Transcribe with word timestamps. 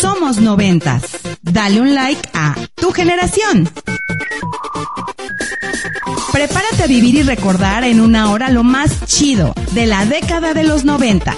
Somos 0.00 0.38
noventas. 0.38 1.02
Dale 1.42 1.78
un 1.78 1.94
like 1.94 2.26
a 2.32 2.54
tu 2.74 2.90
generación. 2.90 3.68
Prepárate 6.32 6.84
a 6.84 6.86
vivir 6.86 7.16
y 7.16 7.22
recordar 7.22 7.84
en 7.84 8.00
una 8.00 8.30
hora 8.30 8.48
lo 8.48 8.62
más 8.62 9.04
chido 9.04 9.52
de 9.72 9.84
la 9.84 10.06
década 10.06 10.54
de 10.54 10.64
los 10.64 10.86
noventas. 10.86 11.36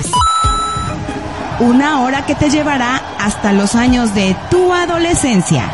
Una 1.58 2.02
hora 2.02 2.24
que 2.24 2.36
te 2.36 2.50
llevará 2.50 3.02
hasta 3.18 3.52
los 3.52 3.74
años 3.74 4.14
de 4.14 4.36
tu 4.48 4.72
adolescencia. 4.72 5.68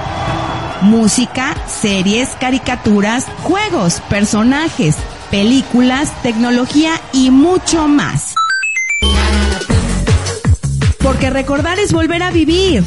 Música, 0.81 1.55
series, 1.67 2.31
caricaturas, 2.41 3.27
juegos, 3.43 4.01
personajes, 4.09 4.97
películas, 5.31 6.11
tecnología 6.23 6.93
y 7.13 7.31
mucho 7.31 7.87
más. 7.87 8.35
Porque 11.01 11.31
recordar 11.31 11.79
es 11.79 11.93
volver 11.93 12.23
a 12.23 12.31
vivir. 12.31 12.85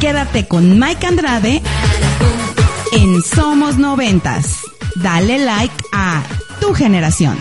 Quédate 0.00 0.48
con 0.48 0.78
Mike 0.78 1.06
Andrade 1.06 1.62
en 2.92 3.22
Somos 3.22 3.78
Noventas. 3.78 4.58
Dale 4.96 5.38
like 5.38 5.74
a 5.92 6.22
tu 6.60 6.74
generación. 6.74 7.38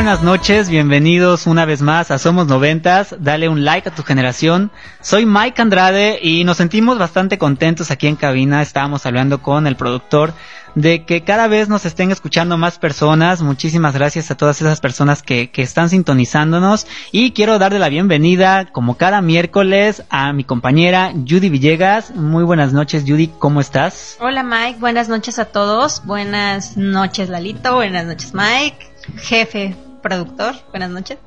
Buenas 0.00 0.22
noches, 0.22 0.70
bienvenidos 0.70 1.46
una 1.46 1.66
vez 1.66 1.82
más 1.82 2.10
a 2.10 2.16
Somos 2.16 2.46
Noventas, 2.46 3.14
dale 3.20 3.50
un 3.50 3.66
like 3.66 3.90
a 3.90 3.94
tu 3.94 4.02
generación. 4.02 4.70
Soy 5.02 5.26
Mike 5.26 5.60
Andrade 5.60 6.18
y 6.22 6.42
nos 6.44 6.56
sentimos 6.56 6.98
bastante 6.98 7.36
contentos 7.36 7.90
aquí 7.90 8.06
en 8.06 8.16
cabina, 8.16 8.62
estábamos 8.62 9.04
hablando 9.04 9.42
con 9.42 9.66
el 9.66 9.76
productor 9.76 10.32
de 10.74 11.04
que 11.04 11.22
cada 11.22 11.48
vez 11.48 11.68
nos 11.68 11.84
estén 11.84 12.12
escuchando 12.12 12.56
más 12.56 12.78
personas, 12.78 13.42
muchísimas 13.42 13.92
gracias 13.92 14.30
a 14.30 14.38
todas 14.38 14.62
esas 14.62 14.80
personas 14.80 15.22
que, 15.22 15.50
que 15.50 15.60
están 15.60 15.90
sintonizándonos 15.90 16.86
y 17.12 17.32
quiero 17.32 17.58
darle 17.58 17.78
la 17.78 17.90
bienvenida 17.90 18.72
como 18.72 18.96
cada 18.96 19.20
miércoles 19.20 20.02
a 20.08 20.32
mi 20.32 20.44
compañera 20.44 21.12
Judy 21.12 21.50
Villegas. 21.50 22.14
Muy 22.14 22.44
buenas 22.44 22.72
noches 22.72 23.04
Judy, 23.06 23.28
¿cómo 23.38 23.60
estás? 23.60 24.16
Hola 24.20 24.44
Mike, 24.44 24.78
buenas 24.80 25.10
noches 25.10 25.38
a 25.38 25.44
todos. 25.44 26.06
Buenas 26.06 26.78
noches 26.78 27.28
Lalito, 27.28 27.74
buenas 27.74 28.06
noches 28.06 28.32
Mike, 28.32 28.90
jefe 29.18 29.74
productor, 30.02 30.54
buenas 30.70 30.90
noches. 30.90 31.18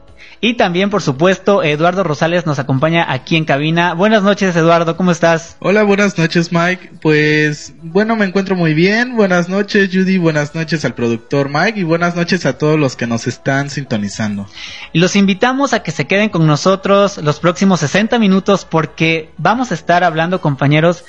Y 0.42 0.56
también, 0.56 0.90
por 0.90 1.02
supuesto, 1.02 1.64
Eduardo 1.64 2.04
Rosales 2.04 2.46
nos 2.46 2.60
acompaña 2.60 3.10
aquí 3.10 3.38
en 3.38 3.46
cabina. 3.46 3.94
Buenas 3.94 4.24
noches, 4.24 4.54
Eduardo, 4.56 4.98
¿cómo 4.98 5.12
estás? 5.12 5.56
Hola, 5.60 5.84
buenas 5.84 6.18
noches 6.18 6.52
Mike. 6.52 6.92
Pues 7.02 7.74
bueno, 7.82 8.18
me 8.18 8.26
encuentro 8.26 8.56
muy 8.56 8.74
bien. 8.74 9.16
Buenas 9.16 9.48
noches 9.48 9.90
Judy, 9.94 10.18
buenas 10.18 10.54
noches 10.54 10.84
al 10.84 10.96
productor 10.96 11.50
Mike 11.50 11.80
y 11.80 11.84
buenas 11.84 12.16
noches 12.16 12.46
a 12.46 12.58
todos 12.58 12.78
los 12.78 12.98
que 12.98 13.08
nos 13.08 13.26
están 13.26 13.70
sintonizando. 13.70 14.48
Y 14.92 15.00
los 15.00 15.16
invitamos 15.16 15.72
a 15.72 15.82
que 15.82 15.92
se 15.92 16.08
queden 16.08 16.30
con 16.30 16.46
nosotros 16.46 17.20
los 17.20 17.40
próximos 17.40 17.80
60 17.80 18.20
minutos 18.20 18.66
porque 18.66 19.30
vamos 19.38 19.72
a 19.72 19.76
estar 19.76 20.04
hablando, 20.04 20.42
compañeros, 20.42 21.06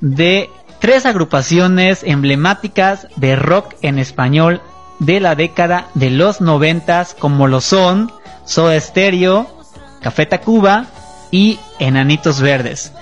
de 0.00 0.48
tres 0.80 1.04
agrupaciones 1.04 2.02
emblemáticas 2.04 3.08
de 3.16 3.36
rock 3.36 3.74
en 3.82 3.98
español 3.98 4.62
de 4.98 5.20
la 5.20 5.34
década 5.34 5.88
de 5.94 6.10
los 6.10 6.40
noventas, 6.40 7.14
como 7.18 7.46
lo 7.46 7.60
son 7.60 8.12
Soda 8.44 8.78
Stereo, 8.80 9.46
Café 10.00 10.26
Tacuba 10.26 10.86
y 11.30 11.58
Enanitos 11.78 12.40
Verdes. 12.40 12.92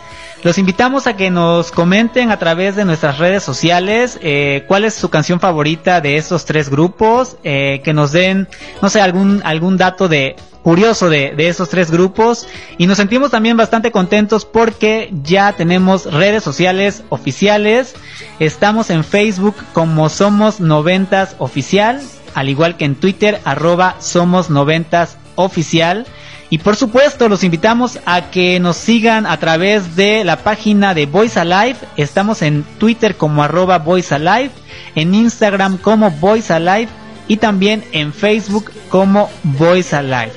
Los 0.46 0.58
invitamos 0.58 1.08
a 1.08 1.16
que 1.16 1.28
nos 1.28 1.72
comenten 1.72 2.30
a 2.30 2.38
través 2.38 2.76
de 2.76 2.84
nuestras 2.84 3.18
redes 3.18 3.42
sociales 3.42 4.16
eh, 4.22 4.62
cuál 4.68 4.84
es 4.84 4.94
su 4.94 5.08
canción 5.08 5.40
favorita 5.40 6.00
de 6.00 6.18
estos 6.18 6.44
tres 6.44 6.70
grupos, 6.70 7.36
eh, 7.42 7.80
que 7.82 7.92
nos 7.92 8.12
den, 8.12 8.46
no 8.80 8.88
sé, 8.88 9.00
algún, 9.00 9.42
algún 9.44 9.76
dato 9.76 10.06
de 10.06 10.36
curioso 10.62 11.10
de, 11.10 11.34
de 11.36 11.48
esos 11.48 11.68
tres 11.68 11.90
grupos 11.90 12.46
y 12.78 12.86
nos 12.86 12.96
sentimos 12.98 13.32
también 13.32 13.56
bastante 13.56 13.90
contentos 13.90 14.44
porque 14.44 15.12
ya 15.24 15.52
tenemos 15.54 16.12
redes 16.12 16.44
sociales 16.44 17.02
oficiales, 17.08 17.96
estamos 18.38 18.90
en 18.90 19.02
Facebook 19.02 19.56
como 19.72 20.08
Somos 20.08 20.60
Noventas 20.60 21.34
Oficial, 21.38 22.00
al 22.34 22.48
igual 22.48 22.76
que 22.76 22.84
en 22.84 22.94
Twitter 22.94 23.40
arroba 23.44 23.96
Somos 23.98 24.48
Noventas 24.48 25.18
Oficial. 25.34 26.06
Y 26.48 26.58
por 26.58 26.76
supuesto, 26.76 27.28
los 27.28 27.42
invitamos 27.42 27.98
a 28.06 28.30
que 28.30 28.60
nos 28.60 28.76
sigan 28.76 29.26
a 29.26 29.36
través 29.38 29.96
de 29.96 30.22
la 30.24 30.38
página 30.38 30.94
de 30.94 31.06
Voice 31.06 31.38
Alive. 31.40 31.76
Estamos 31.96 32.42
en 32.42 32.62
Twitter 32.78 33.16
como 33.16 33.42
arroba 33.42 33.78
Voice 33.78 34.14
Alive, 34.14 34.50
en 34.94 35.14
Instagram 35.14 35.78
como 35.78 36.10
Voice 36.12 36.52
Alive 36.52 36.88
y 37.26 37.38
también 37.38 37.84
en 37.92 38.12
Facebook 38.12 38.70
como 38.88 39.28
Voice 39.42 39.96
Alive. 39.96 40.32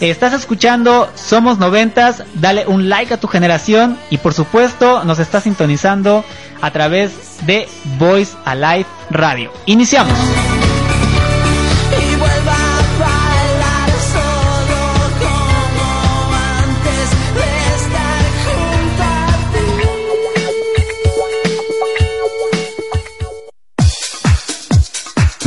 Estás 0.00 0.32
escuchando 0.32 1.08
Somos 1.14 1.58
Noventas, 1.58 2.24
dale 2.34 2.66
un 2.66 2.88
like 2.88 3.14
a 3.14 3.20
tu 3.20 3.28
generación 3.28 3.96
y 4.10 4.18
por 4.18 4.34
supuesto 4.34 5.04
nos 5.04 5.20
estás 5.20 5.44
sintonizando 5.44 6.24
a 6.60 6.70
través 6.72 7.46
de 7.46 7.68
Voice 7.98 8.32
Alive 8.44 8.86
Radio. 9.10 9.52
Iniciamos. 9.66 10.18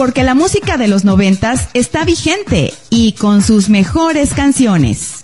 Porque 0.06 0.24
la 0.24 0.36
música 0.36 0.78
de 0.78 0.88
los 0.88 1.04
noventas 1.04 1.68
está 1.74 2.06
vigente 2.06 2.72
y 2.92 3.14
con 3.14 3.42
sus 3.42 3.70
mejores 3.70 4.36
canciones. 4.36 5.22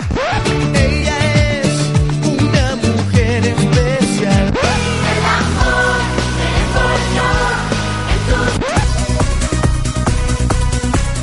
Ella 0.73 1.61
es 1.61 1.67
una 2.25 2.75
mujer 2.77 3.45
especial. 3.45 4.53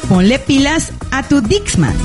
Ponle 0.09 0.39
pilas 0.39 0.93
a 1.11 1.27
tu 1.27 1.41
Dixman. 1.41 1.97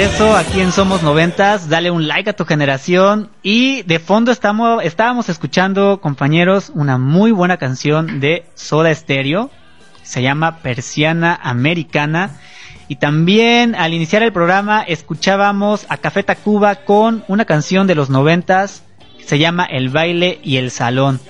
Regreso 0.00 0.34
aquí 0.34 0.62
en 0.62 0.72
Somos 0.72 1.02
Noventas. 1.02 1.68
Dale 1.68 1.90
un 1.90 2.08
like 2.08 2.30
a 2.30 2.32
tu 2.32 2.46
generación. 2.46 3.28
Y 3.42 3.82
de 3.82 3.98
fondo 3.98 4.32
estamos, 4.32 4.82
estábamos 4.82 5.28
escuchando, 5.28 6.00
compañeros, 6.00 6.72
una 6.74 6.96
muy 6.96 7.32
buena 7.32 7.58
canción 7.58 8.18
de 8.18 8.46
Soda 8.54 8.94
Stereo. 8.94 9.50
Se 10.02 10.22
llama 10.22 10.60
Persiana 10.62 11.38
Americana. 11.42 12.30
Y 12.88 12.96
también 12.96 13.74
al 13.74 13.92
iniciar 13.92 14.22
el 14.22 14.32
programa 14.32 14.80
escuchábamos 14.80 15.84
a 15.90 15.98
Café 15.98 16.22
Tacuba 16.22 16.76
con 16.76 17.22
una 17.28 17.44
canción 17.44 17.86
de 17.86 17.94
los 17.94 18.08
noventas. 18.08 18.82
que 19.18 19.24
Se 19.24 19.38
llama 19.38 19.66
El 19.66 19.90
baile 19.90 20.40
y 20.42 20.56
el 20.56 20.70
salón. 20.70 21.20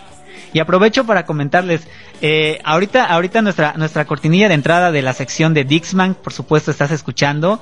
Y 0.52 0.60
aprovecho 0.60 1.04
para 1.06 1.26
comentarles, 1.26 1.88
eh, 2.22 2.60
ahorita, 2.62 3.06
ahorita 3.06 3.42
nuestra, 3.42 3.74
nuestra 3.76 4.04
cortinilla 4.04 4.46
de 4.46 4.54
entrada 4.54 4.92
de 4.92 5.02
la 5.02 5.12
sección 5.12 5.54
de 5.54 5.64
Dixman, 5.64 6.14
por 6.14 6.32
supuesto 6.32 6.70
estás 6.70 6.92
escuchando, 6.92 7.60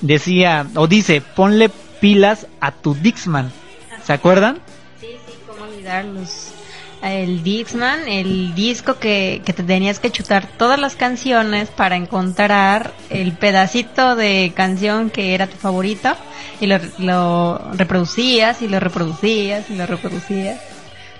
decía, 0.00 0.66
o 0.74 0.86
dice, 0.86 1.20
ponle 1.20 1.70
pilas 2.00 2.46
a 2.60 2.72
tu 2.72 2.94
Dixman. 2.94 3.52
¿Se 4.04 4.12
acuerdan? 4.12 4.58
Sí, 5.00 5.16
sí, 5.26 5.34
cómo 5.46 5.64
olvidarlos. 5.64 6.52
El 7.02 7.44
Dixman, 7.44 8.08
el 8.08 8.54
disco 8.54 8.98
que, 8.98 9.42
que 9.44 9.52
te 9.52 9.62
tenías 9.62 10.00
que 10.00 10.10
chutar 10.10 10.48
todas 10.58 10.80
las 10.80 10.96
canciones 10.96 11.68
para 11.68 11.94
encontrar 11.94 12.92
el 13.08 13.32
pedacito 13.32 14.16
de 14.16 14.52
canción 14.54 15.10
que 15.10 15.34
era 15.34 15.46
tu 15.46 15.56
favorito 15.56 16.16
y 16.60 16.66
lo, 16.66 16.78
lo 16.98 17.70
reproducías 17.74 18.62
y 18.62 18.68
lo 18.68 18.80
reproducías 18.80 19.70
y 19.70 19.76
lo 19.76 19.86
reproducías. 19.86 20.77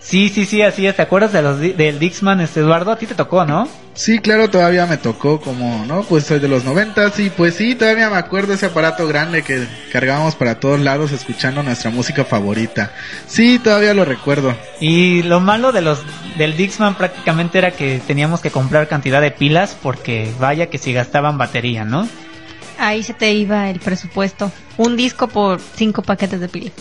Sí, 0.09 0.31
sí, 0.31 0.47
sí, 0.47 0.63
así 0.63 0.87
es. 0.87 0.97
¿Te 0.97 1.03
acuerdas 1.03 1.35
de 1.35 1.43
los, 1.43 1.61
del 1.61 1.99
Dixman, 1.99 2.41
este 2.41 2.61
Eduardo? 2.61 2.93
A 2.93 2.97
ti 2.97 3.05
te 3.05 3.15
tocó, 3.15 3.45
¿no? 3.45 3.69
Sí, 3.93 4.21
claro, 4.21 4.49
todavía 4.49 4.87
me 4.87 4.97
tocó 4.97 5.39
como, 5.39 5.85
¿no? 5.85 6.03
Pues 6.03 6.25
soy 6.25 6.39
de 6.39 6.49
los 6.49 6.65
noventas 6.65 7.21
y 7.21 7.29
pues 7.29 7.57
sí, 7.57 7.75
todavía 7.75 8.09
me 8.09 8.17
acuerdo 8.17 8.55
ese 8.55 8.65
aparato 8.65 9.07
grande 9.07 9.43
que 9.43 9.69
cargábamos 9.93 10.35
para 10.35 10.61
todos 10.61 10.81
lados 10.81 11.13
escuchando 11.13 11.63
nuestra 11.63 11.91
música 11.91 12.25
favorita. 12.25 12.91
Sí, 13.27 13.59
todavía 13.59 13.93
lo 13.93 14.07
recuerdo. 14.07 14.57
Y 14.81 15.25
lo 15.25 15.41
malo 15.41 15.73
de 15.73 15.83
los 15.83 16.03
del 16.39 16.57
Dixman 16.57 16.95
prácticamente 16.95 17.59
era 17.59 17.73
que 17.73 18.01
teníamos 18.07 18.41
que 18.41 18.51
comprar 18.51 18.89
cantidad 18.89 19.21
de 19.21 19.31
pilas 19.31 19.77
porque 19.83 20.33
vaya 20.41 20.71
que 20.71 20.79
si 20.79 20.95
gastaban 20.95 21.37
batería, 21.37 21.85
¿no? 21.85 22.09
Ahí 22.79 23.03
se 23.03 23.13
te 23.13 23.33
iba 23.33 23.69
el 23.71 23.81
presupuesto. 23.81 24.53
Un 24.77 24.97
disco 24.97 25.27
por 25.27 25.61
cinco 25.61 26.03
paquetes 26.03 26.41
de 26.41 26.49
pilas. 26.49 26.73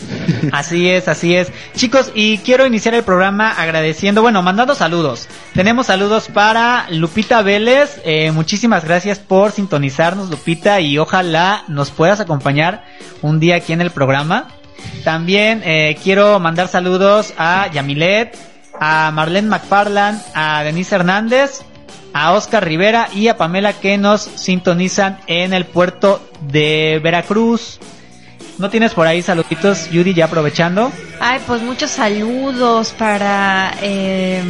Así 0.52 0.88
es, 0.90 1.08
así 1.08 1.36
es. 1.36 1.52
Chicos, 1.76 2.12
y 2.14 2.38
quiero 2.40 2.68
iniciar 2.68 2.94
el 2.94 3.04
programa 3.04 3.52
agradeciendo, 3.52 4.22
bueno, 4.22 4.44
mandando 4.44 4.76
saludos. 4.76 5.28
Tenemos 5.56 5.88
saludos 5.88 6.28
para 6.28 6.86
Lupita 6.92 7.42
Vélez. 7.42 8.00
Eh, 8.06 8.32
muchísimas 8.32 8.86
gracias 8.86 9.18
por 9.18 9.52
sintonizarnos, 9.52 10.30
Lupita, 10.30 10.80
y 10.80 11.00
ojalá 11.00 11.64
nos 11.68 11.90
puedas 11.90 12.20
acompañar 12.20 12.86
un 13.24 13.40
día 13.40 13.56
aquí 13.56 13.74
en 13.74 13.82
el 13.82 13.90
programa. 13.90 14.50
También 15.04 15.62
eh, 15.66 15.98
quiero 16.04 16.40
mandar 16.40 16.68
saludos 16.68 17.34
a 17.38 17.72
Yamilet, 17.72 18.38
a 18.80 19.12
Marlene 19.12 19.48
McFarland, 19.48 20.22
a 20.36 20.64
Denise 20.64 20.96
Hernández, 20.96 21.62
a 22.18 22.34
Oscar 22.34 22.66
Rivera 22.66 23.10
y 23.14 23.28
a 23.28 23.38
Pamela 23.38 23.74
que 23.74 24.00
nos 24.00 24.22
sintonizan 24.22 25.19
en 25.28 25.54
el 25.54 25.66
puerto 25.66 26.19
de 26.42 27.00
Veracruz. 27.04 27.80
¿No 28.58 28.72
tienes 28.72 28.96
por 28.96 29.06
ahí 29.06 29.22
saluditos, 29.22 29.92
Yuri, 29.92 30.16
ya 30.16 30.25
aprovechando? 30.25 30.92
Ay, 31.19 31.40
pues 31.46 31.62
muchos 31.62 31.92
saludos 31.92 32.92
para 32.98 33.72
eh, 33.84 34.42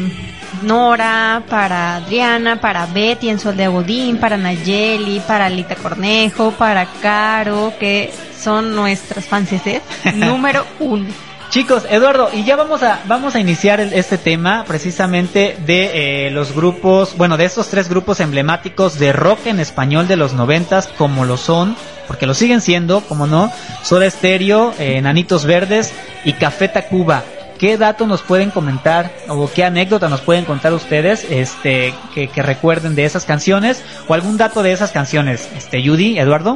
Nora, 0.61 1.43
para 1.49 1.97
Adriana, 1.97 2.61
para 2.61 2.85
Betty 2.85 3.27
en 3.27 3.37
Sol 3.37 3.57
de 3.57 3.65
Abodín, 3.65 4.17
para 4.17 4.37
Nayeli, 4.37 5.19
para 5.19 5.49
Lita 5.49 5.75
Cornejo, 5.75 6.51
para 6.51 6.85
Caro, 7.01 7.73
que 7.77 8.13
son 8.39 8.75
nuestras 8.75 9.25
fanses 9.25 9.81
número 10.15 10.65
uno. 10.79 11.07
Chicos, 11.57 11.85
Eduardo, 11.89 12.29
y 12.31 12.43
ya 12.43 12.55
vamos 12.55 12.83
a 12.83 12.99
vamos 13.07 13.33
a 13.33 13.39
iniciar 13.39 13.79
el- 13.79 13.91
este 13.93 14.19
tema 14.19 14.63
precisamente 14.67 15.57
de 15.65 16.27
eh, 16.27 16.29
los 16.29 16.53
grupos, 16.53 17.17
bueno, 17.17 17.35
de 17.35 17.45
estos 17.45 17.69
tres 17.69 17.89
grupos 17.89 18.19
emblemáticos 18.19 18.99
de 18.99 19.11
rock 19.11 19.47
en 19.47 19.59
español 19.59 20.07
de 20.07 20.17
los 20.17 20.33
noventas, 20.33 20.85
como 20.85 21.25
lo 21.25 21.35
son, 21.35 21.75
porque 22.05 22.27
lo 22.27 22.35
siguen 22.35 22.61
siendo, 22.61 23.01
como 23.01 23.25
no, 23.25 23.51
Soda 23.81 24.07
Stereo, 24.07 24.71
eh, 24.77 25.01
Nanitos 25.01 25.45
Verdes 25.45 25.93
y 26.25 26.33
Café 26.33 26.67
Tacuba. 26.67 27.23
¿Qué 27.57 27.75
dato 27.79 28.05
nos 28.05 28.21
pueden 28.21 28.51
comentar 28.51 29.11
o 29.27 29.49
qué 29.51 29.63
anécdota 29.65 30.09
nos 30.09 30.21
pueden 30.21 30.45
contar 30.45 30.73
ustedes, 30.73 31.25
este, 31.27 31.95
que, 32.13 32.27
que 32.27 32.43
recuerden 32.43 32.93
de 32.93 33.05
esas 33.05 33.25
canciones 33.25 33.83
o 34.07 34.13
algún 34.13 34.37
dato 34.37 34.61
de 34.61 34.73
esas 34.73 34.91
canciones, 34.91 35.49
este, 35.57 35.83
Judy, 35.83 36.19
Eduardo? 36.19 36.55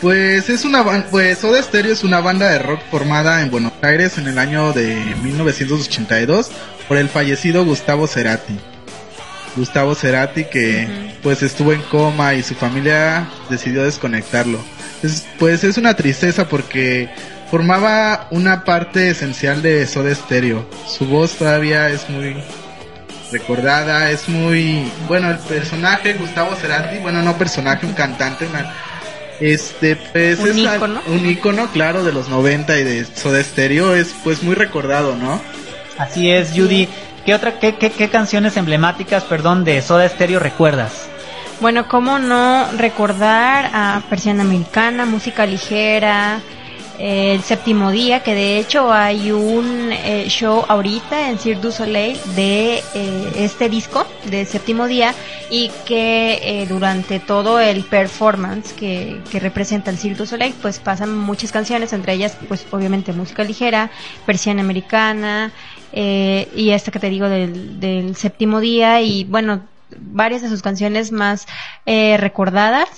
Pues 0.00 0.48
es 0.48 0.64
una 0.64 0.84
pues 1.10 1.38
Soda 1.38 1.60
Stereo 1.62 1.92
es 1.92 2.04
una 2.04 2.20
banda 2.20 2.48
de 2.50 2.58
rock 2.60 2.80
formada 2.90 3.42
en 3.42 3.50
Buenos 3.50 3.72
Aires 3.82 4.16
en 4.18 4.28
el 4.28 4.38
año 4.38 4.72
de 4.72 4.94
1982 5.22 6.50
por 6.86 6.98
el 6.98 7.08
fallecido 7.08 7.64
Gustavo 7.64 8.06
Cerati. 8.06 8.56
Gustavo 9.56 9.96
Cerati 9.96 10.44
que 10.44 11.16
pues 11.22 11.42
estuvo 11.42 11.72
en 11.72 11.82
coma 11.82 12.34
y 12.34 12.44
su 12.44 12.54
familia 12.54 13.28
decidió 13.50 13.82
desconectarlo. 13.82 14.60
Es- 15.02 15.26
pues 15.38 15.64
es 15.64 15.76
una 15.78 15.94
tristeza 15.94 16.48
porque 16.48 17.10
formaba 17.50 18.28
una 18.30 18.62
parte 18.64 19.10
esencial 19.10 19.62
de 19.62 19.84
Soda 19.86 20.14
Stereo. 20.14 20.64
Su 20.86 21.06
voz 21.06 21.32
todavía 21.32 21.88
es 21.88 22.08
muy 22.08 22.36
recordada, 23.32 24.10
es 24.12 24.28
muy 24.28 24.90
bueno 25.08 25.28
el 25.30 25.38
personaje 25.38 26.14
Gustavo 26.14 26.54
Cerati, 26.54 26.98
bueno 26.98 27.20
no 27.22 27.36
personaje, 27.36 27.84
un 27.84 27.92
cantante, 27.94 28.46
una 28.46 28.72
este, 29.40 29.96
pues 29.96 30.38
Un 30.40 30.48
es 30.48 30.56
ícono. 30.56 31.00
un 31.06 31.26
ícono, 31.26 31.68
claro, 31.72 32.04
de 32.04 32.12
los 32.12 32.28
90 32.28 32.78
y 32.78 32.84
de 32.84 33.04
Soda 33.04 33.42
Stereo, 33.42 33.94
es 33.94 34.14
pues 34.24 34.42
muy 34.42 34.54
recordado, 34.54 35.16
¿no? 35.16 35.40
Así 35.98 36.30
es, 36.30 36.50
Judy. 36.54 36.88
¿Qué 37.24 37.34
otra, 37.34 37.58
qué, 37.58 37.76
qué, 37.76 37.90
qué 37.90 38.08
canciones 38.08 38.56
emblemáticas, 38.56 39.24
perdón, 39.24 39.64
de 39.64 39.82
Soda 39.82 40.08
Stereo 40.08 40.38
recuerdas? 40.38 41.08
Bueno, 41.60 41.88
cómo 41.88 42.18
no 42.18 42.68
recordar 42.76 43.70
a 43.74 44.00
Persiana 44.08 44.42
Americana, 44.44 45.04
música 45.06 45.44
ligera, 45.44 46.40
el 46.98 47.42
séptimo 47.42 47.90
día, 47.90 48.22
que 48.22 48.34
de 48.34 48.58
hecho 48.58 48.92
hay 48.92 49.30
un 49.30 49.90
eh, 49.92 50.26
show 50.28 50.64
ahorita 50.66 51.28
en 51.28 51.38
Cirque 51.38 51.60
du 51.60 51.70
Soleil 51.70 52.18
de 52.34 52.82
eh, 52.94 53.32
este 53.36 53.68
disco 53.68 54.06
de 54.24 54.44
séptimo 54.44 54.86
día 54.86 55.14
y 55.50 55.70
que 55.86 56.40
eh, 56.42 56.66
durante 56.66 57.20
todo 57.20 57.60
el 57.60 57.84
performance 57.84 58.72
que, 58.72 59.20
que 59.30 59.38
representa 59.38 59.90
el 59.90 59.98
Cirque 59.98 60.18
du 60.18 60.26
Soleil 60.26 60.54
pues 60.60 60.78
pasan 60.78 61.16
muchas 61.16 61.52
canciones, 61.52 61.92
entre 61.92 62.14
ellas 62.14 62.36
pues 62.48 62.66
obviamente 62.70 63.12
música 63.12 63.44
ligera, 63.44 63.90
Persiana 64.26 64.60
Americana 64.62 65.52
eh, 65.92 66.48
y 66.54 66.70
esta 66.70 66.90
que 66.90 66.98
te 66.98 67.10
digo 67.10 67.28
del, 67.28 67.80
del 67.80 68.16
séptimo 68.16 68.60
día 68.60 69.00
y 69.00 69.24
bueno 69.24 69.62
varias 69.96 70.42
de 70.42 70.48
sus 70.48 70.62
canciones 70.62 71.12
más 71.12 71.46
eh, 71.86 72.16
recordadas 72.18 72.88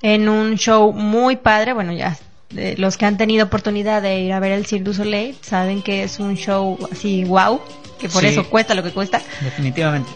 en 0.00 0.28
un 0.28 0.56
show 0.56 0.92
muy 0.92 1.36
padre, 1.36 1.72
bueno 1.72 1.92
ya 1.92 2.16
eh, 2.56 2.74
los 2.78 2.96
que 2.96 3.06
han 3.06 3.16
tenido 3.16 3.44
oportunidad 3.46 4.02
de 4.02 4.20
ir 4.20 4.32
a 4.32 4.40
ver 4.40 4.52
el 4.52 4.66
Cirque 4.66 4.84
du 4.84 4.94
Soleil 4.94 5.36
saben 5.42 5.82
que 5.82 6.02
es 6.04 6.18
un 6.18 6.36
show 6.36 6.78
así 6.90 7.24
wow, 7.24 7.60
que 7.98 8.08
por 8.08 8.22
Sí. 8.22 8.28
eso 8.28 8.48
cuesta 8.48 8.74
lo 8.74 8.82
que 8.82 8.90
cuesta. 8.90 9.20
Definitivamente. 9.42 10.10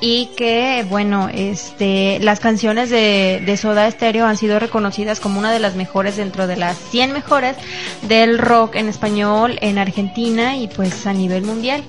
Y 0.00 0.26
que, 0.36 0.84
bueno, 0.90 1.30
este, 1.32 2.18
las 2.20 2.38
canciones 2.38 2.90
de, 2.90 3.42
de 3.46 3.56
Soda 3.56 3.90
Stereo 3.90 4.26
han 4.26 4.36
sido 4.36 4.58
reconocidas 4.58 5.20
como 5.20 5.38
una 5.38 5.50
de 5.52 5.58
las 5.58 5.74
mejores 5.74 6.16
dentro 6.16 6.46
de 6.46 6.56
las 6.56 6.76
100 6.90 7.12
mejores 7.12 7.56
del 8.02 8.38
rock 8.38 8.74
en 8.76 8.88
español 8.88 9.58
en 9.62 9.78
Argentina 9.78 10.56
y 10.58 10.68
pues 10.68 11.06
a 11.06 11.12
nivel 11.14 11.42
mundial. 11.44 11.82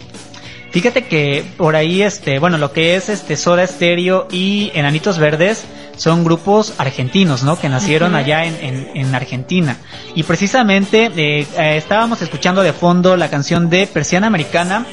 Fíjate 0.76 1.06
que 1.06 1.46
por 1.56 1.78
ahí, 1.78 2.02
este, 2.02 2.38
bueno, 2.38 2.58
lo 2.58 2.74
que 2.74 2.98
es 2.98 3.08
este 3.08 3.38
Soda 3.38 3.66
Stereo 3.66 4.28
y 4.30 4.72
Enanitos 4.76 5.18
Verdes 5.20 5.64
son 5.96 6.26
grupos 6.26 6.74
argentinos, 6.78 7.44
¿no? 7.44 7.58
Que 7.58 7.70
nacieron 7.70 8.14
allá 8.14 8.44
en, 8.44 8.58
en- 8.62 8.90
en 8.94 9.16
Argentina. 9.16 9.78
Y 10.16 10.24
precisamente 10.24 11.10
eh, 11.16 11.48
eh, 11.58 11.78
estábamos 11.78 12.22
escuchando 12.22 12.62
de 12.62 12.74
fondo 12.74 13.16
la 13.16 13.30
canción 13.30 13.70
de 13.70 13.88
Persiana 13.88 14.28
Americana, 14.28 14.86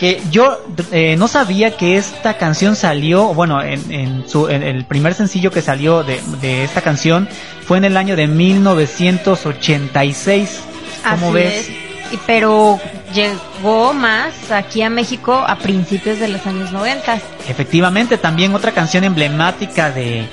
que 0.00 0.20
yo 0.32 0.58
eh, 0.90 1.14
no 1.16 1.28
sabía 1.28 1.76
que 1.76 1.96
esta 1.96 2.36
canción 2.36 2.74
salió, 2.74 3.32
bueno, 3.32 3.62
en, 3.62 3.92
en 3.92 4.28
su, 4.28 4.48
en 4.48 4.64
el 4.64 4.86
primer 4.86 5.14
sencillo 5.14 5.52
que 5.52 5.62
salió 5.62 6.02
de, 6.02 6.20
de 6.40 6.64
esta 6.64 6.80
canción 6.82 7.28
fue 7.64 7.78
en 7.78 7.84
el 7.84 7.96
año 7.96 8.16
de 8.16 8.26
1986. 8.26 10.60
¿Cómo 11.08 11.26
Así 11.26 11.34
ves? 11.34 11.68
es. 11.68 12.18
Pero 12.26 12.80
llegó 13.14 13.92
más 13.92 14.50
aquí 14.50 14.82
a 14.82 14.90
México 14.90 15.32
a 15.34 15.56
principios 15.56 16.18
de 16.18 16.28
los 16.28 16.46
años 16.46 16.72
90. 16.72 17.20
Efectivamente, 17.48 18.18
también 18.18 18.54
otra 18.54 18.72
canción 18.72 19.04
emblemática 19.04 19.90
de, 19.90 20.26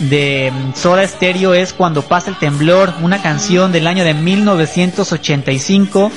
de 0.00 0.52
mm, 0.52 0.74
Soda 0.74 1.06
Stereo 1.06 1.54
es 1.54 1.72
Cuando 1.72 2.02
pasa 2.02 2.30
el 2.30 2.38
temblor, 2.38 2.92
una 3.02 3.22
canción 3.22 3.72
del 3.72 3.86
año 3.86 4.04
de 4.04 4.14
1985 4.14 6.10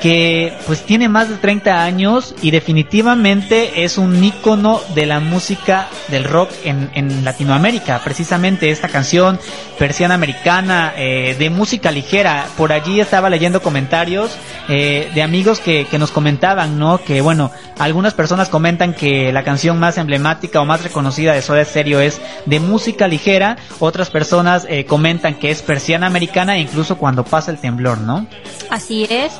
que 0.00 0.52
pues 0.66 0.82
tiene 0.82 1.08
más 1.08 1.28
de 1.28 1.36
30 1.36 1.82
años 1.82 2.34
y 2.42 2.50
definitivamente 2.50 3.84
es 3.84 3.98
un 3.98 4.22
ícono 4.22 4.80
de 4.94 5.06
la 5.06 5.20
música 5.20 5.88
del 6.08 6.24
rock 6.24 6.50
en, 6.64 6.90
en 6.94 7.24
Latinoamérica. 7.24 8.00
Precisamente 8.02 8.70
esta 8.70 8.88
canción, 8.88 9.38
persiana 9.78 10.14
americana, 10.14 10.92
eh, 10.96 11.36
de 11.38 11.50
música 11.50 11.90
ligera. 11.90 12.46
Por 12.56 12.72
allí 12.72 13.00
estaba 13.00 13.30
leyendo 13.30 13.62
comentarios 13.62 14.36
eh, 14.68 15.10
de 15.14 15.22
amigos 15.22 15.60
que, 15.60 15.86
que 15.90 15.98
nos 15.98 16.10
comentaban, 16.10 16.78
¿no? 16.78 16.98
Que 16.98 17.20
bueno, 17.20 17.50
algunas 17.78 18.14
personas 18.14 18.48
comentan 18.48 18.94
que 18.94 19.32
la 19.32 19.42
canción 19.42 19.78
más 19.78 19.98
emblemática 19.98 20.60
o 20.60 20.64
más 20.64 20.82
reconocida 20.82 21.32
de 21.32 21.42
Soda 21.42 21.64
Stereo 21.64 22.00
es 22.00 22.20
de 22.46 22.60
música 22.60 23.08
ligera. 23.08 23.56
Otras 23.78 24.10
personas 24.10 24.66
eh, 24.68 24.84
comentan 24.84 25.34
que 25.34 25.50
es 25.50 25.62
persiana 25.62 26.06
americana 26.06 26.58
incluso 26.58 26.96
cuando 26.96 27.24
pasa 27.24 27.50
el 27.50 27.58
temblor, 27.58 27.98
¿no? 27.98 28.26
Así 28.70 29.06
es. 29.10 29.32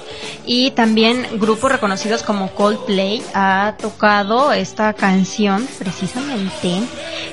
Y 0.52 0.72
también 0.72 1.28
grupos 1.38 1.70
reconocidos 1.70 2.24
como 2.24 2.50
Coldplay 2.50 3.22
ha 3.34 3.76
tocado 3.80 4.52
esta 4.52 4.92
canción 4.94 5.64
precisamente 5.78 6.80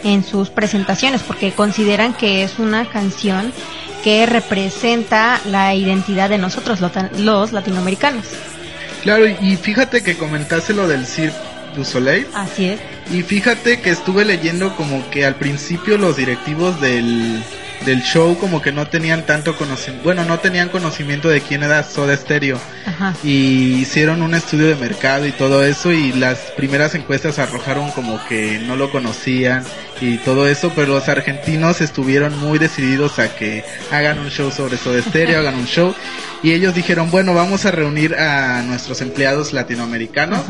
en 0.04 0.24
sus 0.24 0.52
presentaciones 0.52 1.24
porque 1.24 1.52
consideran 1.52 2.14
que 2.14 2.44
es 2.44 2.60
una 2.60 2.88
canción 2.88 3.52
que 4.04 4.28
representa 4.28 5.42
la 5.46 5.74
identidad 5.74 6.30
de 6.30 6.38
nosotros 6.38 6.80
los, 7.18 7.54
latinoamericanos. 7.54 8.24
Claro, 9.02 9.26
y 9.28 9.56
fíjate 9.56 10.04
que 10.04 10.16
comentaste 10.16 10.76
lo 10.76 10.88
del 10.88 11.08
Cirque 11.08 11.36
du 11.76 11.86
Soleil. 11.86 12.28
Así 12.36 12.66
es. 12.66 12.80
Y 13.12 13.24
fíjate 13.24 13.82
que 13.82 13.90
estuve 13.90 14.26
leyendo 14.26 14.76
como 14.76 15.10
que 15.10 15.26
al 15.26 15.38
principio 15.38 15.98
los 15.98 16.18
directivos 16.18 16.80
del, 16.82 17.42
del 17.88 18.04
show 18.04 18.38
como 18.38 18.62
que 18.62 18.74
no 18.74 18.88
tenían 18.88 19.26
tanto 19.26 19.56
conocimiento, 19.56 20.04
bueno, 20.04 20.26
no 20.26 20.40
tenían 20.40 20.68
conocimiento 20.68 21.30
de 21.30 21.40
quién 21.40 21.64
era 21.64 21.82
Soda 21.84 22.16
Stereo. 22.18 22.60
Ajá. 22.86 23.16
Y 23.24 23.76
hicieron 23.80 24.22
un 24.22 24.36
estudio 24.36 24.68
de 24.68 24.76
mercado 24.76 25.26
y 25.26 25.32
todo 25.32 25.64
eso 25.64 25.94
y 25.94 26.12
las 26.12 26.38
primeras 26.58 26.96
encuestas 26.96 27.40
arrojaron 27.40 27.92
como 27.92 28.24
que 28.28 28.60
no 28.60 28.76
lo 28.76 28.92
conocían 28.92 29.64
y 30.02 30.18
todo 30.18 30.48
eso, 30.48 30.72
pero 30.76 30.94
los 30.94 31.10
argentinos 31.10 31.82
estuvieron 31.82 32.38
muy 32.40 32.60
decididos 32.60 33.20
a 33.20 33.36
que 33.36 33.64
hagan 33.92 34.20
un 34.20 34.30
show 34.30 34.52
sobre 34.52 34.78
Soda 34.78 35.02
Stereo, 35.02 35.40
hagan 35.42 35.56
un 35.56 35.66
show. 35.66 35.94
Y 36.44 36.52
ellos 36.52 36.76
dijeron, 36.76 37.10
bueno, 37.10 37.34
vamos 37.34 37.66
a 37.66 37.72
reunir 37.72 38.14
a 38.16 38.62
nuestros 38.62 39.02
empleados 39.02 39.54
latinoamericanos 39.54 40.42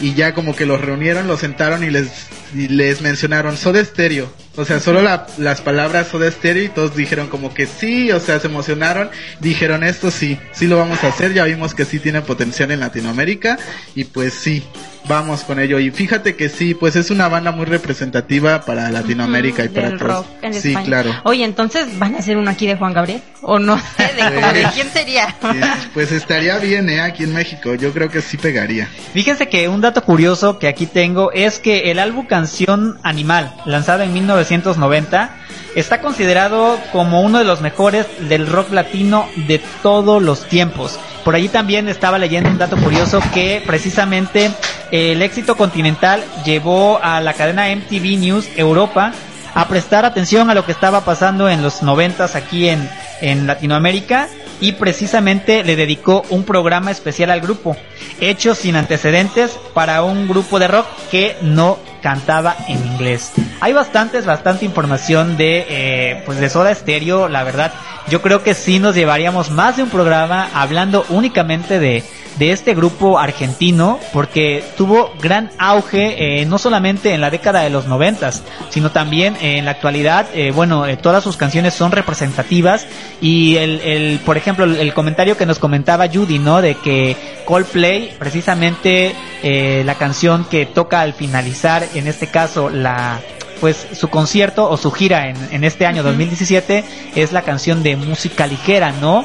y 0.00 0.14
ya 0.14 0.34
como 0.34 0.54
que 0.56 0.66
los 0.66 0.80
reunieron, 0.80 1.28
los 1.28 1.40
sentaron 1.40 1.84
y 1.84 1.90
les 1.90 2.08
y 2.54 2.66
les 2.68 3.02
mencionaron 3.02 3.56
Soda 3.56 3.84
Stereo. 3.84 4.32
O 4.56 4.64
sea, 4.64 4.80
solo 4.80 5.00
la- 5.02 5.26
las 5.36 5.60
palabras 5.60 6.08
Soda 6.08 6.28
Stereo 6.30 6.64
y 6.64 6.68
todos 6.68 6.96
dijeron 6.96 7.28
como 7.28 7.52
que 7.54 7.66
sí, 7.66 8.10
o 8.10 8.18
sea, 8.18 8.40
se 8.40 8.46
emocionaron, 8.48 9.10
dijeron 9.38 9.84
esto 9.84 10.10
sí, 10.10 10.38
sí 10.52 10.66
lo 10.66 10.76
vamos 10.78 11.04
a 11.04 11.08
hacer, 11.08 11.34
ya 11.34 11.44
vimos 11.44 11.74
que 11.74 11.84
sí 11.84 12.00
tiene 12.00 12.20
potencial 12.22 12.70
en 12.72 12.80
Latinoamérica 12.80 13.58
y 13.94 14.04
pues 14.04 14.34
sí, 14.34 14.64
vamos 15.06 15.44
con 15.44 15.58
ello. 15.58 15.78
Y 15.78 15.90
fíjate 15.90 16.36
que 16.36 16.48
sí, 16.48 16.74
pues 16.74 16.96
es 16.96 17.10
una 17.10 17.28
banda 17.28 17.52
muy 17.52 17.66
representativa 17.66 18.62
para 18.62 18.90
Latinoamérica 18.90 19.64
y 19.64 19.68
para 19.68 19.96
todos. 19.96 20.26
Sí, 20.52 20.68
España. 20.68 20.86
claro. 20.86 21.14
Oye, 21.24 21.44
entonces 21.44 21.98
van 21.98 22.14
a 22.14 22.18
hacer 22.18 22.36
uno 22.36 22.50
aquí 22.50 22.66
de 22.66 22.76
Juan 22.76 22.92
Gabriel 22.92 23.22
o 23.42 23.58
no 23.58 23.78
sé 23.96 24.14
de, 24.14 24.34
como 24.34 24.52
de 24.52 24.66
quién 24.74 24.90
sería. 24.90 25.28
Sí, 25.40 25.60
pues 25.94 26.12
estaría 26.12 26.58
bien, 26.58 26.88
¿eh? 26.88 27.00
Aquí 27.00 27.24
en 27.24 27.34
México, 27.34 27.74
yo 27.74 27.92
creo 27.92 28.10
que 28.10 28.22
sí 28.22 28.36
pegaría. 28.36 28.88
Fíjense 29.12 29.48
que 29.48 29.68
un 29.68 29.80
dato 29.80 30.02
curioso 30.02 30.58
que 30.58 30.68
aquí 30.68 30.86
tengo 30.86 31.32
es 31.32 31.58
que 31.58 31.90
el 31.90 31.98
álbum 31.98 32.26
Canción 32.26 32.98
Animal, 33.02 33.54
lanzado 33.64 34.02
en 34.02 34.12
1990, 34.12 35.36
está 35.74 36.00
considerado 36.00 36.78
como 36.92 37.22
uno 37.22 37.38
de 37.38 37.44
los 37.44 37.60
mejores 37.60 38.06
del 38.28 38.46
rock 38.46 38.72
latino 38.72 39.28
de 39.46 39.60
todos 39.82 40.22
los 40.22 40.46
tiempos. 40.48 40.98
Por 41.24 41.34
allí 41.34 41.48
también 41.48 41.88
estaba 41.88 42.18
leyendo 42.18 42.48
un 42.48 42.58
dato 42.58 42.76
curioso 42.76 43.20
que 43.34 43.62
precisamente 43.66 44.50
el 44.90 45.20
éxito 45.22 45.56
continental 45.56 46.24
llevó 46.44 46.98
a 47.02 47.20
la 47.20 47.34
cadena 47.34 47.66
MTV 47.74 48.18
News 48.18 48.48
Europa 48.56 49.12
a 49.54 49.68
prestar 49.68 50.04
atención 50.04 50.50
a 50.50 50.54
lo 50.54 50.64
que 50.64 50.72
estaba 50.72 51.04
pasando 51.04 51.48
en 51.48 51.62
los 51.62 51.82
noventas 51.82 52.36
aquí 52.36 52.68
en, 52.68 52.88
en 53.20 53.46
Latinoamérica 53.46 54.28
y 54.60 54.72
precisamente 54.72 55.62
le 55.64 55.76
dedicó 55.76 56.24
un 56.30 56.44
programa 56.44 56.90
especial 56.90 57.30
al 57.30 57.40
grupo, 57.40 57.76
hecho 58.20 58.54
sin 58.54 58.76
antecedentes 58.76 59.52
para 59.74 60.02
un 60.02 60.28
grupo 60.28 60.58
de 60.58 60.68
rock 60.68 60.86
que 61.10 61.36
no 61.42 61.78
cantaba 62.02 62.56
en 62.68 62.84
inglés. 62.86 63.32
Hay 63.60 63.72
bastantes, 63.72 64.24
bastante 64.24 64.64
información 64.64 65.36
de, 65.36 65.66
eh, 65.68 66.22
pues 66.26 66.38
de 66.38 66.48
Soda 66.48 66.74
Stereo, 66.74 67.28
la 67.28 67.44
verdad. 67.44 67.72
Yo 68.08 68.22
creo 68.22 68.42
que 68.42 68.54
sí 68.54 68.78
nos 68.78 68.94
llevaríamos 68.94 69.50
más 69.50 69.76
de 69.76 69.82
un 69.82 69.90
programa 69.90 70.48
hablando 70.54 71.04
únicamente 71.08 71.78
de, 71.78 72.04
de 72.38 72.52
este 72.52 72.74
grupo 72.74 73.18
argentino 73.18 73.98
porque 74.12 74.64
tuvo 74.76 75.12
gran 75.20 75.50
auge 75.58 76.40
eh, 76.40 76.46
no 76.46 76.58
solamente 76.58 77.12
en 77.12 77.20
la 77.20 77.30
década 77.30 77.60
de 77.60 77.70
los 77.70 77.86
noventas 77.86 78.42
sino 78.70 78.90
también 78.90 79.36
en 79.40 79.64
la 79.64 79.72
actualidad. 79.72 80.26
Eh, 80.34 80.52
bueno 80.52 80.86
eh, 80.86 80.96
todas 80.96 81.24
sus 81.24 81.36
canciones 81.36 81.74
son 81.74 81.92
representativas 81.92 82.86
y 83.20 83.56
el, 83.56 83.80
el 83.80 84.18
por 84.20 84.36
ejemplo 84.36 84.64
el, 84.64 84.94
comentario 84.94 85.36
que 85.36 85.46
nos 85.46 85.58
comentaba 85.58 86.08
Judy 86.08 86.38
no 86.38 86.60
de 86.62 86.74
que 86.76 87.16
Coldplay 87.44 88.14
precisamente 88.18 89.14
eh, 89.42 89.82
la 89.84 89.94
canción 89.94 90.44
que 90.44 90.66
toca 90.66 91.00
al 91.00 91.14
finalizar 91.14 91.84
en 91.94 92.06
este 92.06 92.26
caso 92.26 92.68
la 92.68 93.20
pues 93.60 93.86
su 93.92 94.08
concierto 94.08 94.68
o 94.68 94.76
su 94.76 94.90
gira 94.90 95.28
en, 95.28 95.36
en 95.52 95.64
este 95.64 95.86
año 95.86 96.02
2017 96.02 96.84
es 97.14 97.32
la 97.32 97.42
canción 97.42 97.82
de 97.82 97.96
música 97.96 98.46
ligera, 98.46 98.92
¿no? 99.00 99.24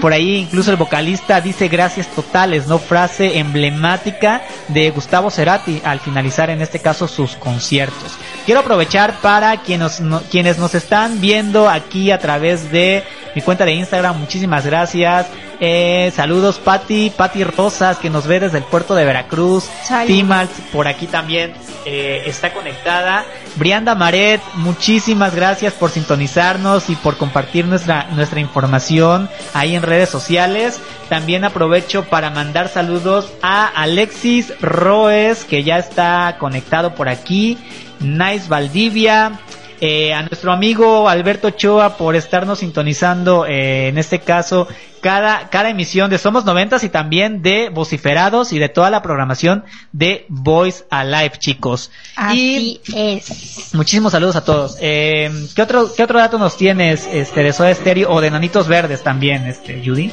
Por 0.00 0.12
ahí 0.12 0.36
incluso 0.36 0.70
el 0.70 0.76
vocalista 0.76 1.40
dice 1.40 1.68
gracias 1.68 2.08
totales, 2.08 2.66
¿no? 2.66 2.78
Frase 2.78 3.38
emblemática 3.38 4.42
de 4.68 4.90
Gustavo 4.90 5.30
Cerati 5.30 5.80
al 5.84 6.00
finalizar 6.00 6.50
en 6.50 6.62
este 6.62 6.78
caso 6.80 7.08
sus 7.08 7.36
conciertos. 7.36 8.12
Quiero 8.44 8.60
aprovechar 8.60 9.20
para 9.20 9.58
quienes, 9.62 10.00
no- 10.00 10.22
quienes 10.30 10.58
nos 10.58 10.74
están 10.74 11.20
viendo 11.20 11.68
aquí 11.68 12.10
a 12.10 12.18
través 12.18 12.70
de 12.70 13.02
mi 13.34 13.42
cuenta 13.42 13.64
de 13.64 13.72
Instagram, 13.72 14.18
muchísimas 14.18 14.64
gracias. 14.64 15.26
Eh, 15.60 16.12
saludos 16.14 16.58
Patti, 16.58 17.10
Patti 17.16 17.44
Rosas 17.44 17.98
que 17.98 18.10
nos 18.10 18.26
ve 18.26 18.40
desde 18.40 18.58
el 18.58 18.64
puerto 18.64 18.94
de 18.94 19.04
Veracruz. 19.04 19.68
Timals 20.06 20.50
por 20.72 20.88
aquí 20.88 21.06
también 21.06 21.52
eh, 21.84 22.22
está 22.26 22.52
conectada. 22.52 23.24
Brianda 23.56 23.94
Maret, 23.94 24.40
muchísimas 24.54 25.34
gracias 25.34 25.72
por 25.74 25.90
sintonizarnos 25.90 26.90
y 26.90 26.96
por 26.96 27.16
compartir 27.16 27.66
nuestra, 27.66 28.08
nuestra 28.12 28.40
información 28.40 29.28
ahí 29.52 29.76
en 29.76 29.82
redes 29.82 30.08
sociales. 30.08 30.80
También 31.08 31.44
aprovecho 31.44 32.04
para 32.04 32.30
mandar 32.30 32.68
saludos 32.68 33.32
a 33.42 33.66
Alexis 33.66 34.52
Roes, 34.60 35.44
que 35.44 35.62
ya 35.62 35.78
está 35.78 36.36
conectado 36.38 36.94
por 36.94 37.08
aquí. 37.08 37.58
Nice 38.00 38.48
Valdivia. 38.48 39.38
Eh, 39.86 40.14
a 40.14 40.22
nuestro 40.22 40.50
amigo 40.50 41.10
Alberto 41.10 41.48
Ochoa 41.48 41.98
por 41.98 42.16
estarnos 42.16 42.60
sintonizando, 42.60 43.44
eh, 43.44 43.88
en 43.88 43.98
este 43.98 44.18
caso, 44.18 44.66
cada, 45.02 45.50
cada 45.50 45.68
emisión 45.68 46.08
de 46.08 46.16
Somos 46.16 46.46
Noventas 46.46 46.84
y 46.84 46.88
también 46.88 47.42
de 47.42 47.68
Vociferados 47.68 48.54
y 48.54 48.58
de 48.58 48.70
toda 48.70 48.88
la 48.88 49.02
programación 49.02 49.62
de 49.92 50.24
Voice 50.30 50.86
Alive, 50.88 51.32
chicos. 51.38 51.90
Así 52.16 52.80
es. 52.94 53.74
Muchísimos 53.74 54.12
saludos 54.12 54.36
a 54.36 54.44
todos. 54.46 54.78
Eh, 54.80 55.30
¿qué 55.54 55.60
otro, 55.60 55.92
qué 55.94 56.02
otro 56.02 56.18
dato 56.18 56.38
nos 56.38 56.56
tienes, 56.56 57.06
este, 57.12 57.42
de 57.42 57.52
Soda 57.52 57.74
Stereo 57.74 58.10
o 58.10 58.22
de 58.22 58.30
Nanitos 58.30 58.66
Verdes 58.66 59.02
también, 59.02 59.44
este, 59.44 59.82
Judy? 59.84 60.10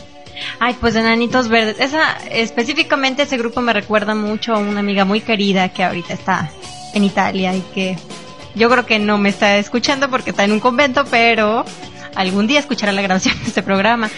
Ay, 0.60 0.76
pues 0.82 0.96
de 0.96 1.02
Nanitos 1.02 1.48
Verdes. 1.48 1.80
Esa, 1.80 2.18
específicamente 2.30 3.24
ese 3.24 3.38
grupo 3.38 3.62
me 3.62 3.72
recuerda 3.72 4.16
mucho 4.16 4.54
a 4.54 4.58
una 4.58 4.82
amiga 4.82 5.06
muy 5.06 5.22
querida 5.22 5.70
que 5.70 5.86
ahorita 5.86 6.14
está 6.14 6.52
en 6.94 7.06
Italia 7.06 7.56
y 7.56 7.62
que 7.74 7.96
yo 8.56 8.70
creo 8.70 8.86
que 8.86 9.00
no 9.00 9.18
me 9.18 9.30
está 9.30 9.58
escuchando 9.58 10.10
porque 10.10 10.32
está 10.32 10.44
en 10.44 10.52
un 10.52 10.60
convento, 10.60 11.04
pero 11.10 11.66
algún 12.16 12.48
día 12.48 12.60
escuchará 12.60 12.92
la 12.92 13.02
grabación 13.02 13.38
de 13.40 13.48
este 13.48 13.64
programa. 13.64 14.10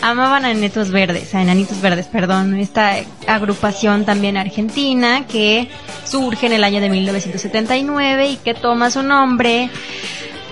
Amaban 0.00 0.44
a 0.44 0.52
Verdes, 0.90 1.34
a 1.34 1.42
Enanitos 1.42 1.80
Verdes, 1.80 2.06
perdón, 2.06 2.54
esta 2.58 2.96
agrupación 3.26 4.04
también 4.04 4.36
argentina 4.36 5.26
que 5.26 5.68
surge 6.04 6.46
en 6.46 6.52
el 6.52 6.64
año 6.64 6.80
de 6.80 6.88
1979 6.88 8.28
y 8.28 8.36
que 8.36 8.54
toma 8.54 8.90
su 8.90 9.02
nombre 9.02 9.70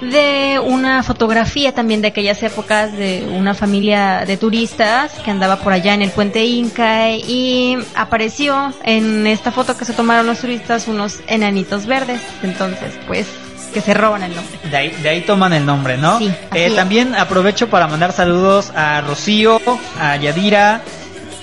de 0.00 0.59
una 0.64 1.02
fotografía 1.02 1.73
también 1.73 2.00
de 2.02 2.09
aquellas 2.09 2.42
épocas 2.42 2.92
de 2.92 3.28
una 3.33 3.54
familia 3.54 4.25
de 4.26 4.37
turistas 4.37 5.12
que 5.25 5.30
andaba 5.30 5.57
por 5.57 5.73
allá 5.73 5.95
en 5.95 6.02
el 6.02 6.11
puente 6.11 6.45
Inca 6.45 7.11
y 7.11 7.76
apareció 7.95 8.73
en 8.85 9.26
esta 9.26 9.52
foto 9.52 9.76
que 9.76 9.85
se 9.85 9.92
tomaron 9.92 10.26
los 10.26 10.38
turistas 10.40 10.88
unos 10.88 11.21
enanitos 11.26 11.87
verdes. 11.87 12.21
Entonces, 12.42 12.92
pues, 13.07 13.26
que 13.75 13.80
se 13.80 13.95
roban 13.95 14.23
el 14.23 14.35
nombre. 14.35 14.59
De 14.71 14.76
ahí, 14.76 14.88
de 15.02 15.09
ahí 15.09 15.21
toman 15.21 15.52
el 15.52 15.64
nombre, 15.64 15.97
¿no? 15.97 16.19
Sí, 16.19 16.33
Eh, 16.54 16.73
también 16.75 17.14
aprovecho 17.14 17.69
para 17.69 17.87
mandar 17.87 18.12
saludos 18.12 18.73
a 18.75 19.00
Rocío, 19.02 19.61
a 20.00 20.16
Yadira, 20.16 20.80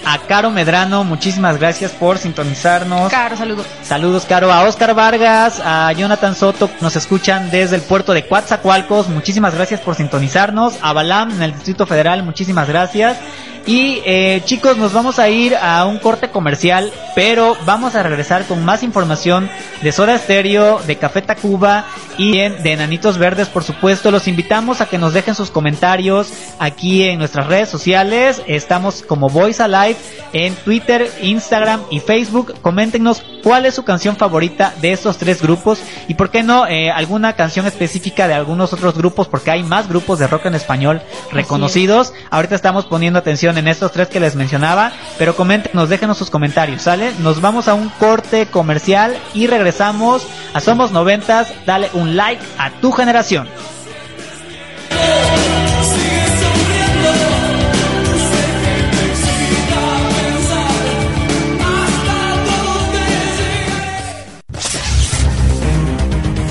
a 0.09 0.19
Caro 0.19 0.51
Medrano, 0.51 1.03
muchísimas 1.03 1.59
gracias 1.59 1.91
por 1.91 2.17
sintonizarnos. 2.17 3.11
Caro, 3.11 3.35
saludos. 3.35 3.65
Saludos, 3.83 4.25
Caro, 4.25 4.53
a 4.53 4.63
Oscar 4.63 4.95
Vargas, 4.95 5.61
a 5.63 5.91
Jonathan 5.91 6.33
Soto, 6.33 6.69
nos 6.79 6.95
escuchan 6.95 7.51
desde 7.51 7.75
el 7.75 7.81
puerto 7.81 8.13
de 8.13 8.25
Coatzacoalcos, 8.25 9.09
muchísimas 9.09 9.53
gracias 9.53 9.81
por 9.81 9.95
sintonizarnos, 9.95 10.75
a 10.81 10.93
Balam 10.93 11.31
en 11.31 11.41
el 11.41 11.53
Distrito 11.53 11.85
Federal, 11.85 12.23
muchísimas 12.23 12.69
gracias. 12.69 13.17
Y 13.67 14.01
eh, 14.05 14.41
chicos, 14.45 14.77
nos 14.77 14.93
vamos 14.93 15.19
a 15.19 15.27
ir 15.27 15.53
a 15.53 15.85
un 15.85 15.99
corte 15.99 16.29
comercial, 16.29 16.89
pero 17.15 17.57
vamos 17.65 17.95
a 17.95 18.03
regresar 18.03 18.45
con 18.45 18.63
más 18.63 18.81
información 18.81 19.49
de 19.83 19.91
Soda 19.91 20.17
Stereo, 20.17 20.79
de 20.87 20.95
Café 20.95 21.21
Tacuba 21.21 21.85
y 22.17 22.37
de 22.37 22.71
Enanitos 22.71 23.17
Verdes, 23.17 23.49
por 23.49 23.65
supuesto. 23.65 24.09
Los 24.09 24.29
invitamos 24.29 24.79
a 24.79 24.85
que 24.85 24.97
nos 24.97 25.13
dejen 25.13 25.35
sus 25.35 25.51
comentarios 25.51 26.31
aquí 26.59 27.03
en 27.03 27.19
nuestras 27.19 27.47
redes 27.47 27.67
sociales. 27.67 28.41
Estamos 28.47 29.03
como 29.03 29.27
Voice 29.27 29.61
Alive 29.61 29.97
en 30.31 30.55
Twitter, 30.55 31.11
Instagram 31.21 31.81
y 31.91 31.99
Facebook. 31.99 32.55
Coméntenos 32.61 33.21
cuál 33.43 33.65
es 33.65 33.75
su 33.75 33.83
canción 33.83 34.15
favorita 34.15 34.73
de 34.81 34.93
estos 34.93 35.17
tres 35.17 35.41
grupos 35.41 35.81
y 36.07 36.13
por 36.13 36.29
qué 36.29 36.41
no 36.41 36.67
eh, 36.67 36.89
alguna 36.89 37.33
canción 37.33 37.65
específica 37.67 38.29
de 38.29 38.33
algunos 38.33 38.71
otros 38.71 38.95
grupos, 38.97 39.27
porque 39.27 39.51
hay 39.51 39.63
más 39.63 39.89
grupos 39.89 40.19
de 40.19 40.27
rock 40.27 40.45
en 40.45 40.55
español 40.55 41.01
reconocidos. 41.33 42.13
Ahorita 42.29 42.55
estamos 42.55 42.85
poniendo 42.85 43.19
atención 43.19 43.56
en 43.57 43.67
estos 43.67 43.91
tres 43.91 44.07
que 44.07 44.19
les 44.19 44.35
mencionaba, 44.35 44.91
pero 45.17 45.35
coméntenos, 45.35 45.89
déjenos 45.89 46.17
sus 46.17 46.29
comentarios, 46.29 46.81
¿sale? 46.81 47.11
Nos 47.19 47.41
vamos 47.41 47.67
a 47.67 47.73
un 47.73 47.89
corte 47.89 48.45
comercial 48.45 49.17
y 49.33 49.47
regresamos 49.47 50.25
a 50.53 50.59
Somos 50.59 50.91
Noventas. 50.91 51.51
Dale 51.65 51.89
un 51.93 52.15
like 52.15 52.41
a 52.57 52.69
tu 52.79 52.91
generación. 52.91 53.47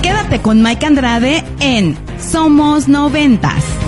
Quédate 0.02 0.40
con 0.40 0.62
Mike 0.62 0.86
Andrade 0.86 1.44
en 1.60 1.96
Somos 2.18 2.88
Noventas. 2.88 3.85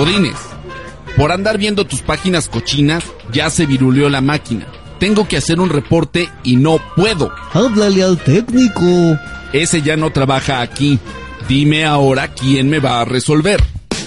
Godines, 0.00 0.38
por 1.14 1.30
andar 1.30 1.58
viendo 1.58 1.84
tus 1.84 2.00
páginas 2.00 2.48
cochinas, 2.48 3.04
ya 3.34 3.50
se 3.50 3.66
viruleó 3.66 4.08
la 4.08 4.22
máquina. 4.22 4.66
Tengo 4.98 5.28
que 5.28 5.36
hacer 5.36 5.60
un 5.60 5.68
reporte 5.68 6.30
y 6.42 6.56
no 6.56 6.80
puedo. 6.96 7.30
Háblale 7.52 8.02
al 8.02 8.16
técnico. 8.16 8.80
Ese 9.52 9.82
ya 9.82 9.98
no 9.98 10.10
trabaja 10.10 10.62
aquí. 10.62 10.98
Dime 11.46 11.84
ahora 11.84 12.28
quién 12.28 12.70
me 12.70 12.78
va 12.78 13.02
a 13.02 13.04
resolver. 13.04 13.62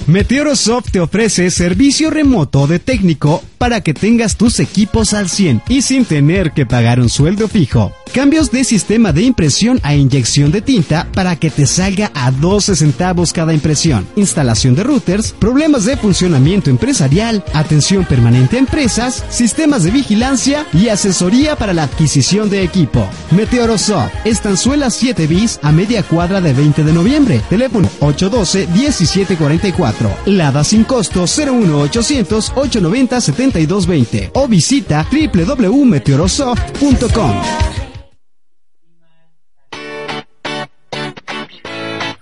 Meteorosoft 0.08 0.90
te 0.94 1.00
ofrece 1.00 1.52
servicio 1.52 2.10
remoto 2.10 2.66
de 2.66 2.80
técnico 2.80 3.44
para 3.64 3.80
que 3.80 3.94
tengas 3.94 4.36
tus 4.36 4.60
equipos 4.60 5.14
al 5.14 5.30
100 5.30 5.62
y 5.70 5.84
sin 5.84 6.04
tener 6.04 6.52
que 6.52 6.66
pagar 6.66 7.00
un 7.00 7.08
sueldo 7.08 7.48
fijo. 7.48 7.94
Cambios 8.14 8.52
de 8.52 8.66
sistema 8.66 9.14
de 9.14 9.22
impresión 9.24 9.80
a 9.84 9.96
inyección 9.96 10.52
de 10.52 10.62
tinta 10.62 11.08
para 11.14 11.38
que 11.38 11.50
te 11.50 11.66
salga 11.66 12.12
a 12.14 12.30
12 12.30 12.76
centavos 12.76 13.32
cada 13.32 13.54
impresión. 13.54 14.06
Instalación 14.18 14.76
de 14.76 14.84
routers, 14.84 15.32
problemas 15.32 15.86
de 15.86 15.96
funcionamiento 15.98 16.70
empresarial, 16.70 17.42
atención 17.54 18.04
permanente 18.06 18.58
a 18.58 18.60
empresas, 18.60 19.24
sistemas 19.30 19.84
de 19.84 19.92
vigilancia 19.92 20.68
y 20.74 20.90
asesoría 20.90 21.56
para 21.56 21.74
la 21.74 21.84
adquisición 21.84 22.50
de 22.50 22.64
equipo. 22.64 23.08
Meteorosoft, 23.32 24.12
Estanzuela 24.26 24.90
7 24.92 25.26
bis 25.26 25.58
a 25.64 25.72
media 25.72 26.04
cuadra 26.04 26.42
de 26.42 26.54
20 26.54 26.84
de 26.84 26.94
noviembre. 26.94 27.42
Teléfono 27.50 27.90
812-1744. 28.02 29.94
Lada 30.26 30.66
sin 30.66 30.84
costo 30.84 31.22
01800 31.22 32.52
890 32.56 33.22
7220 33.54 34.32
o 34.34 34.48
visita 34.48 35.06
www.meteorosoft.com. 35.12 37.34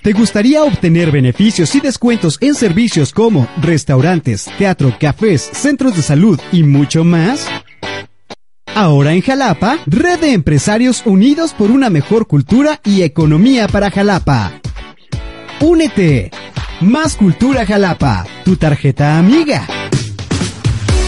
¿Te 0.04 0.14
gustaría 0.14 0.64
obtener 0.64 1.12
beneficios 1.12 1.76
y 1.76 1.80
descuentos 1.80 2.40
en 2.42 2.56
servicios 2.56 3.14
como 3.14 3.48
restaurantes, 3.62 4.50
teatro, 4.58 4.96
cafés, 5.00 5.48
centros 5.54 5.96
de 5.96 6.02
salud 6.02 6.40
y 6.52 6.64
mucho 6.64 7.04
más? 7.04 7.46
Ahora 8.74 9.14
en 9.14 9.22
Jalapa, 9.22 9.78
Red 9.86 10.22
de 10.22 10.34
Empresarios 10.34 11.04
Unidos 11.06 11.54
por 11.54 11.70
una 11.70 11.92
mejor 11.92 12.26
cultura 12.26 12.82
y 12.84 13.04
economía 13.04 13.68
para 13.68 13.92
Jalapa. 13.92 14.54
Únete. 15.60 16.32
Más 16.80 17.16
Cultura 17.16 17.64
Jalapa, 17.64 18.26
tu 18.44 18.56
tarjeta 18.56 19.20
amiga. 19.20 19.68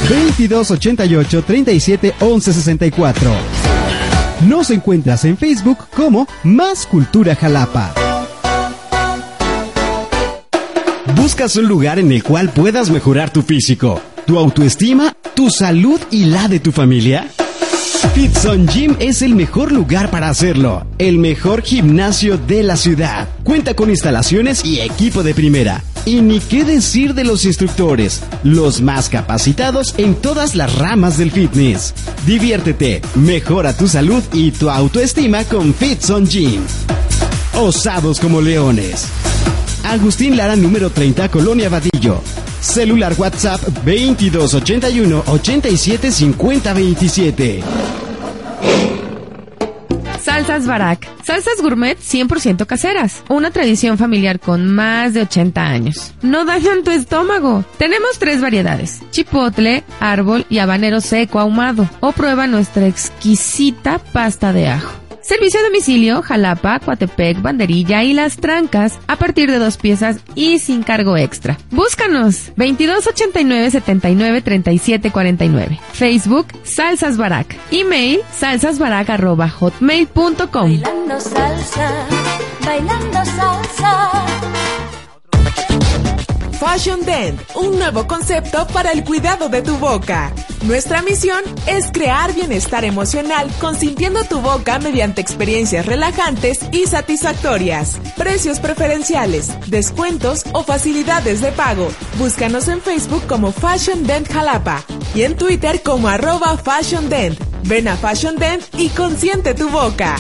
2288 0.10 1.44
37 1.44 2.14
11 2.20 2.54
64. 2.54 3.32
Nos 4.48 4.70
encuentras 4.72 5.24
en 5.26 5.38
Facebook 5.38 5.78
como 5.96 6.28
Más 6.44 6.86
Cultura 6.86 7.36
Jalapa. 7.36 7.94
¿Buscas 11.16 11.56
un 11.56 11.68
lugar 11.68 12.00
en 12.00 12.12
el 12.12 12.24
cual 12.24 12.50
puedas 12.50 12.90
mejorar 12.90 13.32
tu 13.32 13.42
físico, 13.42 14.02
tu 14.26 14.38
autoestima, 14.38 15.16
tu 15.34 15.50
salud 15.50 16.00
y 16.12 16.26
la 16.26 16.48
de 16.48 16.60
tu 16.60 16.72
familia? 16.72 17.28
Fitson 18.14 18.68
Gym 18.68 18.96
es 19.00 19.22
el 19.22 19.34
mejor 19.34 19.72
lugar 19.72 20.12
para 20.12 20.30
hacerlo. 20.30 20.86
El 20.98 21.18
mejor 21.18 21.62
gimnasio 21.64 22.38
de 22.38 22.62
la 22.62 22.76
ciudad. 22.78 23.28
Cuenta 23.44 23.74
con 23.76 23.90
instalaciones 23.90 24.64
y 24.66 24.82
equipo 24.82 25.24
de 25.24 25.34
primera. 25.34 25.82
Y 26.06 26.22
ni 26.22 26.40
qué 26.40 26.66
decir 26.66 27.14
de 27.14 27.24
los 27.24 27.46
instructores, 27.46 28.22
los 28.44 28.82
más 28.82 29.08
capacitados 29.08 29.96
en 29.98 30.16
todas 30.16 30.54
las 30.54 30.76
ramas 30.78 31.18
del 31.18 31.32
fitness. 31.32 31.94
Diviértete, 32.26 33.02
mejora 33.16 33.76
tu 33.76 33.88
salud 33.88 34.22
y 34.34 34.52
tu 34.52 34.70
autoestima 34.70 35.46
con 35.46 35.74
Fitson 35.74 36.28
Gym. 36.28 36.62
Osados 37.54 38.20
como 38.20 38.42
leones. 38.42 39.06
Agustín 39.86 40.36
Lara 40.36 40.58
número 40.58 40.90
30, 40.90 41.30
Colonia 41.30 41.70
Vadillo. 41.70 42.22
Celular 42.60 43.14
WhatsApp 43.18 43.62
2281 43.86 45.24
87 45.28 46.12
50 46.12 46.74
27. 46.74 47.64
Salsas 50.24 50.66
Barak. 50.66 51.06
Salsas 51.24 51.62
gourmet 51.62 51.98
100% 52.00 52.66
caseras. 52.66 53.24
Una 53.28 53.52
tradición 53.52 53.98
familiar 53.98 54.40
con 54.40 54.74
más 54.74 55.14
de 55.14 55.22
80 55.24 55.62
años. 55.62 56.14
No 56.22 56.46
dañan 56.46 56.84
tu 56.84 56.92
estómago. 56.92 57.66
Tenemos 57.78 58.20
tres 58.20 58.40
variedades. 58.40 59.02
Chipotle, 59.12 59.84
árbol 60.00 60.46
y 60.50 60.60
habanero 60.60 61.02
seco 61.02 61.40
ahumado. 61.40 61.90
O 62.00 62.14
prueba 62.14 62.48
nuestra 62.48 62.88
exquisita 62.88 64.00
pasta 64.00 64.54
de 64.54 64.70
ajo. 64.70 65.03
Servicio 65.24 65.62
a 65.62 65.64
domicilio, 65.64 66.22
Jalapa, 66.22 66.80
Coatepec, 66.80 67.42
Banderilla 67.42 68.04
y 68.04 68.12
Las 68.14 68.36
Trancas 68.38 69.00
a 69.08 69.16
partir 69.16 69.50
de 69.50 69.58
dos 69.58 69.78
piezas 69.78 70.18
y 70.36 70.60
sin 70.60 70.84
cargo 70.84 71.16
extra. 71.16 71.58
Búscanos 71.72 72.52
2289 72.58 73.72
79 73.72 74.42
37 74.42 75.12
49. 75.12 75.80
Facebook 75.94 76.48
Salsas 76.64 77.16
Barak. 77.18 77.56
Email 77.72 78.20
salsasbarak@hotmail.com. 78.38 80.82
Bailando 80.82 81.20
salsa, 81.22 81.92
bailando 82.66 83.26
salsa. 83.26 84.12
Fashion 86.66 87.04
Dent, 87.04 87.42
un 87.56 87.78
nuevo 87.78 88.08
concepto 88.08 88.66
para 88.68 88.94
el 88.94 89.04
cuidado 89.04 89.50
de 89.50 89.62
tu 89.62 89.76
boca. 89.80 90.34
Nuestra 90.64 91.02
misión 91.02 91.44
es 91.68 91.92
crear 91.92 92.34
bienestar 92.34 92.86
emocional 92.86 93.52
consintiendo 93.60 94.24
tu 94.24 94.40
boca 94.40 94.80
mediante 94.80 95.20
experiencias 95.20 95.86
relajantes 95.86 96.60
y 96.72 96.88
satisfactorias. 96.88 98.00
Precios 98.16 98.62
preferenciales, 98.62 99.52
descuentos 99.70 100.46
o 100.54 100.64
facilidades 100.64 101.42
de 101.42 101.52
pago. 101.52 101.90
Búscanos 102.18 102.70
en 102.70 102.82
Facebook 102.82 103.28
como 103.28 103.52
Fashion 103.52 104.08
Dent 104.08 104.32
Jalapa 104.32 104.82
y 105.14 105.24
en 105.24 105.36
Twitter 105.36 105.82
como 105.84 106.08
arroba 106.08 106.56
Fashion 106.56 107.10
Dent. 107.10 107.38
Ven 107.64 107.90
a 107.90 107.98
Fashion 107.98 108.38
Dent 108.38 108.64
y 108.78 108.88
consiente 108.88 109.54
tu 109.54 109.68
boca. 109.70 110.16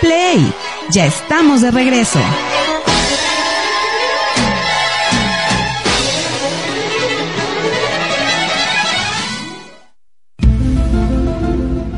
Play. 0.00 0.52
Ya 0.90 1.06
estamos 1.06 1.62
de 1.62 1.70
regreso. 1.70 2.20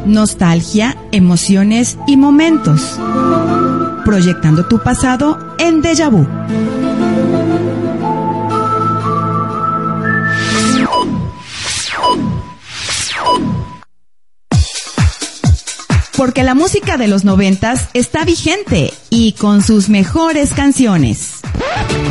Nostalgia, 0.06 0.96
emociones 1.12 1.98
y 2.06 2.16
momentos. 2.16 2.98
Proyectando 4.04 4.66
tu 4.66 4.78
pasado 4.78 5.54
en 5.58 5.80
Deja 5.80 6.08
Vu. 6.08 6.26
Porque 16.24 16.42
la 16.42 16.54
música 16.54 16.96
de 16.96 17.06
los 17.06 17.26
noventas 17.26 17.90
está 17.92 18.24
vigente 18.24 18.94
y 19.10 19.32
con 19.32 19.62
sus 19.62 19.90
mejores 19.90 20.54
canciones. 20.54 21.40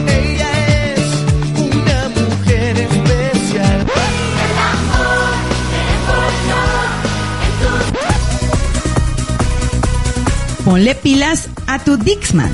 Ella 0.07 0.93
es 0.93 1.01
una 1.57 2.09
mujer 2.09 2.77
especial. 2.77 3.87
Ponle 10.63 10.93
pilas 10.93 11.49
a 11.65 11.83
tu 11.83 11.97
Dixman. 11.97 12.53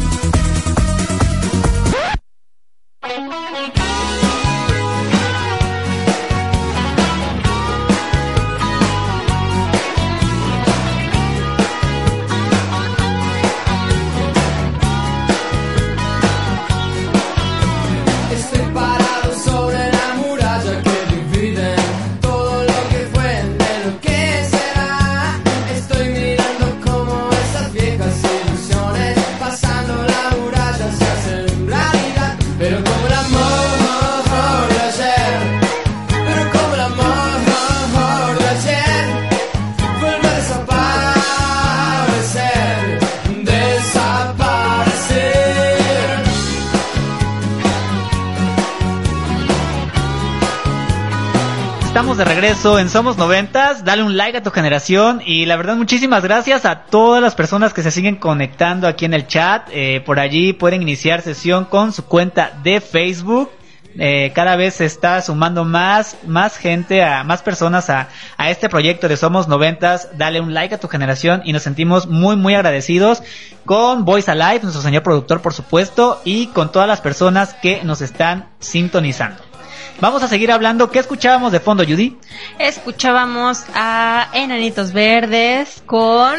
Regreso 52.50 52.80
en 52.80 52.90
Somos 52.90 53.16
Noventas. 53.16 53.86
Dale 53.86 54.02
un 54.02 54.18
like 54.18 54.40
a 54.40 54.42
tu 54.42 54.50
generación 54.50 55.22
y 55.24 55.46
la 55.46 55.56
verdad 55.56 55.76
muchísimas 55.76 56.24
gracias 56.24 56.66
a 56.66 56.86
todas 56.86 57.22
las 57.22 57.36
personas 57.36 57.76
que 57.76 57.84
se 57.84 57.92
siguen 57.92 58.16
conectando 58.16 58.88
aquí 58.88 59.06
en 59.06 59.14
el 59.14 59.28
chat. 59.28 59.70
Eh, 59.72 60.02
por 60.04 60.20
allí 60.20 60.54
pueden 60.54 60.82
iniciar 60.82 61.22
sesión 61.22 61.66
con 61.66 61.94
su 61.94 62.06
cuenta 62.06 62.60
de 62.64 62.82
Facebook. 62.82 63.52
Eh, 64.00 64.32
cada 64.34 64.56
vez 64.56 64.74
se 64.74 64.86
está 64.86 65.22
sumando 65.22 65.64
más, 65.64 66.18
más 66.26 66.58
gente, 66.58 67.04
a 67.04 67.24
más 67.24 67.44
personas 67.44 67.92
a, 67.92 68.08
a 68.36 68.50
este 68.50 68.68
proyecto 68.68 69.08
de 69.08 69.18
Somos 69.18 69.48
Noventas. 69.48 70.10
Dale 70.18 70.42
un 70.42 70.56
like 70.56 70.74
a 70.74 70.80
tu 70.80 70.88
generación 70.88 71.44
y 71.46 71.54
nos 71.54 71.62
sentimos 71.62 72.08
muy, 72.08 72.36
muy 72.36 72.56
agradecidos 72.56 73.22
con 73.64 74.06
Voice 74.06 74.32
Alive, 74.32 74.62
nuestro 74.64 74.82
señor 74.82 75.04
productor, 75.04 75.44
por 75.44 75.54
supuesto, 75.54 76.20
y 76.26 76.48
con 76.48 76.72
todas 76.72 76.88
las 76.88 77.02
personas 77.02 77.54
que 77.54 77.84
nos 77.84 78.02
están 78.02 78.50
sintonizando. 78.58 79.49
Vamos 80.02 80.24
a 80.24 80.28
seguir 80.28 80.52
hablando. 80.52 80.90
¿Qué 80.92 81.00
escuchábamos 81.00 81.52
de 81.52 81.60
fondo, 81.60 81.84
Judy? 81.84 82.18
Escuchábamos 82.58 83.66
a 83.76 84.30
Enanitos 84.34 84.94
Verdes 84.94 85.84
con 85.86 86.38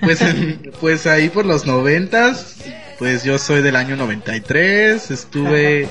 Pues, 0.02 0.20
pues 0.80 1.08
ahí 1.08 1.30
por 1.30 1.46
los 1.48 1.66
noventas, 1.66 2.57
pues 3.00 3.24
yo 3.24 3.38
soy 3.38 3.62
del 3.62 3.76
año 3.76 3.96
93, 3.96 5.12
estuve, 5.12 5.88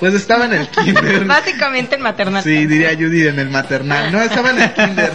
pues 0.00 0.14
estaba 0.14 0.46
en 0.46 0.54
el 0.54 0.68
kinder. 0.70 1.24
Básicamente 1.24 1.96
en 1.96 2.02
maternal. 2.02 2.42
Sí, 2.42 2.66
diría 2.66 2.94
Judy 2.94 3.26
en 3.28 3.38
el 3.38 3.50
maternal. 3.50 4.10
No, 4.12 4.20
estaba 4.22 4.50
en 4.50 4.60
el 4.62 4.72
kinder. 4.72 5.12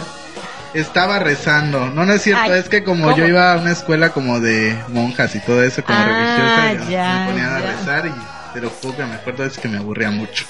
Estaba 0.74 1.18
rezando. 1.18 1.90
No, 1.90 2.06
no 2.06 2.12
es 2.14 2.22
cierto, 2.22 2.50
Ay, 2.52 2.58
es 2.60 2.68
que 2.70 2.82
como 2.82 3.04
¿cómo? 3.04 3.16
yo 3.16 3.26
iba 3.26 3.52
a 3.52 3.58
una 3.58 3.72
escuela 3.72 4.08
como 4.10 4.40
de 4.40 4.74
monjas 4.88 5.34
y 5.34 5.40
todo 5.40 5.62
eso, 5.62 5.84
como 5.84 5.98
Ah, 5.98 6.06
religiosa, 6.06 6.84
yo 6.86 6.90
ya, 6.90 7.18
me 7.20 7.26
ponían 7.32 7.52
a 7.54 7.60
ya. 7.60 7.66
rezar 7.72 8.06
y 8.06 8.12
pero 8.52 8.70
que 8.80 9.04
me 9.04 9.14
acuerdo 9.14 9.44
es 9.44 9.58
que 9.58 9.68
me 9.68 9.78
aburría 9.78 10.10
mucho. 10.10 10.44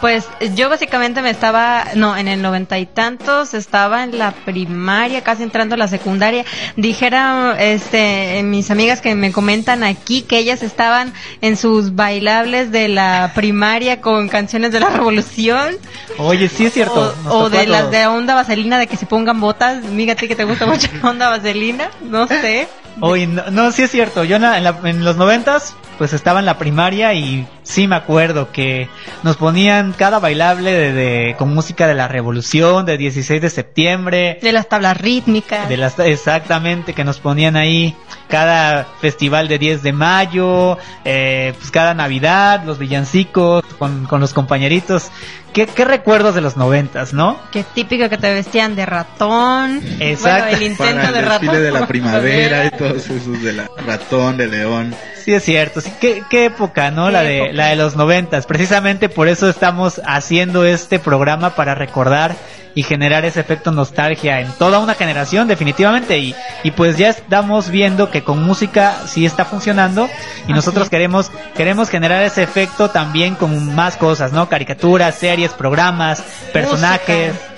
Pues 0.00 0.26
yo 0.54 0.68
básicamente 0.68 1.22
me 1.22 1.30
estaba, 1.30 1.84
no, 1.94 2.16
en 2.16 2.28
el 2.28 2.40
noventa 2.40 2.78
y 2.78 2.86
tantos 2.86 3.54
estaba 3.54 4.04
en 4.04 4.18
la 4.18 4.30
primaria, 4.32 5.22
casi 5.22 5.42
entrando 5.42 5.74
a 5.74 5.78
la 5.78 5.88
secundaria. 5.88 6.44
Dijera, 6.76 7.56
este, 7.58 8.42
mis 8.44 8.70
amigas 8.70 9.00
que 9.00 9.14
me 9.14 9.32
comentan 9.32 9.84
aquí 9.84 10.22
que 10.22 10.38
ellas 10.38 10.62
estaban 10.62 11.12
en 11.40 11.56
sus 11.56 11.94
bailables 11.94 12.70
de 12.72 12.88
la 12.88 13.32
primaria 13.34 14.00
con 14.00 14.28
canciones 14.28 14.72
de 14.72 14.80
la 14.80 14.90
revolución. 14.90 15.76
Oye, 16.18 16.48
sí 16.48 16.66
es 16.66 16.72
cierto. 16.72 17.14
O, 17.26 17.38
o 17.38 17.50
de 17.50 17.66
las 17.66 17.90
de 17.90 18.06
onda 18.06 18.34
vaselina 18.34 18.78
de 18.78 18.86
que 18.86 18.96
se 18.96 19.06
pongan 19.06 19.40
botas. 19.40 19.82
Ti 19.82 20.28
que 20.28 20.36
te 20.36 20.44
gusta 20.44 20.66
mucho 20.66 20.88
la 21.02 21.10
onda 21.10 21.28
vaselina, 21.28 21.90
no 22.02 22.26
sé. 22.28 22.68
Oye, 23.00 23.26
no, 23.26 23.50
no, 23.50 23.72
sí 23.72 23.82
es 23.82 23.90
cierto. 23.90 24.24
Yo 24.24 24.36
en, 24.36 24.42
la- 24.42 24.58
en 24.58 24.86
en 24.86 25.04
los 25.04 25.16
noventas, 25.16 25.74
pues 25.98 26.12
estaba 26.12 26.40
en 26.40 26.46
la 26.46 26.58
primaria 26.58 27.14
y 27.14 27.46
sí 27.62 27.86
me 27.86 27.96
acuerdo 27.96 28.50
que 28.52 28.88
nos 29.22 29.36
ponían 29.36 29.92
cada 29.96 30.18
bailable 30.18 30.72
de, 30.72 30.92
de- 30.92 31.36
con 31.38 31.52
música 31.54 31.86
de 31.86 31.94
la 31.94 32.08
revolución, 32.08 32.84
de 32.86 32.98
16 32.98 33.40
de 33.40 33.50
septiembre, 33.50 34.38
De 34.42 34.52
las 34.52 34.68
tablas 34.68 34.96
rítmicas. 34.96 35.68
de 35.68 35.76
las 35.76 35.98
exactamente 35.98 36.92
que 36.94 37.04
nos 37.04 37.18
ponían 37.20 37.56
ahí 37.56 37.94
cada 38.28 38.84
festival 39.00 39.46
de 39.48 39.58
10 39.58 39.82
de 39.82 39.92
mayo, 39.92 40.78
eh, 41.04 41.52
pues 41.58 41.70
cada 41.70 41.92
Navidad, 41.94 42.62
los 42.64 42.78
villancicos 42.78 43.62
con, 43.78 44.06
con 44.06 44.20
los 44.20 44.32
compañeritos. 44.32 45.10
¿Qué, 45.52 45.66
qué 45.66 45.84
recuerdos 45.84 46.34
de 46.34 46.40
los 46.40 46.56
noventas, 46.56 47.12
no? 47.12 47.38
Que 47.50 47.62
típico 47.62 48.08
que 48.08 48.16
te 48.16 48.32
vestían 48.32 48.74
de 48.74 48.86
ratón. 48.86 49.82
Exacto. 50.00 50.44
Bueno, 50.44 50.56
el 50.56 50.62
intento 50.62 50.94
Para 50.94 51.08
el 51.08 51.12
de 51.14 51.20
ratón. 51.20 51.40
desfile 51.42 51.60
de 51.62 51.70
la 51.72 51.86
primavera 51.86 52.64
y 52.64 52.70
todos 52.70 52.96
esos 53.10 53.42
de 53.42 53.52
la 53.52 53.70
ratón, 53.86 54.38
de 54.38 54.46
león. 54.46 54.94
Sí 55.22 55.34
es 55.34 55.44
cierto. 55.44 55.82
sí. 55.82 55.92
qué, 56.00 56.22
qué 56.30 56.46
época, 56.46 56.90
¿no? 56.90 57.06
Qué 57.06 57.12
la 57.12 57.22
de 57.22 57.51
la 57.52 57.66
de 57.68 57.76
los 57.76 57.96
noventas. 57.96 58.46
Precisamente 58.46 59.08
por 59.08 59.28
eso 59.28 59.48
estamos 59.48 60.00
haciendo 60.04 60.64
este 60.64 60.98
programa 60.98 61.50
para 61.50 61.74
recordar 61.74 62.34
y 62.74 62.82
generar 62.82 63.24
ese 63.24 63.40
efecto 63.40 63.70
nostalgia 63.70 64.40
en 64.40 64.50
toda 64.52 64.78
una 64.78 64.94
generación, 64.94 65.46
definitivamente. 65.46 66.18
Y, 66.18 66.34
y 66.62 66.70
pues 66.70 66.96
ya 66.96 67.10
estamos 67.10 67.70
viendo 67.70 68.10
que 68.10 68.22
con 68.22 68.42
música 68.42 68.96
sí 69.06 69.26
está 69.26 69.44
funcionando 69.44 70.08
y 70.48 70.52
nosotros 70.52 70.88
queremos 70.88 71.30
queremos 71.54 71.90
generar 71.90 72.22
ese 72.22 72.42
efecto 72.42 72.88
también 72.88 73.34
con 73.34 73.74
más 73.74 73.96
cosas, 73.96 74.32
¿no? 74.32 74.48
Caricaturas, 74.48 75.14
series, 75.14 75.52
programas, 75.52 76.22
personajes. 76.52 77.34
Música, 77.34 77.51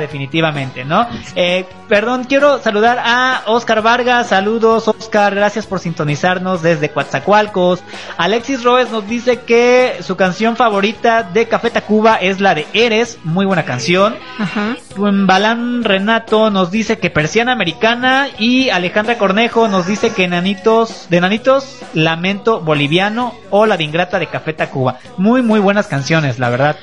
definitivamente, 0.00 0.84
¿no? 0.84 1.06
Eh, 1.34 1.66
perdón, 1.88 2.24
quiero 2.24 2.60
saludar 2.60 2.98
a 3.04 3.42
Oscar 3.46 3.82
Vargas. 3.82 4.28
Saludos, 4.28 4.88
Oscar. 4.88 5.34
Gracias 5.34 5.66
por 5.66 5.80
sintonizarnos 5.80 6.62
desde 6.62 6.90
Coatzacoalcos. 6.90 7.82
Alexis 8.16 8.62
Roes 8.62 8.90
nos 8.90 9.06
dice 9.08 9.40
que 9.40 9.96
su 10.02 10.16
canción 10.16 10.56
favorita 10.56 11.22
de 11.22 11.48
Café 11.48 11.70
Tacuba 11.70 12.16
es 12.16 12.40
la 12.40 12.54
de 12.54 12.66
Eres. 12.72 13.18
Muy 13.24 13.46
buena 13.46 13.64
canción. 13.64 14.16
Ajá. 14.38 14.76
Balán 14.96 15.84
Renato 15.84 16.50
nos 16.50 16.70
dice 16.70 16.98
que 16.98 17.10
Persiana 17.10 17.52
Americana. 17.52 18.28
Y 18.38 18.70
Alejandra 18.70 19.18
Cornejo 19.18 19.68
nos 19.68 19.86
dice 19.86 20.12
que 20.12 20.28
Nanitos, 20.28 21.06
de 21.10 21.20
Nanitos, 21.20 21.80
Lamento 21.94 22.60
Boliviano 22.60 23.34
o 23.50 23.66
La 23.66 23.76
de 23.76 23.84
Ingrata 23.84 24.18
de 24.18 24.26
Café 24.26 24.52
Tacuba. 24.52 24.98
Muy, 25.16 25.42
muy 25.42 25.60
buenas 25.60 25.86
canciones, 25.86 26.38
la 26.38 26.50
verdad. 26.50 26.76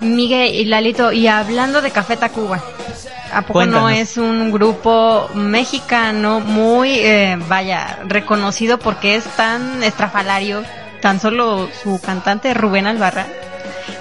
Miguel 0.00 0.54
y 0.54 0.64
Lalito, 0.66 1.12
y 1.12 1.26
hablando 1.26 1.80
de 1.82 1.90
Café 1.90 2.16
Tacuba, 2.16 2.62
¿a 3.32 3.42
poco 3.42 3.66
no 3.66 3.88
es 3.88 4.16
un 4.16 4.52
grupo 4.52 5.28
mexicano 5.34 6.40
muy, 6.40 6.90
eh, 6.90 7.38
vaya, 7.48 8.00
reconocido 8.06 8.78
porque 8.78 9.16
es 9.16 9.24
tan 9.36 9.82
estrafalario, 9.82 10.62
tan 11.00 11.20
solo 11.20 11.68
su 11.82 12.00
cantante 12.00 12.54
Rubén 12.54 12.86
Albarrán, 12.86 13.26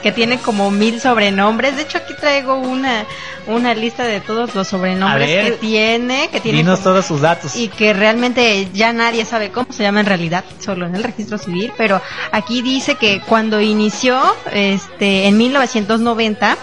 que 0.04 0.12
tiene 0.12 0.38
como 0.39 0.71
mil 0.71 1.00
sobrenombres. 1.02 1.76
De 1.76 1.84
hecho, 1.84 1.98
aquí 2.00 2.13
traigo 2.19 2.56
una, 2.56 3.06
una 3.48 3.74
lista 3.74 4.04
de 4.04 4.19
todos 4.21 4.54
los 4.56 4.67
sobrenombres 4.67 5.28
ver, 5.28 5.45
que 5.45 5.52
tiene, 5.58 6.30
que 6.32 6.39
tiene 6.41 6.60
Dinos 6.60 6.80
como- 6.80 6.91
todos 6.93 7.06
sus 7.06 7.21
datos. 7.21 7.56
y 7.56 7.67
que 7.69 7.93
realmente 7.93 8.67
ya 8.74 8.93
nadie 8.93 9.26
sabe 9.26 9.52
cómo 9.52 9.67
se 9.71 9.84
llama 9.84 10.00
en 10.02 10.06
realidad, 10.06 10.43
solo 10.60 10.86
en 10.86 10.95
el 10.95 11.04
registro 11.04 11.38
civil, 11.38 11.71
pero 11.78 12.02
aquí 12.32 12.62
dice 12.62 12.95
que 12.95 13.21
cuando 13.21 13.62
inició 13.62 14.21
este 14.52 15.28
en 15.28 15.38
1990 15.38 16.58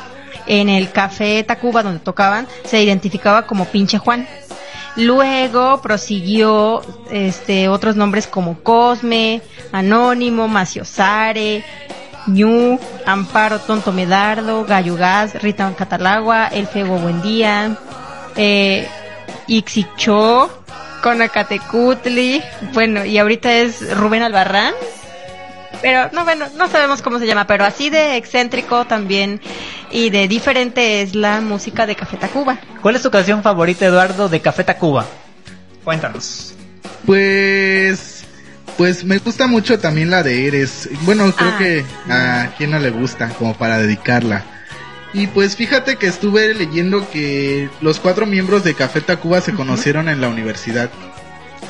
en 0.47 0.69
el 0.69 0.91
café 0.91 1.45
Tacuba 1.45 1.83
donde 1.85 2.01
tocaban 2.01 2.49
se 2.65 2.83
identificaba 2.83 3.47
como 3.47 3.65
Pinche 3.67 3.99
Juan. 3.99 4.27
Luego 4.97 5.81
prosiguió 5.81 6.83
este 7.11 7.69
otros 7.69 7.97
nombres 7.97 8.27
como 8.27 8.63
Cosme, 8.63 9.41
Anónimo, 9.73 10.49
Maciosare, 10.49 11.65
Ñu, 12.27 12.79
Amparo 13.07 13.59
Tonto 13.61 13.93
Medardo, 13.93 14.65
Gallo 14.65 14.97
Gas, 14.97 15.41
Rita 15.43 15.73
Catalagua, 15.77 16.49
El 16.49 16.67
Fego 16.67 16.99
Buendía, 16.99 17.77
eh, 18.37 18.89
Ixicho, 19.47 20.51
Conacatecutli, 21.03 22.43
bueno, 22.73 23.05
y 23.05 23.19
ahorita 23.19 23.53
es 23.53 23.97
Rubén 23.97 24.23
Albarrán. 24.23 24.75
Pero 25.81 26.11
no, 26.13 26.25
bueno, 26.25 26.47
no 26.57 26.69
sabemos 26.69 27.03
cómo 27.03 27.19
se 27.19 27.27
llama, 27.27 27.47
pero 27.49 27.65
así 27.65 27.91
de 27.91 28.17
excéntrico 28.17 28.85
también 28.85 29.41
y 29.91 30.11
de 30.11 30.29
diferente 30.29 31.03
es 31.03 31.17
la 31.17 31.41
música 31.41 31.87
de 31.87 31.97
Café 31.97 32.17
Tacuba. 32.17 32.59
¿Cuál 32.81 32.97
es 32.97 33.03
tu 33.03 33.11
canción 33.11 33.43
favorita, 33.43 33.87
Eduardo, 33.87 34.29
de 34.29 34.41
Café 34.41 34.63
Tacuba? 34.63 35.07
Cuéntanos. 35.83 36.55
Pues, 37.05 38.12
pues 38.77 39.05
me 39.05 39.19
gusta 39.19 39.47
mucho 39.47 39.79
también 39.79 40.11
la 40.11 40.23
de 40.23 40.47
Eres. 40.49 40.89
Bueno, 41.03 41.33
creo 41.35 41.51
Ah. 41.51 41.59
que 41.59 41.85
a 42.11 42.55
quien 42.57 42.71
no 42.71 42.79
le 42.79 42.91
gusta, 42.91 43.29
como 43.31 43.55
para 43.55 43.79
dedicarla. 43.79 44.45
Y 45.15 45.27
pues 45.27 45.57
fíjate 45.57 45.97
que 45.97 46.07
estuve 46.07 46.55
leyendo 46.55 47.09
que 47.11 47.69
los 47.83 48.01
cuatro 48.01 48.25
miembros 48.27 48.65
de 48.65 48.75
Café 48.75 49.01
Tacuba 49.03 49.41
se 49.43 49.53
conocieron 49.53 50.09
en 50.09 50.21
la 50.23 50.29
universidad. 50.29 50.89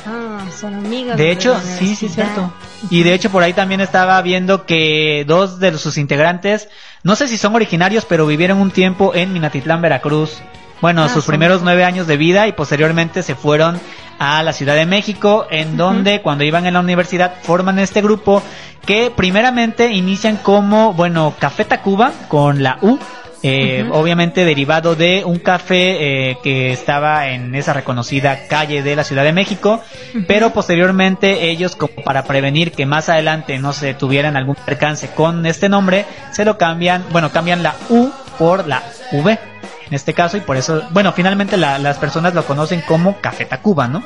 Ah, 0.07 0.47
son 0.57 0.75
amigos. 0.75 1.17
De 1.17 1.31
hecho, 1.31 1.61
sí, 1.79 1.95
sí, 1.97 2.07
es 2.07 2.15
cierto. 2.15 2.53
Y 2.91 3.03
de 3.03 3.15
hecho 3.15 3.31
por 3.31 3.43
ahí 3.43 3.53
también 3.53 3.81
estaba 3.81 4.21
viendo 4.23 4.65
que 4.67 5.25
dos 5.27 5.59
de 5.61 5.77
sus 5.79 5.97
integrantes, 5.99 6.69
no 7.03 7.17
sé 7.17 7.27
si 7.29 7.37
son 7.39 7.55
originarios, 7.55 8.05
pero 8.05 8.27
vivieron 8.27 8.59
un 8.61 8.71
tiempo 8.71 9.13
en 9.15 9.33
Minatitlán, 9.33 9.83
Veracruz. 9.83 10.41
Bueno, 10.81 11.05
Ah, 11.05 11.09
sus 11.09 11.25
primeros 11.27 11.63
nueve 11.63 11.85
años 11.85 12.07
de 12.09 12.17
vida 12.17 12.49
y 12.49 12.53
posteriormente 12.53 13.23
se 13.23 13.37
fueron 13.37 13.81
a 14.23 14.43
la 14.45 14.53
Ciudad 14.53 14.77
de 14.77 14.87
México, 14.87 15.47
en 15.51 15.77
donde 15.77 16.23
cuando 16.23 16.45
iban 16.45 16.65
en 16.67 16.75
la 16.75 16.81
universidad 16.81 17.35
forman 17.43 17.81
este 17.81 18.03
grupo 18.03 18.41
que 18.87 19.11
primeramente 19.15 19.91
inician 19.91 20.37
como, 20.37 20.93
bueno, 20.93 21.35
Café 21.41 21.65
Tacuba 21.65 22.13
con 22.29 22.63
la 22.63 22.79
U, 22.83 23.01
eh, 23.43 23.85
obviamente 23.91 24.45
derivado 24.45 24.95
de 24.95 25.25
un 25.25 25.41
café 25.41 26.31
eh, 26.31 26.39
que 26.45 26.71
estaba 26.71 27.31
en 27.31 27.57
esa 27.57 27.73
reconocida 27.73 28.47
calle 28.47 28.85
de 28.85 28.95
la 28.95 29.03
Ciudad 29.03 29.25
de 29.25 29.33
México, 29.33 29.83
pero 30.29 30.53
posteriormente 30.53 31.51
ellos 31.51 31.75
como 31.75 32.05
para 32.05 32.23
prevenir 32.23 32.71
que 32.71 32.87
más 32.87 33.09
adelante 33.09 33.59
no 33.59 33.73
se 33.73 33.95
tuvieran 33.95 34.37
algún 34.37 34.55
percance 34.55 35.09
con 35.09 35.45
este 35.47 35.69
nombre, 35.69 36.05
se 36.31 36.45
lo 36.45 36.57
cambian, 36.59 37.05
bueno, 37.11 37.33
cambian 37.33 37.65
la 37.65 37.75
U 37.89 38.13
por 38.39 38.69
la 38.69 38.85
V. 39.11 39.52
En 39.93 39.97
este 39.97 40.15
caso, 40.15 40.39
y 40.39 40.41
por 40.41 40.57
eso, 40.57 40.85
bueno, 40.93 41.13
finalmente 41.13 41.59
la- 41.59 41.79
las 41.79 41.99
personas 41.99 42.33
lo 42.33 42.47
conocen 42.47 42.81
como 42.81 43.21
Café 43.21 43.45
Tacuba, 43.45 43.89
¿no? 43.89 44.03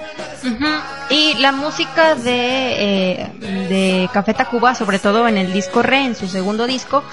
Y 1.11 1.35
la 1.35 1.53
música 1.53 2.17
de, 2.17 3.21
eh, 3.21 3.31
de 3.69 4.11
Café 4.13 4.35
Tacuba, 4.35 4.75
sobre 4.75 4.99
todo 4.99 5.29
en 5.29 5.39
el 5.39 5.53
disco 5.53 5.83
Re, 5.83 6.05
en 6.05 6.17
su 6.17 6.27
segundo 6.27 6.67
disco, 6.67 7.05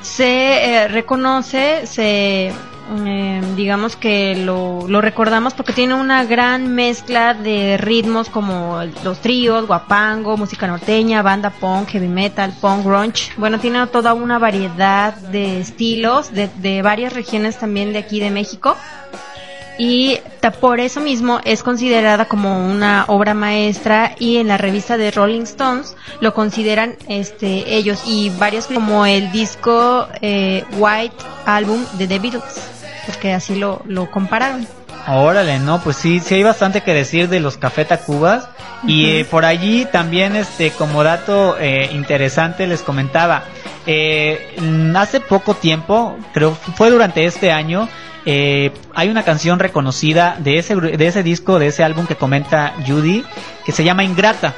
se 0.00 0.76
eh, 0.76 0.88
reconoce, 0.88 1.86
se 1.86 2.52
eh, 3.06 3.40
digamos 3.56 3.96
que 3.96 4.34
lo, 4.34 4.88
lo 4.88 5.00
recordamos 5.00 5.54
porque 5.54 5.72
tiene 5.72 5.94
una 5.94 6.24
gran 6.24 6.74
mezcla 6.74 7.34
de 7.34 7.76
ritmos 7.76 8.28
como 8.28 8.80
los 9.04 9.20
tríos, 9.20 9.66
guapango, 9.66 10.36
música 10.36 10.66
norteña, 10.66 11.22
banda 11.22 11.50
punk, 11.50 11.90
heavy 11.90 12.08
metal, 12.08 12.52
punk, 12.60 12.84
grunge. 12.84 13.32
Bueno, 13.36 13.60
tiene 13.60 13.86
toda 13.86 14.14
una 14.14 14.38
variedad 14.38 15.14
de 15.14 15.60
estilos 15.60 16.32
de, 16.32 16.48
de 16.56 16.82
varias 16.82 17.12
regiones 17.12 17.58
también 17.58 17.92
de 17.92 18.00
aquí 18.00 18.20
de 18.20 18.30
México 18.30 18.76
y 19.78 20.18
por 20.60 20.78
eso 20.78 21.00
mismo 21.00 21.40
es 21.44 21.62
considerada 21.62 22.26
como 22.26 22.66
una 22.66 23.06
obra 23.08 23.32
maestra 23.32 24.14
y 24.18 24.36
en 24.36 24.48
la 24.48 24.58
revista 24.58 24.98
de 24.98 25.10
Rolling 25.10 25.42
Stones 25.42 25.96
lo 26.20 26.34
consideran 26.34 26.96
este 27.08 27.76
ellos 27.76 28.02
y 28.06 28.28
varios 28.38 28.66
como 28.66 29.06
el 29.06 29.32
disco 29.32 30.06
eh, 30.20 30.64
White 30.76 31.16
Album 31.46 31.82
de 31.96 32.06
The 32.06 32.18
Beatles 32.18 32.79
porque 33.06 33.32
así 33.32 33.56
lo, 33.56 33.82
lo 33.86 34.10
compararon 34.10 34.66
Órale, 35.08 35.58
no, 35.58 35.80
pues 35.82 35.96
sí, 35.96 36.20
sí 36.20 36.34
hay 36.34 36.42
bastante 36.42 36.82
que 36.82 36.92
decir 36.92 37.28
de 37.28 37.40
los 37.40 37.56
Café 37.56 37.84
Tacubas. 37.84 38.48
Y 38.86 39.06
eh, 39.06 39.24
por 39.24 39.44
allí 39.44 39.86
también, 39.90 40.36
este, 40.36 40.70
como 40.70 41.02
dato 41.02 41.56
eh, 41.58 41.90
interesante, 41.92 42.66
les 42.66 42.82
comentaba, 42.82 43.44
eh, 43.86 44.54
mm, 44.58 44.96
hace 44.96 45.20
poco 45.20 45.54
tiempo, 45.54 46.16
creo 46.32 46.54
fue 46.54 46.90
durante 46.90 47.24
este 47.26 47.52
año, 47.52 47.88
eh, 48.24 48.72
hay 48.94 49.08
una 49.08 49.22
canción 49.22 49.58
reconocida 49.58 50.36
de 50.38 50.58
ese, 50.58 50.76
de 50.76 51.06
ese 51.06 51.22
disco, 51.22 51.58
de 51.58 51.68
ese 51.68 51.84
álbum 51.84 52.06
que 52.06 52.16
comenta 52.16 52.74
Judy, 52.86 53.24
que 53.66 53.72
se 53.72 53.84
llama 53.84 54.04
Ingrata. 54.04 54.54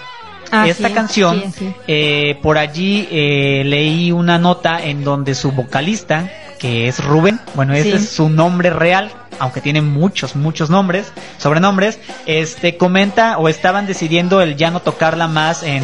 Ah, 0.52 0.68
Esta 0.68 0.88
sí, 0.88 0.94
canción, 0.94 1.40
sí, 1.40 1.52
sí. 1.58 1.74
eh, 1.88 2.38
por 2.42 2.58
allí 2.58 3.08
leí 3.10 4.12
una 4.12 4.38
nota 4.38 4.84
en 4.84 5.02
donde 5.02 5.34
su 5.34 5.50
vocalista, 5.50 6.30
que 6.62 6.86
es 6.88 7.04
Rubén, 7.04 7.40
bueno, 7.54 7.74
ese 7.74 7.90
Sí. 7.90 7.96
es 7.96 8.08
su 8.10 8.28
nombre 8.30 8.70
real, 8.70 9.10
aunque 9.40 9.60
tiene 9.60 9.82
muchos, 9.82 10.36
muchos 10.36 10.70
nombres, 10.70 11.12
sobrenombres, 11.38 11.98
este 12.26 12.76
comenta 12.76 13.36
o 13.38 13.48
estaban 13.48 13.86
decidiendo 13.86 14.40
el 14.40 14.56
ya 14.56 14.70
no 14.70 14.80
tocarla 14.80 15.26
más 15.26 15.64
en, 15.64 15.82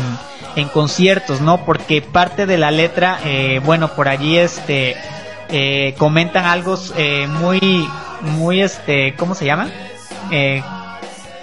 en 0.54 0.68
conciertos, 0.68 1.40
¿no? 1.40 1.64
Porque 1.64 2.00
parte 2.00 2.46
de 2.46 2.56
la 2.58 2.70
letra, 2.70 3.18
eh, 3.24 3.60
bueno, 3.64 3.88
por 3.88 4.08
allí 4.08 4.38
este 4.38 4.96
eh, 5.50 5.94
comentan 5.98 6.44
algo 6.46 6.78
eh, 6.96 7.26
muy, 7.26 7.88
muy 8.22 8.62
este, 8.62 9.14
¿cómo 9.16 9.34
se 9.34 9.46
llama? 9.46 9.68
Eh, 10.30 10.62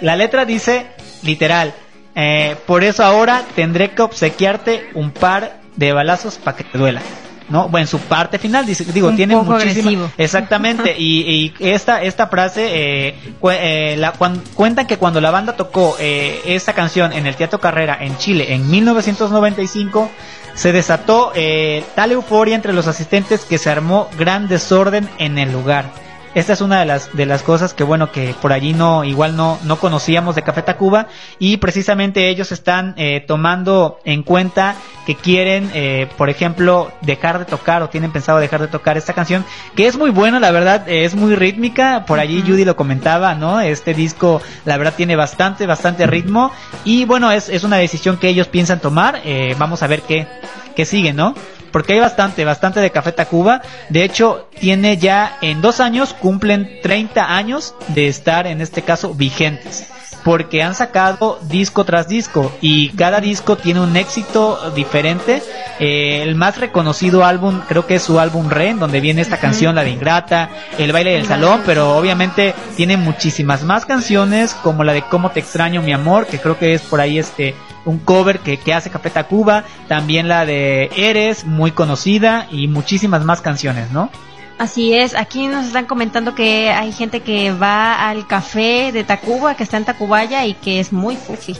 la 0.00 0.16
letra 0.16 0.46
dice 0.46 0.86
literal, 1.22 1.74
eh, 2.14 2.56
por 2.66 2.84
eso 2.84 3.04
ahora 3.04 3.42
tendré 3.54 3.90
que 3.90 4.00
obsequiarte 4.00 4.88
un 4.94 5.10
par 5.10 5.58
de 5.76 5.92
balazos 5.92 6.36
para 6.38 6.56
que 6.56 6.64
te 6.64 6.78
duela. 6.78 7.02
¿No? 7.48 7.68
Bueno, 7.68 7.84
en 7.84 7.86
su 7.88 8.00
parte 8.00 8.38
final 8.40 8.66
dice, 8.66 8.84
digo, 8.92 9.08
Un 9.08 9.16
tiene 9.16 9.34
poco 9.34 9.52
muchísima, 9.52 9.88
agresivo. 9.90 10.10
exactamente, 10.18 10.96
y, 10.98 11.52
y 11.58 11.70
esta, 11.70 12.02
esta 12.02 12.26
frase, 12.26 12.66
eh, 13.08 13.14
cu- 13.38 13.50
eh, 13.50 13.94
la, 13.96 14.12
cuan- 14.14 14.42
cuentan 14.54 14.86
que 14.88 14.96
cuando 14.98 15.20
la 15.20 15.30
banda 15.30 15.54
tocó 15.54 15.96
eh, 16.00 16.40
esta 16.46 16.72
canción 16.72 17.12
en 17.12 17.26
el 17.26 17.36
Teatro 17.36 17.60
Carrera 17.60 17.96
en 18.00 18.18
Chile 18.18 18.52
en 18.52 18.68
1995, 18.68 20.10
se 20.54 20.72
desató 20.72 21.32
eh, 21.34 21.84
tal 21.94 22.12
euforia 22.12 22.56
entre 22.56 22.72
los 22.72 22.86
asistentes 22.88 23.44
que 23.44 23.58
se 23.58 23.70
armó 23.70 24.08
gran 24.18 24.48
desorden 24.48 25.08
en 25.18 25.38
el 25.38 25.52
lugar. 25.52 25.90
Esta 26.36 26.52
es 26.52 26.60
una 26.60 26.80
de 26.80 26.84
las 26.84 27.16
de 27.16 27.24
las 27.24 27.42
cosas 27.42 27.72
que 27.72 27.82
bueno 27.82 28.12
que 28.12 28.34
por 28.42 28.52
allí 28.52 28.74
no 28.74 29.04
igual 29.04 29.36
no 29.36 29.58
no 29.64 29.78
conocíamos 29.78 30.34
de 30.34 30.42
Café 30.42 30.60
Tacuba 30.60 31.06
y 31.38 31.56
precisamente 31.56 32.28
ellos 32.28 32.52
están 32.52 32.92
eh, 32.98 33.24
tomando 33.26 34.00
en 34.04 34.22
cuenta 34.22 34.76
que 35.06 35.14
quieren, 35.14 35.70
eh, 35.72 36.08
por 36.18 36.28
ejemplo, 36.28 36.92
dejar 37.00 37.38
de 37.38 37.46
tocar 37.46 37.82
o 37.82 37.88
tienen 37.88 38.12
pensado 38.12 38.38
dejar 38.38 38.60
de 38.60 38.68
tocar 38.68 38.98
esta 38.98 39.14
canción 39.14 39.46
que 39.74 39.86
es 39.86 39.96
muy 39.96 40.10
buena, 40.10 40.38
la 40.38 40.50
verdad 40.50 40.86
eh, 40.90 41.06
es 41.06 41.14
muy 41.14 41.34
rítmica. 41.36 42.04
Por 42.04 42.20
allí 42.20 42.42
Judy 42.46 42.66
lo 42.66 42.76
comentaba, 42.76 43.34
¿no? 43.34 43.58
Este 43.62 43.94
disco 43.94 44.42
la 44.66 44.76
verdad 44.76 44.92
tiene 44.94 45.16
bastante 45.16 45.64
bastante 45.64 46.06
ritmo 46.06 46.52
y 46.84 47.06
bueno 47.06 47.32
es 47.32 47.48
es 47.48 47.64
una 47.64 47.78
decisión 47.78 48.18
que 48.18 48.28
ellos 48.28 48.48
piensan 48.48 48.80
tomar. 48.80 49.22
Eh, 49.24 49.56
vamos 49.58 49.82
a 49.82 49.86
ver 49.86 50.02
qué 50.02 50.26
qué 50.74 50.84
sigue, 50.84 51.14
¿no? 51.14 51.34
Porque 51.76 51.92
hay 51.92 52.00
bastante, 52.00 52.42
bastante 52.46 52.80
de 52.80 52.90
Café 52.90 53.12
Tacuba. 53.12 53.60
De 53.90 54.02
hecho, 54.02 54.48
tiene 54.58 54.96
ya 54.96 55.36
en 55.42 55.60
dos 55.60 55.78
años, 55.78 56.14
cumplen 56.14 56.80
30 56.82 57.36
años 57.36 57.74
de 57.88 58.08
estar 58.08 58.46
en 58.46 58.62
este 58.62 58.80
caso 58.80 59.12
vigentes. 59.12 59.86
Porque 60.26 60.60
han 60.60 60.74
sacado 60.74 61.38
disco 61.48 61.84
tras 61.84 62.08
disco 62.08 62.50
y 62.60 62.88
cada 62.88 63.20
disco 63.20 63.56
tiene 63.56 63.78
un 63.78 63.96
éxito 63.96 64.72
diferente. 64.74 65.40
Eh, 65.78 66.24
el 66.24 66.34
más 66.34 66.58
reconocido 66.58 67.24
álbum 67.24 67.60
creo 67.68 67.86
que 67.86 67.94
es 67.94 68.02
su 68.02 68.18
álbum 68.18 68.50
Ren, 68.50 68.80
donde 68.80 69.00
viene 69.00 69.22
esta 69.22 69.38
canción, 69.38 69.76
la 69.76 69.84
de 69.84 69.90
Ingrata, 69.90 70.50
El 70.78 70.90
baile 70.90 71.12
del 71.12 71.26
salón, 71.26 71.62
pero 71.64 71.96
obviamente 71.96 72.56
tiene 72.76 72.96
muchísimas 72.96 73.62
más 73.62 73.86
canciones 73.86 74.52
como 74.54 74.82
la 74.82 74.94
de 74.94 75.02
Cómo 75.02 75.30
te 75.30 75.38
extraño 75.38 75.80
mi 75.80 75.92
amor, 75.92 76.26
que 76.26 76.40
creo 76.40 76.58
que 76.58 76.74
es 76.74 76.82
por 76.82 77.00
ahí 77.00 77.20
este 77.20 77.54
un 77.84 78.00
cover 78.00 78.40
que, 78.40 78.56
que 78.56 78.74
hace 78.74 78.90
Café 78.90 79.10
Tacuba, 79.10 79.62
también 79.86 80.26
la 80.26 80.44
de 80.44 80.90
Eres, 80.96 81.44
muy 81.44 81.70
conocida, 81.70 82.48
y 82.50 82.66
muchísimas 82.66 83.24
más 83.24 83.40
canciones, 83.42 83.92
¿no? 83.92 84.10
Así 84.58 84.94
es, 84.94 85.14
aquí 85.14 85.48
nos 85.48 85.66
están 85.66 85.84
comentando 85.84 86.34
que 86.34 86.70
hay 86.70 86.90
gente 86.90 87.20
que 87.20 87.52
va 87.52 88.08
al 88.08 88.26
café 88.26 88.90
de 88.90 89.04
Tacuba, 89.04 89.54
que 89.54 89.62
está 89.62 89.76
en 89.76 89.84
Tacubaya 89.84 90.46
y 90.46 90.54
que 90.54 90.80
es 90.80 90.92
muy 90.92 91.16
fufi. 91.16 91.56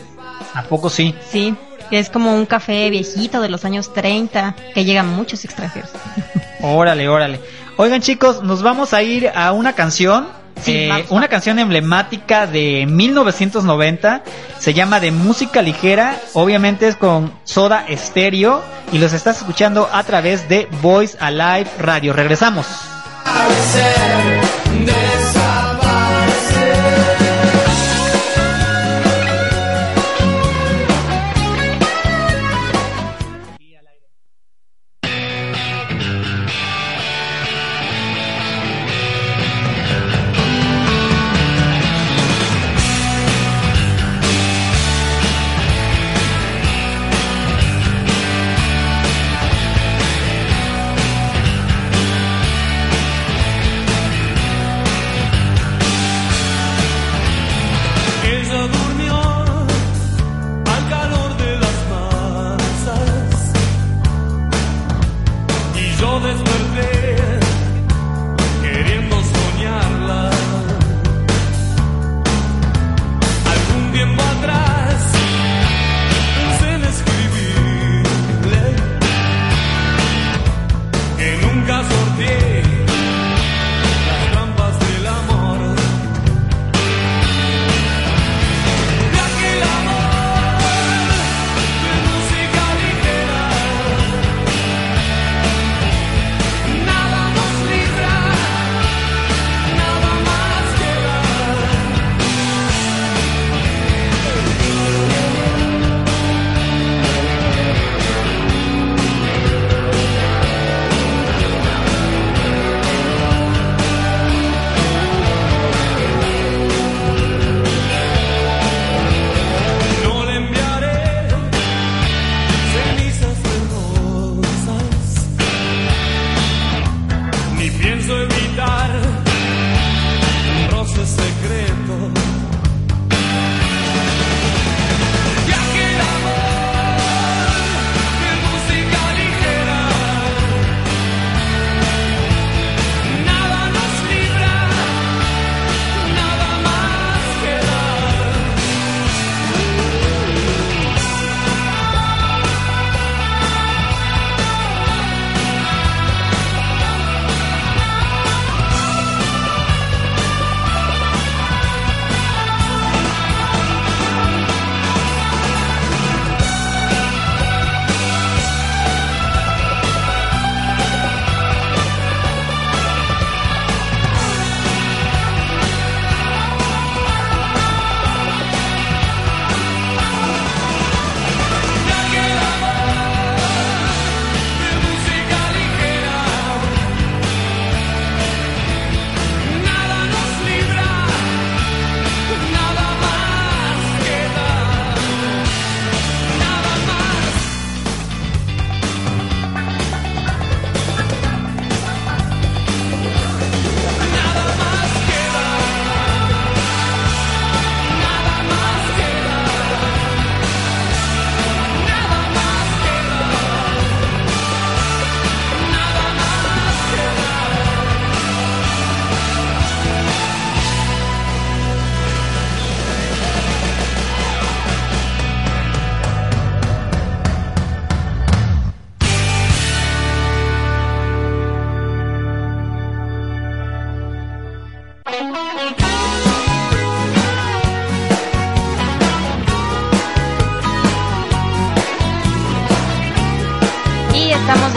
¿A 0.54 0.62
poco 0.62 0.88
sí? 0.88 1.14
Sí, 1.28 1.54
que 1.90 1.98
es 1.98 2.08
como 2.08 2.34
un 2.34 2.46
café 2.46 2.88
viejito 2.88 3.42
de 3.42 3.50
los 3.50 3.66
años 3.66 3.92
30, 3.92 4.56
que 4.74 4.84
llegan 4.86 5.08
muchos 5.08 5.44
extranjeros. 5.44 5.90
Órale, 6.62 7.08
órale. 7.08 7.40
Oigan 7.76 8.00
chicos, 8.00 8.42
nos 8.42 8.62
vamos 8.62 8.94
a 8.94 9.02
ir 9.02 9.30
a 9.34 9.52
una 9.52 9.74
canción 9.74 10.28
Sí, 10.62 10.88
eh, 10.90 11.04
una 11.10 11.28
canción 11.28 11.58
emblemática 11.58 12.46
de 12.46 12.86
1990 12.88 14.22
se 14.58 14.74
llama 14.74 15.00
de 15.00 15.10
música 15.10 15.62
ligera. 15.62 16.16
Obviamente 16.32 16.88
es 16.88 16.96
con 16.96 17.32
Soda 17.44 17.86
Stereo 17.90 18.62
y 18.92 18.98
los 18.98 19.12
estás 19.12 19.38
escuchando 19.38 19.88
a 19.92 20.02
través 20.04 20.48
de 20.48 20.68
Voice 20.82 21.16
Alive 21.20 21.70
Radio. 21.78 22.12
Regresamos 22.12 22.66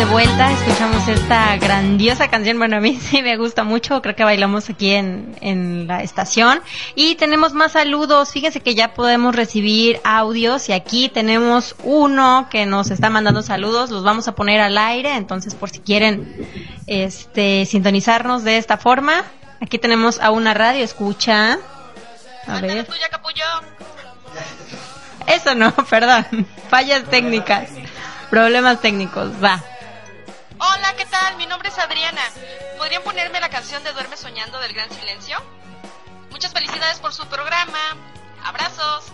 vuelta, 0.09 0.51
escuchamos 0.51 1.07
esta 1.07 1.55
grandiosa 1.57 2.29
canción, 2.29 2.57
bueno, 2.57 2.77
a 2.77 2.79
mí 2.79 2.99
sí 3.01 3.21
me 3.21 3.37
gusta 3.37 3.63
mucho, 3.63 4.01
creo 4.01 4.15
que 4.15 4.23
bailamos 4.23 4.69
aquí 4.69 4.91
en, 4.91 5.35
en 5.41 5.87
la 5.87 6.01
estación 6.01 6.61
y 6.95 7.13
tenemos 7.15 7.53
más 7.53 7.73
saludos, 7.73 8.31
fíjense 8.31 8.61
que 8.61 8.73
ya 8.73 8.95
podemos 8.95 9.35
recibir 9.35 9.99
audios 10.03 10.67
y 10.69 10.73
aquí 10.73 11.09
tenemos 11.09 11.75
uno 11.83 12.47
que 12.49 12.65
nos 12.65 12.89
está 12.89 13.11
mandando 13.11 13.43
saludos, 13.43 13.91
los 13.91 14.03
vamos 14.03 14.27
a 14.27 14.33
poner 14.33 14.61
al 14.61 14.79
aire, 14.79 15.15
entonces 15.15 15.53
por 15.53 15.69
si 15.69 15.79
quieren 15.79 16.47
este 16.87 17.65
sintonizarnos 17.67 18.43
de 18.43 18.57
esta 18.57 18.77
forma, 18.77 19.23
aquí 19.61 19.77
tenemos 19.77 20.19
a 20.19 20.31
una 20.31 20.55
radio, 20.55 20.83
escucha, 20.83 21.59
a 22.47 22.61
ver. 22.61 22.87
Eso 25.27 25.53
no, 25.53 25.71
perdón. 25.89 26.25
Fallas 26.69 27.03
técnicas. 27.03 27.69
Problemas 28.31 28.81
técnicos. 28.81 29.31
Va. 29.43 29.61
Hola, 30.61 30.93
¿qué 30.97 31.05
tal? 31.05 31.37
Mi 31.37 31.45
nombre 31.45 31.69
es 31.69 31.79
Adriana. 31.79 32.21
¿Podrían 32.77 33.01
ponerme 33.03 33.39
la 33.39 33.49
canción 33.49 33.81
de 33.85 33.93
Duerme 33.93 34.17
Soñando 34.17 34.59
del 34.59 34.73
Gran 34.73 34.89
Silencio? 34.91 35.37
Muchas 36.31 36.51
felicidades 36.51 36.99
por 36.99 37.13
su 37.13 37.25
programa. 37.27 37.95
Abrazos. 38.43 39.05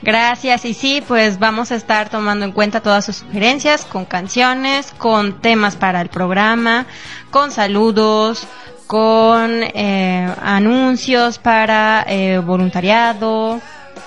Gracias. 0.00 0.64
Y 0.64 0.72
sí, 0.72 1.04
pues 1.06 1.38
vamos 1.38 1.72
a 1.72 1.74
estar 1.74 2.08
tomando 2.08 2.46
en 2.46 2.52
cuenta 2.52 2.80
todas 2.80 3.04
sus 3.04 3.16
sugerencias 3.16 3.84
con 3.84 4.06
canciones, 4.06 4.94
con 4.96 5.42
temas 5.42 5.76
para 5.76 6.00
el 6.00 6.08
programa, 6.08 6.86
con 7.30 7.50
saludos, 7.50 8.46
con 8.86 9.62
eh, 9.62 10.34
anuncios 10.42 11.38
para 11.38 12.02
eh, 12.08 12.38
voluntariado 12.38 13.60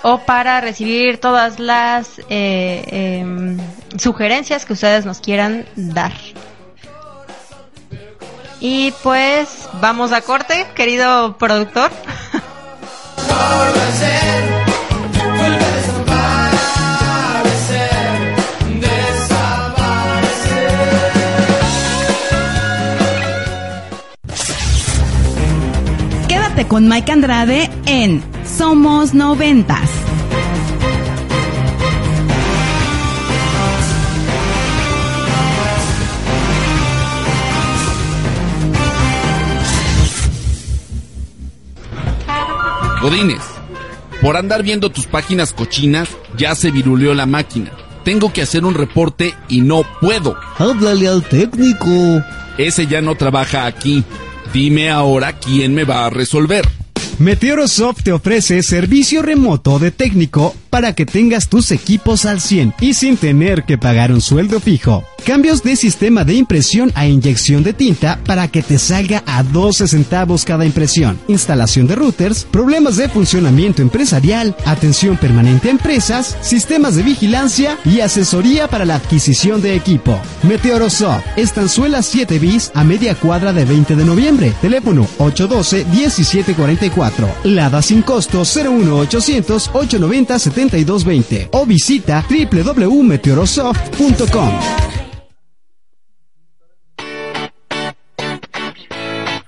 o 0.03 0.19
para 0.19 0.61
recibir 0.61 1.19
todas 1.19 1.59
las 1.59 2.19
eh, 2.29 2.83
em, 3.21 3.57
sugerencias 3.97 4.65
que 4.65 4.73
ustedes 4.73 5.05
nos 5.05 5.19
quieran 5.19 5.65
dar. 5.75 6.13
Y 8.59 8.91
pues 9.03 9.69
vamos 9.81 10.11
a 10.11 10.21
corte, 10.21 10.65
querido 10.75 11.37
productor. 11.37 11.91
Quédate 26.27 26.67
con 26.67 26.87
Mike 26.87 27.11
Andrade 27.11 27.69
en 27.85 28.36
Somos 28.57 29.13
Noventas. 29.13 29.87
Godines, 42.99 43.37
por 44.23 44.35
andar 44.37 44.63
viendo 44.63 44.89
tus 44.89 45.05
páginas 45.05 45.53
cochinas, 45.53 46.09
ya 46.35 46.55
se 46.55 46.71
viruleó 46.71 47.13
la 47.13 47.27
máquina. 47.27 47.69
Tengo 48.03 48.33
que 48.33 48.41
hacer 48.41 48.65
un 48.65 48.73
reporte 48.73 49.35
y 49.49 49.61
no 49.61 49.83
puedo. 50.01 50.35
Háblale 50.57 51.07
al 51.07 51.23
técnico. 51.23 52.23
Ese 52.57 52.87
ya 52.87 53.01
no 53.01 53.13
trabaja 53.13 53.67
aquí. 53.67 54.03
Dime 54.51 54.89
ahora 54.89 55.33
quién 55.33 55.75
me 55.75 55.83
va 55.83 56.07
a 56.07 56.09
resolver. 56.09 56.76
Meteorosoft 57.19 58.03
te 58.03 58.11
ofrece 58.11 58.61
servicio 58.61 59.23
remoto 59.23 59.79
de 59.79 59.89
técnico 59.89 60.53
para 60.69 60.93
que 60.93 61.07
tengas 61.07 61.49
tus 61.49 61.71
equipos 61.71 62.25
al 62.25 62.39
100 62.39 62.75
y 62.79 62.93
sin 62.93 63.17
tener 63.17 63.63
que 63.63 63.79
pagar 63.79 64.11
un 64.11 64.21
sueldo 64.21 64.59
fijo. 64.59 65.03
Cambios 65.25 65.63
de 65.63 65.75
sistema 65.75 66.23
de 66.23 66.35
impresión 66.35 66.91
a 66.93 67.07
inyección 67.07 67.63
de 67.63 67.73
tinta 67.73 68.19
para 68.25 68.47
que 68.49 68.61
te 68.61 68.77
salga 68.77 69.23
a 69.25 69.41
12 69.41 69.87
centavos 69.87 70.45
cada 70.45 70.65
impresión. 70.65 71.19
Instalación 71.27 71.87
de 71.87 71.95
routers, 71.95 72.45
problemas 72.45 72.97
de 72.97 73.09
funcionamiento 73.09 73.81
empresarial, 73.81 74.55
atención 74.65 75.17
permanente 75.17 75.69
a 75.69 75.71
empresas, 75.71 76.37
sistemas 76.41 76.95
de 76.95 77.01
vigilancia 77.01 77.79
y 77.83 78.01
asesoría 78.01 78.67
para 78.67 78.85
la 78.85 78.95
adquisición 78.95 79.61
de 79.61 79.75
equipo. 79.75 80.19
Meteorosoft, 80.43 81.23
Estanzuela 81.35 82.03
7 82.03 82.37
bis 82.37 82.71
a 82.75 82.83
media 82.83 83.15
cuadra 83.15 83.51
de 83.53 83.65
20 83.65 83.95
de 83.95 84.05
noviembre. 84.05 84.53
Teléfono 84.61 85.07
812-1744. 87.09 87.45
Lada 87.45 87.81
sin 87.81 88.01
costo 88.01 88.39
01800 88.39 89.69
890 89.73 90.39
7220 90.39 91.49
o 91.51 91.65
visita 91.65 92.25
www.meteorosoft.com. 92.29 94.51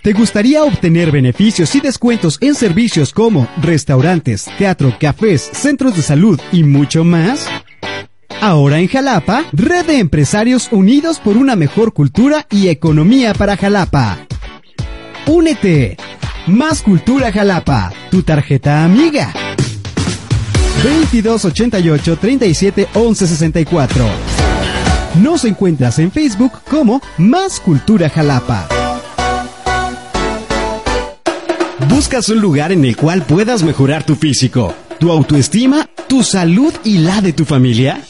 ¿Te 0.02 0.14
gustaría 0.14 0.64
obtener 0.64 1.12
beneficios 1.12 1.76
y 1.76 1.82
descuentos 1.82 2.38
en 2.42 2.56
servicios 2.56 3.12
como 3.14 3.50
restaurantes, 3.62 4.46
teatro, 4.58 4.96
cafés, 4.98 5.42
centros 5.42 5.98
de 5.98 6.02
salud 6.02 6.40
y 6.54 6.64
mucho 6.64 7.04
más? 7.04 7.46
Ahora 8.42 8.80
en 8.80 8.88
Jalapa, 8.88 9.44
Red 9.52 9.88
de 9.88 10.00
Empresarios 10.00 10.70
Unidos 10.72 11.20
por 11.20 11.36
una 11.36 11.58
mejor 11.58 11.92
cultura 11.94 12.48
y 12.50 12.70
economía 12.70 13.34
para 13.34 13.58
Jalapa. 13.58 14.20
Únete. 15.28 15.98
Más 16.50 16.82
Cultura 16.82 17.32
Jalapa, 17.32 17.94
tu 18.10 18.24
tarjeta 18.24 18.84
amiga. 18.84 19.32
2288 20.84 22.18
37 22.18 22.88
11 22.96 23.28
64. 23.28 24.06
Nos 25.22 25.46
encuentras 25.46 26.00
en 26.00 26.12
Facebook 26.12 26.54
como 26.70 27.02
Más 27.20 27.60
Cultura 27.60 28.10
Jalapa. 28.10 28.68
¿Buscas 31.88 32.30
un 32.30 32.40
lugar 32.42 32.72
en 32.72 32.84
el 32.84 32.98
cual 32.98 33.22
puedas 33.22 33.62
mejorar 33.62 34.04
tu 34.04 34.16
físico, 34.16 34.74
tu 35.00 35.12
autoestima, 35.12 35.88
tu 36.08 36.24
salud 36.24 36.74
y 36.84 36.98
la 36.98 37.22
de 37.22 37.34
tu 37.34 37.46
familia? 37.46 38.02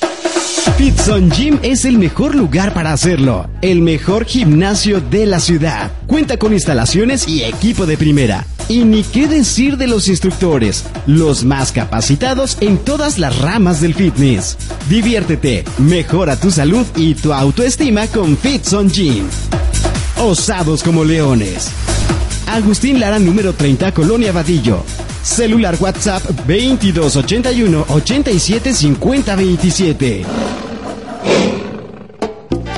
Pitson 0.78 1.30
Gym 1.32 1.60
es 1.62 1.84
el 1.86 1.98
mejor 1.98 2.36
lugar 2.36 2.74
para 2.74 2.94
hacerlo. 2.94 3.50
El 3.62 3.82
mejor 3.82 4.26
gimnasio 4.26 5.02
de 5.02 5.26
la 5.26 5.40
ciudad. 5.40 5.92
Cuenta 6.08 6.38
con 6.38 6.54
instalaciones 6.54 7.28
y 7.28 7.44
equipo 7.44 7.86
de 7.86 7.98
primera. 7.98 8.46
Y 8.70 8.86
ni 8.86 9.04
qué 9.04 9.28
decir 9.28 9.78
de 9.78 9.88
los 9.88 10.08
instructores, 10.08 10.86
los 11.06 11.44
más 11.44 11.72
capacitados 11.72 12.58
en 12.62 12.78
todas 12.78 13.18
las 13.18 13.38
ramas 13.40 13.82
del 13.82 13.94
fitness. 13.94 14.58
Diviértete, 14.90 15.66
mejora 15.80 16.40
tu 16.40 16.52
salud 16.52 16.86
y 16.96 17.16
tu 17.16 17.34
autoestima 17.34 18.08
con 18.08 18.36
Pitson 18.36 18.90
Gym. 18.90 19.26
Osados 20.22 20.84
como 20.84 21.04
leones. 21.04 21.72
Agustín 22.48 23.00
Lara 23.00 23.20
número 23.20 23.54
30, 23.54 23.92
Colonia 23.92 24.32
Vadillo. 24.32 24.84
Celular 25.24 25.76
WhatsApp 25.80 26.24
2281 26.48 27.86
87 27.90 28.74
50 28.74 29.36
27. 29.36 30.26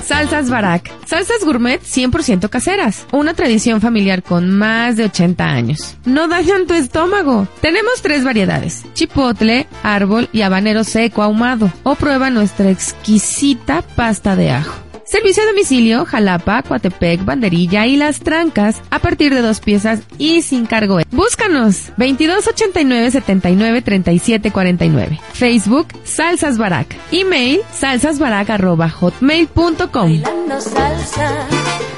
Salsas 0.04 0.50
Barak. 0.50 0.92
Salsas 1.08 1.44
gourmet 1.46 1.82
100% 1.82 2.50
caseras. 2.50 3.08
Una 3.12 3.34
tradición 3.34 3.80
familiar 3.80 4.24
con 4.24 4.52
más 4.52 4.98
de 4.98 5.06
80 5.06 5.46
años. 5.46 5.96
No 6.06 6.28
dañan 6.28 6.68
tu 6.68 6.74
estómago. 6.74 7.48
Tenemos 7.62 8.02
tres 8.02 8.24
variedades. 8.24 8.84
Chipotle, 8.94 9.68
árbol 9.84 10.28
y 10.34 10.42
habanero 10.42 10.84
seco 10.84 11.24
ahumado. 11.24 11.72
O 11.84 11.96
prueba 11.96 12.30
nuestra 12.30 12.70
exquisita 12.70 13.84
pasta 13.96 14.36
de 14.36 14.52
ajo. 14.52 14.91
Servicio 15.12 15.44
a 15.44 15.48
domicilio, 15.48 16.06
Jalapa, 16.06 16.64
Coatepec, 16.64 17.26
Banderilla 17.26 17.86
y 17.86 17.98
Las 17.98 18.22
Trancas 18.22 18.82
a 18.92 19.00
partir 19.00 19.34
de 19.34 19.42
dos 19.42 19.60
piezas 19.60 20.04
y 20.18 20.42
sin 20.42 20.66
cargo. 20.66 21.00
Búscanos 21.12 21.88
2289 21.98 23.12
79 23.12 23.82
37 23.82 24.52
49. 24.52 25.20
Facebook 25.34 25.88
Salsas 26.06 26.58
Barak. 26.58 26.96
Email 27.12 27.60
salsasbarak 27.74 28.52
arroba 28.52 28.90
hotmail.com. 28.90 29.90
Bailando 29.92 30.62
salsa, 30.62 31.48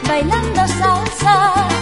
bailando 0.08 0.68
salsa. 0.68 1.73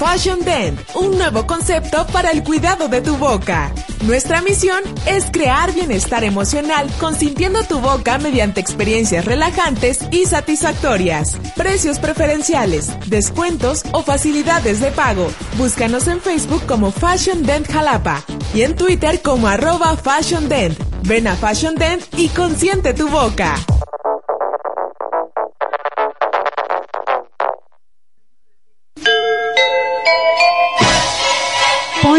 Fashion 0.00 0.40
Dent, 0.46 0.80
un 0.94 1.18
nuevo 1.18 1.46
concepto 1.46 2.06
para 2.06 2.30
el 2.30 2.42
cuidado 2.42 2.88
de 2.88 3.02
tu 3.02 3.18
boca. 3.18 3.70
Nuestra 4.06 4.40
misión 4.40 4.82
es 5.04 5.26
crear 5.30 5.74
bienestar 5.74 6.24
emocional 6.24 6.90
consintiendo 6.98 7.64
tu 7.64 7.80
boca 7.80 8.16
mediante 8.16 8.60
experiencias 8.60 9.26
relajantes 9.26 9.98
y 10.10 10.24
satisfactorias. 10.24 11.36
Precios 11.54 11.98
preferenciales, 11.98 12.88
descuentos 13.10 13.82
o 13.92 14.02
facilidades 14.02 14.80
de 14.80 14.90
pago. 14.90 15.30
Búscanos 15.58 16.08
en 16.08 16.22
Facebook 16.22 16.64
como 16.64 16.92
Fashion 16.92 17.42
Dent 17.42 17.70
Jalapa 17.70 18.24
y 18.54 18.62
en 18.62 18.76
Twitter 18.76 19.20
como 19.20 19.48
arroba 19.48 19.98
Fashion 19.98 20.48
Dent. 20.48 20.78
Ven 21.02 21.26
a 21.26 21.36
Fashion 21.36 21.74
Dent 21.74 22.02
y 22.16 22.28
consiente 22.30 22.94
tu 22.94 23.06
boca. 23.06 23.54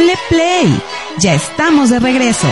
Ponle 0.01 0.17
play. 0.29 0.81
Ya 1.19 1.35
estamos 1.35 1.91
de 1.91 1.99
regreso. 1.99 2.47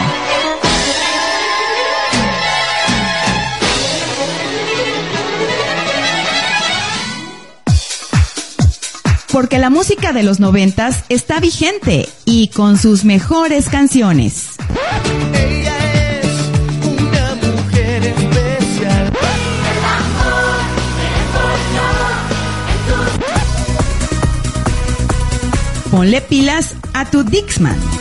Porque 9.31 9.57
la 9.57 9.71
música 9.71 10.13
de 10.13 10.21
los 10.21 10.39
noventas 10.39 11.03
está 11.09 11.39
vigente 11.39 12.07
y 12.23 12.49
con 12.49 12.77
sus 12.77 13.03
mejores 13.03 13.67
canciones. 13.67 14.49
Ella 15.33 16.19
es 16.19 16.27
una 16.85 17.35
mujer 17.35 18.03
especial. 18.05 19.11
Ponle 25.89 26.21
pilas 26.21 26.75
a 26.99 27.05
tu 27.05 27.23
Dixman. 27.23 27.98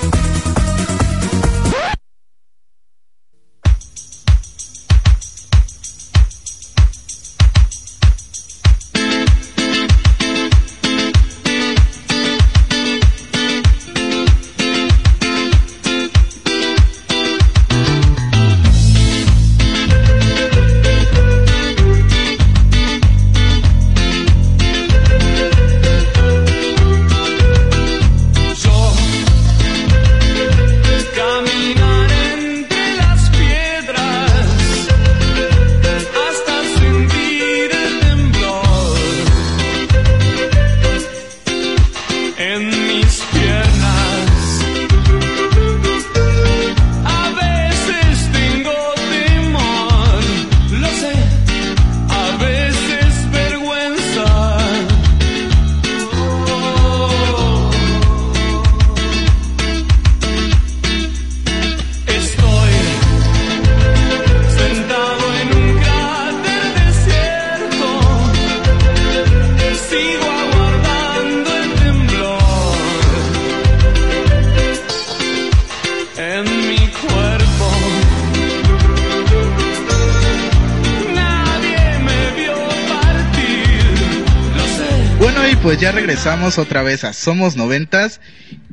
Pues 85.78 85.84
ya 85.84 85.92
regresamos 85.92 86.58
otra 86.58 86.82
vez 86.82 87.04
a 87.04 87.12
Somos 87.12 87.54
Noventas. 87.54 88.20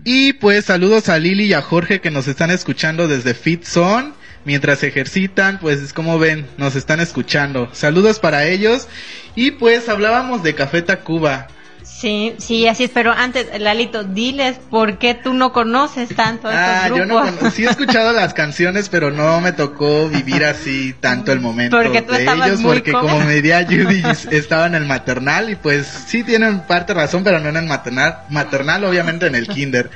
Y 0.04 0.34
pues 0.34 0.66
saludos 0.66 1.08
a 1.08 1.20
Lili 1.20 1.44
y 1.46 1.54
a 1.54 1.62
Jorge 1.62 2.02
que 2.02 2.10
nos 2.10 2.28
están 2.28 2.50
escuchando 2.50 3.08
desde 3.08 3.36
Fit 3.36 3.64
Zone. 3.64 4.14
Mientras 4.44 4.82
ejercitan, 4.82 5.60
pues 5.60 5.94
como 5.94 6.18
ven, 6.18 6.48
nos 6.58 6.76
están 6.76 7.00
escuchando. 7.00 7.70
Saludos 7.74 8.18
para 8.18 8.46
ellos. 8.46 8.88
Y 9.36 9.52
pues 9.52 9.88
hablábamos 9.88 10.42
de 10.42 10.56
Café 10.56 10.82
Tacuba. 10.82 11.46
Sí, 11.86 12.36
sí, 12.40 12.68
así 12.68 12.86
es, 12.86 12.92
pero 12.92 13.12
antes, 13.14 13.48
Lalito, 13.60 14.04
diles 14.04 14.58
por 14.70 14.98
qué 14.98 15.14
tú 15.14 15.34
no 15.34 15.54
conoces 15.54 16.10
tanto 16.16 16.48
a 16.48 16.52
Ah, 16.52 16.82
estos 16.84 16.98
yo 16.98 17.06
no 17.06 17.24
grupos. 17.24 17.54
sí 17.54 17.64
he 17.66 17.70
escuchado 17.70 18.12
las 18.12 18.34
canciones, 18.34 18.90
pero 18.90 19.12
no 19.12 19.40
me 19.40 19.52
tocó 19.52 20.10
vivir 20.10 20.44
así 20.46 20.94
tanto 21.00 21.32
el 21.32 21.40
momento 21.40 21.78
Porque 21.78 22.02
tú 22.02 22.14
de 22.14 22.24
ellos, 22.24 22.60
muy 22.60 22.74
porque 22.78 22.92
como 22.92 23.20
me 23.20 23.36
diría 23.36 23.64
Judy, 23.66 24.04
estaba 24.32 24.66
en 24.66 24.76
el 24.76 24.86
maternal 24.86 25.50
y 25.52 25.56
pues 25.56 25.88
sí 26.08 26.24
tienen 26.24 26.62
parte 26.62 26.94
razón, 26.94 27.24
pero 27.24 27.40
no 27.40 27.50
en 27.50 27.58
el 27.58 27.66
maternal, 27.66 28.18
maternal 28.30 28.84
obviamente 28.84 29.28
en 29.28 29.36
el 29.36 29.48
kinder. 29.48 29.90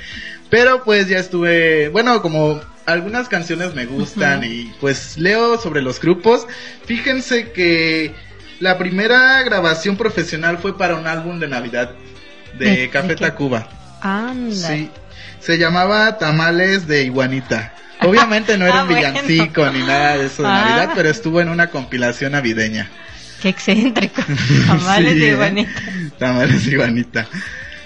Pero 0.50 0.84
pues 0.84 1.08
ya 1.08 1.18
estuve, 1.18 1.90
bueno, 1.90 2.22
como 2.22 2.62
algunas 2.86 3.30
canciones 3.30 3.74
me 3.76 3.86
gustan 3.86 4.44
y 4.44 4.72
pues 4.80 5.18
leo 5.18 5.60
sobre 5.60 5.82
los 5.82 6.00
grupos. 6.00 6.48
Fíjense 6.86 7.52
que 7.52 8.16
la 8.60 8.78
primera 8.78 9.41
grabación 9.43 9.95
profesional 9.97 10.57
fue 10.57 10.78
para 10.78 10.95
un 10.95 11.07
álbum 11.07 11.39
de 11.39 11.47
Navidad 11.47 11.91
de, 12.57 12.66
¿De- 12.66 12.76
de 12.78 12.89
Café? 12.89 13.16
Tacuba. 13.16 13.68
Anda. 14.01 14.55
Sí, 14.55 14.89
se 15.39 15.57
llamaba 15.57 16.18
Tamales 16.18 16.88
de 16.88 17.03
Iguanita. 17.03 17.74
Obviamente 18.01 18.57
no 18.57 18.66
era 18.66 18.80
Ah, 18.80 18.84
un 18.84 18.89
bueno. 18.89 19.12
villancico 19.14 19.70
ni 19.72 19.80
nada 19.80 20.18
de 20.18 20.26
eso 20.28 20.43
de 20.43 20.49
Ah. 20.49 20.62
Navidad, 20.66 20.91
pero 20.95 21.10
estuvo 21.10 21.41
en 21.41 21.49
una 21.49 21.70
compilación 21.70 22.32
navideña. 22.34 22.89
Qué 23.41 23.49
excéntrico. 23.49 24.22
Tamales 24.68 25.14
Sí, 25.14 25.20
de 25.20 25.30
¿eh? 25.30 25.34
Iguanita. 25.34 25.72
Tamales 26.18 26.66
de 26.66 26.72
Iguanita. 26.72 27.28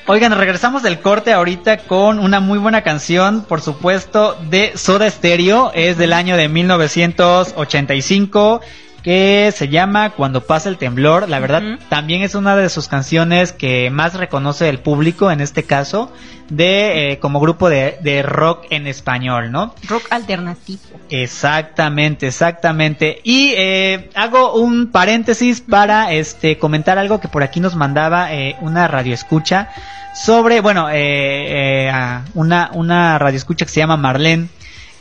Oigan, 0.06 0.38
regresamos 0.38 0.84
del 0.84 1.00
corte 1.00 1.32
ahorita 1.32 1.78
con 1.78 2.20
una 2.20 2.42
muy 2.42 2.58
buena 2.60 2.82
canción, 2.82 3.46
por 3.46 3.62
supuesto, 3.62 4.38
de 4.50 4.74
Soda 4.76 5.10
Stereo. 5.10 5.72
Es 5.74 5.98
del 5.98 6.12
año 6.14 6.36
de 6.36 6.50
1985 6.50 8.60
que 9.04 9.54
se 9.56 9.68
llama 9.68 10.12
Cuando 10.12 10.46
pasa 10.46 10.70
el 10.70 10.78
temblor. 10.78 11.30
La 11.30 11.40
verdad, 11.40 11.62
también 11.90 12.22
es 12.22 12.36
una 12.36 12.56
de 12.56 12.70
sus 12.70 12.88
canciones 12.88 13.52
que 13.52 13.90
más 13.90 14.16
reconoce 14.16 14.70
el 14.70 14.80
público, 14.80 15.30
en 15.30 15.42
este 15.42 15.64
caso, 15.64 16.12
de 16.50 17.12
eh, 17.12 17.20
como 17.20 17.40
grupo 17.40 17.70
de, 17.70 17.98
de 18.02 18.24
rock 18.24 18.66
en 18.70 18.88
español, 18.88 19.52
¿no? 19.52 19.76
Rock 19.88 20.06
alternativo. 20.10 20.82
Exactamente, 21.10 22.28
exactamente. 22.28 23.20
Y 23.24 23.54
eh, 23.58 24.10
hago 24.16 24.54
un 24.56 24.88
paréntesis 24.92 25.62
para 25.62 26.14
este 26.14 26.58
comentar 26.58 26.98
algo 26.98 27.20
que 27.20 27.28
por 27.28 27.44
aquí 27.44 27.60
nos 27.60 27.76
mandaba 27.76 28.34
eh, 28.34 28.56
una 28.62 28.88
radioescucha 28.88 29.70
sobre, 30.14 30.62
bueno, 30.62 30.90
eh, 30.90 31.90
eh, 31.90 31.92
una, 32.36 32.70
una 32.74 33.18
radioescucha 33.18 33.66
que 33.66 33.72
se 33.72 33.80
llama 33.80 33.98
Marlene, 33.98 34.48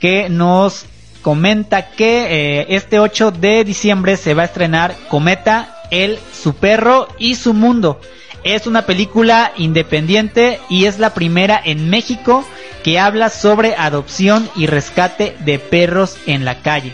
que 0.00 0.28
nos 0.28 0.86
comenta 1.22 1.90
que 1.90 2.60
eh, 2.60 2.66
este 2.70 2.98
8 2.98 3.30
de 3.30 3.64
diciembre 3.64 4.16
se 4.16 4.34
va 4.34 4.42
a 4.42 4.46
estrenar 4.46 4.94
Cometa, 5.08 5.74
él, 5.90 6.18
su 6.32 6.54
perro 6.54 7.08
y 7.18 7.36
su 7.36 7.54
mundo. 7.54 8.00
Es 8.44 8.66
una 8.66 8.82
película 8.86 9.52
independiente 9.56 10.60
y 10.68 10.86
es 10.86 10.98
la 10.98 11.14
primera 11.14 11.60
en 11.64 11.88
México 11.88 12.44
que 12.82 12.98
habla 12.98 13.30
sobre 13.30 13.74
adopción 13.76 14.50
y 14.56 14.66
rescate 14.66 15.36
de 15.40 15.58
perros 15.58 16.16
en 16.26 16.44
la 16.44 16.60
calle. 16.60 16.92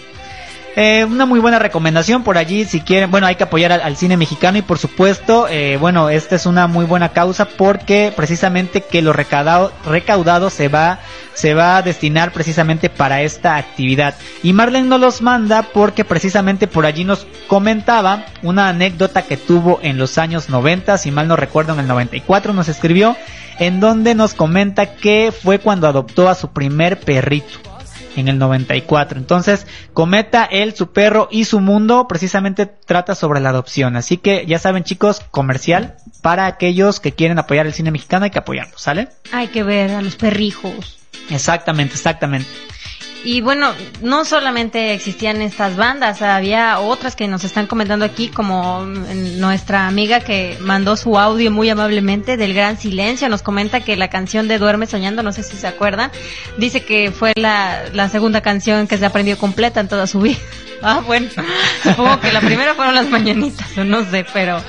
Eh, 0.80 1.04
una 1.04 1.26
muy 1.26 1.40
buena 1.40 1.58
recomendación 1.58 2.22
por 2.22 2.38
allí 2.38 2.64
si 2.64 2.80
quieren, 2.82 3.10
bueno 3.10 3.26
hay 3.26 3.34
que 3.34 3.42
apoyar 3.42 3.72
al, 3.72 3.96
cine 3.96 4.16
mexicano 4.16 4.58
y 4.58 4.62
por 4.62 4.78
supuesto, 4.78 5.48
eh, 5.48 5.76
bueno 5.76 6.08
esta 6.08 6.36
es 6.36 6.46
una 6.46 6.68
muy 6.68 6.84
buena 6.84 7.08
causa 7.08 7.46
porque 7.46 8.12
precisamente 8.14 8.82
que 8.82 9.02
lo 9.02 9.12
recaudado, 9.12 9.72
recaudado 9.84 10.50
se 10.50 10.68
va 10.68 11.00
se 11.34 11.52
va 11.52 11.78
a 11.78 11.82
destinar 11.82 12.30
precisamente 12.30 12.90
para 12.90 13.22
esta 13.22 13.56
actividad. 13.56 14.14
Y 14.44 14.52
Marlene 14.52 14.86
nos 14.86 15.00
los 15.00 15.20
manda 15.20 15.64
porque 15.64 16.04
precisamente 16.04 16.68
por 16.68 16.86
allí 16.86 17.02
nos 17.02 17.26
comentaba 17.48 18.26
una 18.44 18.68
anécdota 18.68 19.22
que 19.22 19.36
tuvo 19.36 19.80
en 19.82 19.98
los 19.98 20.16
años 20.16 20.48
90 20.48 20.96
si 20.98 21.10
mal 21.10 21.26
no 21.26 21.34
recuerdo 21.34 21.72
en 21.72 21.80
el 21.80 21.88
94 21.88 22.52
nos 22.52 22.68
escribió 22.68 23.16
en 23.58 23.80
donde 23.80 24.14
nos 24.14 24.32
comenta 24.32 24.94
que 24.94 25.32
fue 25.32 25.58
cuando 25.58 25.88
adoptó 25.88 26.28
a 26.28 26.36
su 26.36 26.52
primer 26.52 27.00
perrito 27.00 27.68
en 28.16 28.28
el 28.28 28.38
94. 28.38 29.18
Entonces, 29.18 29.66
Cometa, 29.92 30.44
él, 30.44 30.74
su 30.74 30.92
perro 30.92 31.28
y 31.30 31.44
su 31.44 31.60
mundo 31.60 32.06
precisamente 32.08 32.66
trata 32.66 33.14
sobre 33.14 33.40
la 33.40 33.50
adopción. 33.50 33.96
Así 33.96 34.16
que 34.16 34.44
ya 34.46 34.58
saben 34.58 34.84
chicos, 34.84 35.20
comercial 35.30 35.96
para 36.22 36.46
aquellos 36.46 37.00
que 37.00 37.12
quieren 37.12 37.38
apoyar 37.38 37.66
el 37.66 37.72
cine 37.72 37.90
mexicano 37.90 38.24
hay 38.24 38.30
que 38.30 38.38
apoyarlo, 38.38 38.78
¿sale? 38.78 39.08
Hay 39.32 39.48
que 39.48 39.62
ver 39.62 39.92
a 39.92 40.02
los 40.02 40.16
perrijos. 40.16 40.98
Exactamente, 41.30 41.94
exactamente. 41.94 42.48
Y 43.24 43.40
bueno, 43.40 43.72
no 44.00 44.24
solamente 44.24 44.94
existían 44.94 45.42
estas 45.42 45.76
bandas, 45.76 46.22
había 46.22 46.78
otras 46.78 47.16
que 47.16 47.26
nos 47.26 47.42
están 47.44 47.66
comentando 47.66 48.04
aquí, 48.04 48.28
como 48.28 48.82
mm, 48.84 49.38
nuestra 49.38 49.86
amiga 49.88 50.20
que 50.20 50.56
mandó 50.60 50.96
su 50.96 51.18
audio 51.18 51.50
muy 51.50 51.68
amablemente 51.68 52.36
del 52.36 52.54
Gran 52.54 52.78
Silencio, 52.78 53.28
nos 53.28 53.42
comenta 53.42 53.80
que 53.80 53.96
la 53.96 54.08
canción 54.08 54.46
de 54.46 54.58
Duerme 54.58 54.86
Soñando, 54.86 55.22
no 55.22 55.32
sé 55.32 55.42
si 55.42 55.56
se 55.56 55.66
acuerdan, 55.66 56.12
dice 56.58 56.84
que 56.84 57.10
fue 57.10 57.32
la, 57.36 57.84
la 57.92 58.08
segunda 58.08 58.40
canción 58.40 58.86
que 58.86 58.98
se 58.98 59.06
aprendió 59.06 59.36
completa 59.36 59.80
en 59.80 59.88
toda 59.88 60.06
su 60.06 60.20
vida. 60.22 60.38
Ah, 60.80 61.02
bueno, 61.04 61.28
supongo 61.82 62.20
que 62.20 62.32
la 62.32 62.40
primera 62.40 62.74
fueron 62.74 62.94
las 62.94 63.08
mañanitas, 63.08 63.76
no 63.78 64.08
sé, 64.08 64.24
pero, 64.32 64.62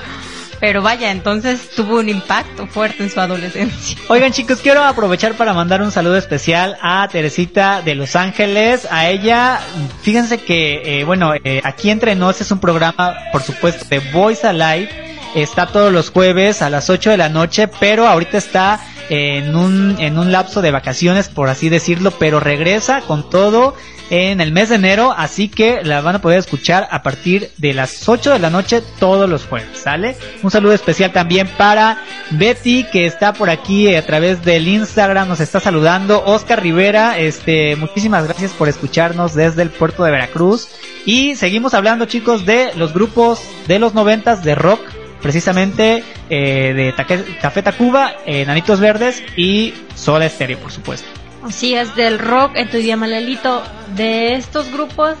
pero 0.60 0.82
vaya, 0.82 1.10
entonces 1.10 1.70
tuvo 1.74 1.98
un 1.98 2.08
impacto 2.08 2.66
fuerte 2.66 3.02
en 3.02 3.10
su 3.10 3.18
adolescencia. 3.18 3.96
Oigan 4.08 4.30
chicos, 4.32 4.60
quiero 4.62 4.84
aprovechar 4.84 5.34
para 5.34 5.54
mandar 5.54 5.80
un 5.80 5.90
saludo 5.90 6.16
especial 6.16 6.76
a 6.82 7.08
Teresita 7.08 7.80
de 7.82 7.94
Los 7.94 8.14
Ángeles. 8.14 8.86
A 8.90 9.08
ella, 9.08 9.58
fíjense 10.02 10.38
que, 10.38 11.00
eh, 11.00 11.04
bueno, 11.04 11.32
eh, 11.34 11.62
aquí 11.64 11.90
entre 11.90 12.14
nos 12.14 12.40
es 12.42 12.50
un 12.50 12.60
programa, 12.60 13.16
por 13.32 13.42
supuesto, 13.42 13.86
de 13.88 14.00
Voice 14.12 14.46
Alive. 14.46 14.88
está 15.34 15.66
todos 15.66 15.92
los 15.92 16.10
jueves 16.10 16.60
a 16.60 16.68
las 16.68 16.90
8 16.90 17.10
de 17.10 17.16
la 17.16 17.28
noche, 17.28 17.68
pero 17.80 18.06
ahorita 18.06 18.36
está 18.36 18.80
en 19.08 19.56
un, 19.56 19.96
en 19.98 20.18
un 20.18 20.30
lapso 20.32 20.60
de 20.60 20.70
vacaciones, 20.72 21.28
por 21.28 21.48
así 21.48 21.68
decirlo, 21.68 22.10
pero 22.12 22.38
regresa 22.38 23.00
con 23.02 23.30
todo 23.30 23.74
en 24.10 24.40
el 24.40 24.52
mes 24.52 24.68
de 24.68 24.74
enero, 24.74 25.14
así 25.16 25.48
que 25.48 25.82
la 25.84 26.00
van 26.00 26.16
a 26.16 26.20
poder 26.20 26.40
escuchar 26.40 26.88
a 26.90 27.02
partir 27.02 27.50
de 27.58 27.72
las 27.72 28.08
8 28.08 28.32
de 28.32 28.38
la 28.40 28.50
noche 28.50 28.82
todos 28.98 29.30
los 29.30 29.46
jueves, 29.46 29.78
¿sale? 29.78 30.16
Un 30.42 30.50
saludo 30.50 30.72
especial 30.72 31.12
también 31.12 31.48
para 31.56 32.02
Betty, 32.32 32.84
que 32.84 33.06
está 33.06 33.32
por 33.32 33.50
aquí 33.50 33.94
a 33.94 34.04
través 34.04 34.44
del 34.44 34.66
Instagram, 34.66 35.28
nos 35.28 35.40
está 35.40 35.60
saludando. 35.60 36.24
Oscar 36.24 36.60
Rivera, 36.60 37.18
este, 37.18 37.76
muchísimas 37.76 38.24
gracias 38.24 38.52
por 38.52 38.68
escucharnos 38.68 39.34
desde 39.34 39.62
el 39.62 39.70
puerto 39.70 40.02
de 40.02 40.10
Veracruz. 40.10 40.68
Y 41.06 41.36
seguimos 41.36 41.72
hablando, 41.74 42.06
chicos, 42.06 42.44
de 42.44 42.72
los 42.74 42.92
grupos 42.92 43.40
de 43.68 43.78
los 43.78 43.94
noventas 43.94 44.42
de 44.42 44.54
rock 44.56 44.80
precisamente 45.22 46.02
eh, 46.30 46.72
de 46.74 46.94
Café 47.40 47.62
Tacuba, 47.62 48.14
eh, 48.26 48.44
Nanitos 48.46 48.80
Verdes 48.80 49.22
y 49.36 49.74
Soda 49.94 50.28
Stereo, 50.28 50.58
por 50.58 50.72
supuesto. 50.72 51.19
Así 51.42 51.74
es, 51.74 51.94
del 51.96 52.18
rock 52.18 52.52
en 52.54 52.68
tu 52.70 52.76
idioma, 52.76 53.06
Lelito. 53.06 53.62
De 53.96 54.34
estos 54.34 54.70
grupos, 54.70 55.16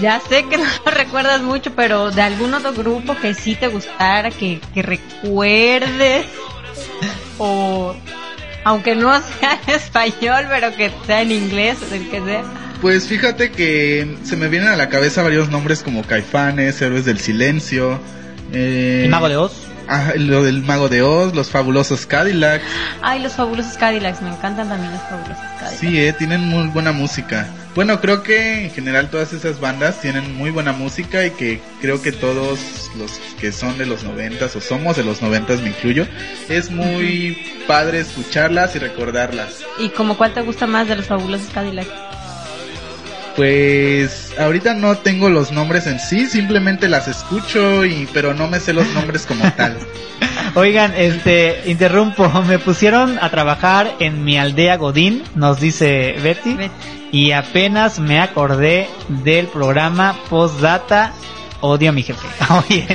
ya 0.00 0.20
sé 0.20 0.44
que 0.46 0.56
no 0.58 0.64
lo 0.84 0.90
recuerdas 0.90 1.42
mucho, 1.42 1.72
pero 1.74 2.10
de 2.10 2.22
algún 2.22 2.54
otro 2.54 2.72
grupo 2.72 3.16
que 3.20 3.34
sí 3.34 3.54
te 3.54 3.68
gustara, 3.68 4.30
que, 4.30 4.60
que 4.72 4.82
recuerdes, 4.82 6.26
o 7.38 7.94
aunque 8.64 8.94
no 8.94 9.12
sea 9.40 9.60
en 9.66 9.74
español, 9.74 10.46
pero 10.48 10.74
que 10.76 10.90
sea 11.06 11.22
en 11.22 11.32
inglés, 11.32 11.78
el 11.92 12.08
que 12.08 12.20
sea. 12.22 12.44
Pues 12.80 13.06
fíjate 13.06 13.50
que 13.50 14.16
se 14.22 14.36
me 14.36 14.48
vienen 14.48 14.70
a 14.70 14.76
la 14.76 14.88
cabeza 14.88 15.22
varios 15.22 15.50
nombres 15.50 15.82
como 15.82 16.02
Caifanes, 16.02 16.80
Héroes 16.80 17.04
del 17.04 17.18
Silencio. 17.18 18.00
Eh, 18.52 19.02
El 19.04 19.10
Mago 19.10 19.28
de 19.28 19.36
Oz. 19.36 19.69
Ajá, 19.90 20.12
lo 20.14 20.44
del 20.44 20.62
Mago 20.62 20.88
de 20.88 21.02
Oz, 21.02 21.34
los 21.34 21.50
fabulosos 21.50 22.06
Cadillacs. 22.06 22.64
Ay, 23.02 23.20
los 23.20 23.32
fabulosos 23.32 23.76
Cadillacs, 23.76 24.22
me 24.22 24.28
encantan 24.28 24.68
también 24.68 24.92
los 24.92 25.02
fabulosos 25.02 25.44
Cadillacs. 25.58 25.80
Sí, 25.80 26.00
eh, 26.00 26.12
tienen 26.12 26.42
muy 26.42 26.68
buena 26.68 26.92
música. 26.92 27.48
Bueno, 27.74 28.00
creo 28.00 28.22
que 28.22 28.66
en 28.66 28.70
general 28.70 29.10
todas 29.10 29.32
esas 29.32 29.58
bandas 29.58 30.00
tienen 30.00 30.36
muy 30.36 30.50
buena 30.50 30.72
música 30.72 31.26
y 31.26 31.32
que 31.32 31.60
creo 31.80 32.00
que 32.02 32.12
todos 32.12 32.88
los 32.96 33.10
que 33.40 33.50
son 33.50 33.78
de 33.78 33.86
los 33.86 34.04
noventas 34.04 34.54
o 34.54 34.60
somos 34.60 34.96
de 34.96 35.02
los 35.02 35.22
noventas, 35.22 35.60
me 35.60 35.70
incluyo, 35.70 36.06
es 36.48 36.70
muy 36.70 37.36
padre 37.66 37.98
escucharlas 37.98 38.76
y 38.76 38.78
recordarlas. 38.78 39.64
¿Y 39.80 39.88
como 39.88 40.16
cuál 40.16 40.32
te 40.32 40.40
gusta 40.42 40.68
más 40.68 40.86
de 40.86 40.94
los 40.94 41.06
fabulosos 41.06 41.50
Cadillacs? 41.52 41.90
Pues 43.36 44.32
ahorita 44.38 44.74
no 44.74 44.96
tengo 44.96 45.30
los 45.30 45.52
nombres 45.52 45.86
en 45.86 45.98
sí, 46.00 46.26
simplemente 46.26 46.88
las 46.88 47.08
escucho 47.08 47.84
y 47.84 48.08
pero 48.12 48.34
no 48.34 48.48
me 48.48 48.60
sé 48.60 48.72
los 48.72 48.86
nombres 48.94 49.26
como 49.26 49.50
tal. 49.52 49.76
Oigan, 50.54 50.92
este, 50.96 51.62
interrumpo, 51.66 52.28
me 52.48 52.58
pusieron 52.58 53.18
a 53.20 53.30
trabajar 53.30 53.94
en 54.00 54.24
mi 54.24 54.38
aldea 54.38 54.76
Godín, 54.76 55.22
nos 55.34 55.60
dice 55.60 56.16
Betty, 56.22 56.56
y 57.12 57.32
apenas 57.32 57.98
me 57.98 58.20
acordé 58.20 58.88
del 59.08 59.46
programa 59.46 60.16
Postdata 60.28 61.12
Odio 61.62 61.90
a 61.90 61.92
mi 61.92 62.02
jefe. 62.02 62.26
Oye, 62.68 62.86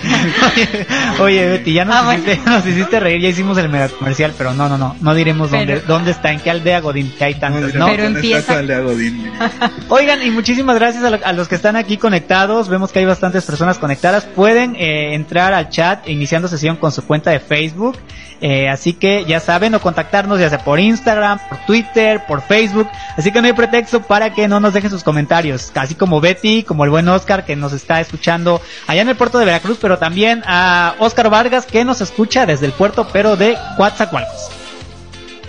oye, 0.45 0.87
oye, 1.19 1.47
Betty, 1.49 1.73
ya 1.73 1.85
nos, 1.85 1.95
Ah, 1.95 2.15
hiciste, 2.15 2.39
nos 2.49 2.65
hiciste 2.65 2.99
reír, 2.99 3.21
ya 3.21 3.29
hicimos 3.29 3.57
el 3.57 3.69
mega 3.69 3.89
comercial, 3.89 4.33
pero 4.37 4.53
no, 4.53 4.67
no, 4.67 4.77
no, 4.77 4.95
no 4.99 5.13
diremos 5.13 5.49
Pero- 5.49 5.59
dónde, 5.73 5.81
dónde 5.87 6.11
está, 6.11 6.31
en 6.31 6.39
qué 6.39 6.49
aldea 6.51 6.79
Godín, 6.81 7.11
que 7.17 7.23
hay 7.25 7.35
tantas, 7.35 7.73
¿no? 7.75 7.85
Pero 7.87 8.03
empieza- 8.15 8.53
Oigan, 9.89 10.21
y 10.25 10.31
muchísimas 10.31 10.75
gracias 10.77 11.03
a, 11.03 11.09
lo- 11.11 11.19
a 11.25 11.33
los 11.33 11.47
que 11.47 11.55
están 11.55 11.75
aquí 11.75 11.97
conectados. 11.97 12.67
Vemos 12.69 12.91
que 12.91 12.99
hay 12.99 13.05
bastantes 13.05 13.45
personas 13.45 13.77
conectadas. 13.77 14.25
Pueden 14.25 14.75
eh, 14.75 15.13
entrar 15.13 15.53
al 15.53 15.69
chat 15.69 16.07
iniciando 16.09 16.47
sesión 16.47 16.75
con 16.77 16.91
su 16.91 17.05
cuenta 17.05 17.31
de 17.31 17.39
Facebook. 17.39 17.97
Eh, 18.41 18.67
así 18.67 18.93
que 18.93 19.23
ya 19.25 19.39
saben, 19.39 19.73
o 19.75 19.79
contactarnos 19.79 20.39
ya 20.39 20.49
sea 20.49 20.59
por 20.59 20.79
Instagram, 20.79 21.39
por 21.49 21.57
Twitter, 21.65 22.21
por 22.27 22.41
Facebook. 22.41 22.87
Así 23.17 23.31
que 23.31 23.41
no 23.41 23.47
hay 23.47 23.53
pretexto 23.53 24.01
para 24.01 24.33
que 24.33 24.47
no 24.47 24.59
nos 24.59 24.73
dejen 24.73 24.89
sus 24.91 25.03
comentarios. 25.03 25.71
Así 25.75 25.95
como 25.95 26.19
Betty, 26.19 26.63
como 26.63 26.83
el 26.83 26.89
buen 26.89 27.07
Oscar 27.07 27.45
que 27.45 27.55
nos 27.55 27.71
está 27.73 28.01
escuchando 28.01 28.54
allá 28.87 29.01
en 29.01 29.09
el 29.09 29.15
puerto 29.15 29.37
de 29.37 29.45
Veracruz, 29.45 29.77
pero 29.81 29.97
también 29.97 30.43
a 30.45 30.95
Oscar 30.99 31.29
Vargas 31.29 31.65
que 31.65 31.85
nos 31.85 32.01
escucha 32.01 32.45
desde 32.45 32.65
el 32.65 32.71
puerto, 32.71 33.07
pero 33.11 33.35
de 33.35 33.57
Coatzacoalcos. 33.77 34.49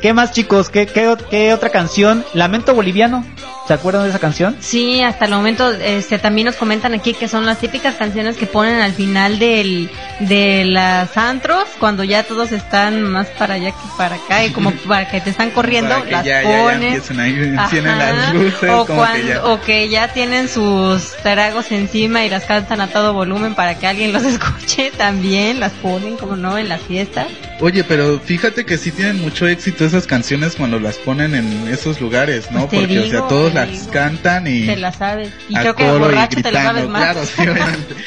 ¿Qué 0.00 0.12
más 0.12 0.32
chicos? 0.32 0.68
¿Qué, 0.68 0.86
qué, 0.86 1.16
qué 1.30 1.54
otra 1.54 1.70
canción? 1.70 2.24
Lamento 2.34 2.74
Boliviano. 2.74 3.24
¿Se 3.66 3.74
acuerdan 3.74 4.04
de 4.04 4.10
esa 4.10 4.18
canción? 4.20 4.56
Sí, 4.60 5.00
hasta 5.02 5.24
el 5.24 5.32
momento 5.32 5.70
este, 5.72 6.18
también 6.18 6.46
nos 6.46 6.54
comentan 6.56 6.94
aquí 6.94 7.14
que 7.14 7.26
son 7.26 7.46
las 7.46 7.58
típicas 7.58 7.96
canciones 7.96 8.36
que 8.36 8.46
ponen 8.46 8.80
al 8.80 8.92
final 8.92 9.38
del, 9.40 9.90
de 10.20 10.64
las 10.66 11.16
antros, 11.16 11.64
cuando 11.80 12.04
ya 12.04 12.22
todos 12.22 12.52
están 12.52 13.02
más 13.02 13.26
para 13.28 13.54
allá 13.54 13.70
que 13.72 13.88
para 13.98 14.16
acá, 14.16 14.44
y 14.44 14.50
como 14.52 14.70
para 14.88 15.08
que 15.08 15.20
te 15.20 15.30
están 15.30 15.50
corriendo, 15.50 15.90
Para 15.90 16.04
que 16.04 16.10
las 16.12 16.24
ya, 16.24 16.38
ahí, 16.38 16.46
Ajá. 17.58 17.80
las 17.82 18.34
luces, 18.34 18.70
o, 18.70 18.86
como 18.86 18.98
cuando- 19.00 19.16
que 19.22 19.28
ya. 19.28 19.44
o 19.44 19.60
que 19.60 19.88
ya 19.88 20.08
tienen 20.12 20.48
sus 20.48 21.14
tragos 21.22 21.72
encima 21.72 22.24
y 22.24 22.28
las 22.30 22.44
cantan 22.44 22.80
a 22.80 22.86
todo 22.88 23.12
volumen 23.14 23.54
para 23.54 23.76
que 23.78 23.86
alguien 23.86 24.12
los 24.12 24.22
escuche, 24.24 24.92
también 24.96 25.58
las 25.60 25.72
ponen, 25.72 26.16
como 26.16 26.36
no, 26.36 26.56
en 26.56 26.68
las 26.68 26.82
fiestas. 26.82 27.26
Oye, 27.60 27.84
pero 27.84 28.20
fíjate 28.20 28.64
que 28.66 28.76
sí 28.76 28.90
tienen 28.92 29.20
mucho 29.22 29.48
éxito 29.48 29.86
esas 29.86 30.06
canciones 30.06 30.54
cuando 30.56 30.78
las 30.78 30.96
ponen 30.98 31.34
en 31.34 31.66
esos 31.68 32.00
lugares, 32.02 32.50
¿no? 32.50 32.66
Te 32.68 32.78
Porque, 32.80 33.00
o 33.00 33.06
sea, 33.06 33.22
todos 33.28 33.54
las 33.57 33.88
cantan 33.88 34.46
y... 34.46 34.66
Te 34.66 34.76
la 34.76 34.92
sabes. 34.92 35.32
Y 35.48 35.54
creo 35.54 35.74
que 35.74 35.90
borracho 35.90 36.42
te 36.42 36.50
la 36.50 36.61
gritando, 36.61 36.80
sabes 36.80 36.88
más. 36.88 37.02
claro, 37.02 37.24
sí, 37.24 37.42
obviamente. 37.42 37.94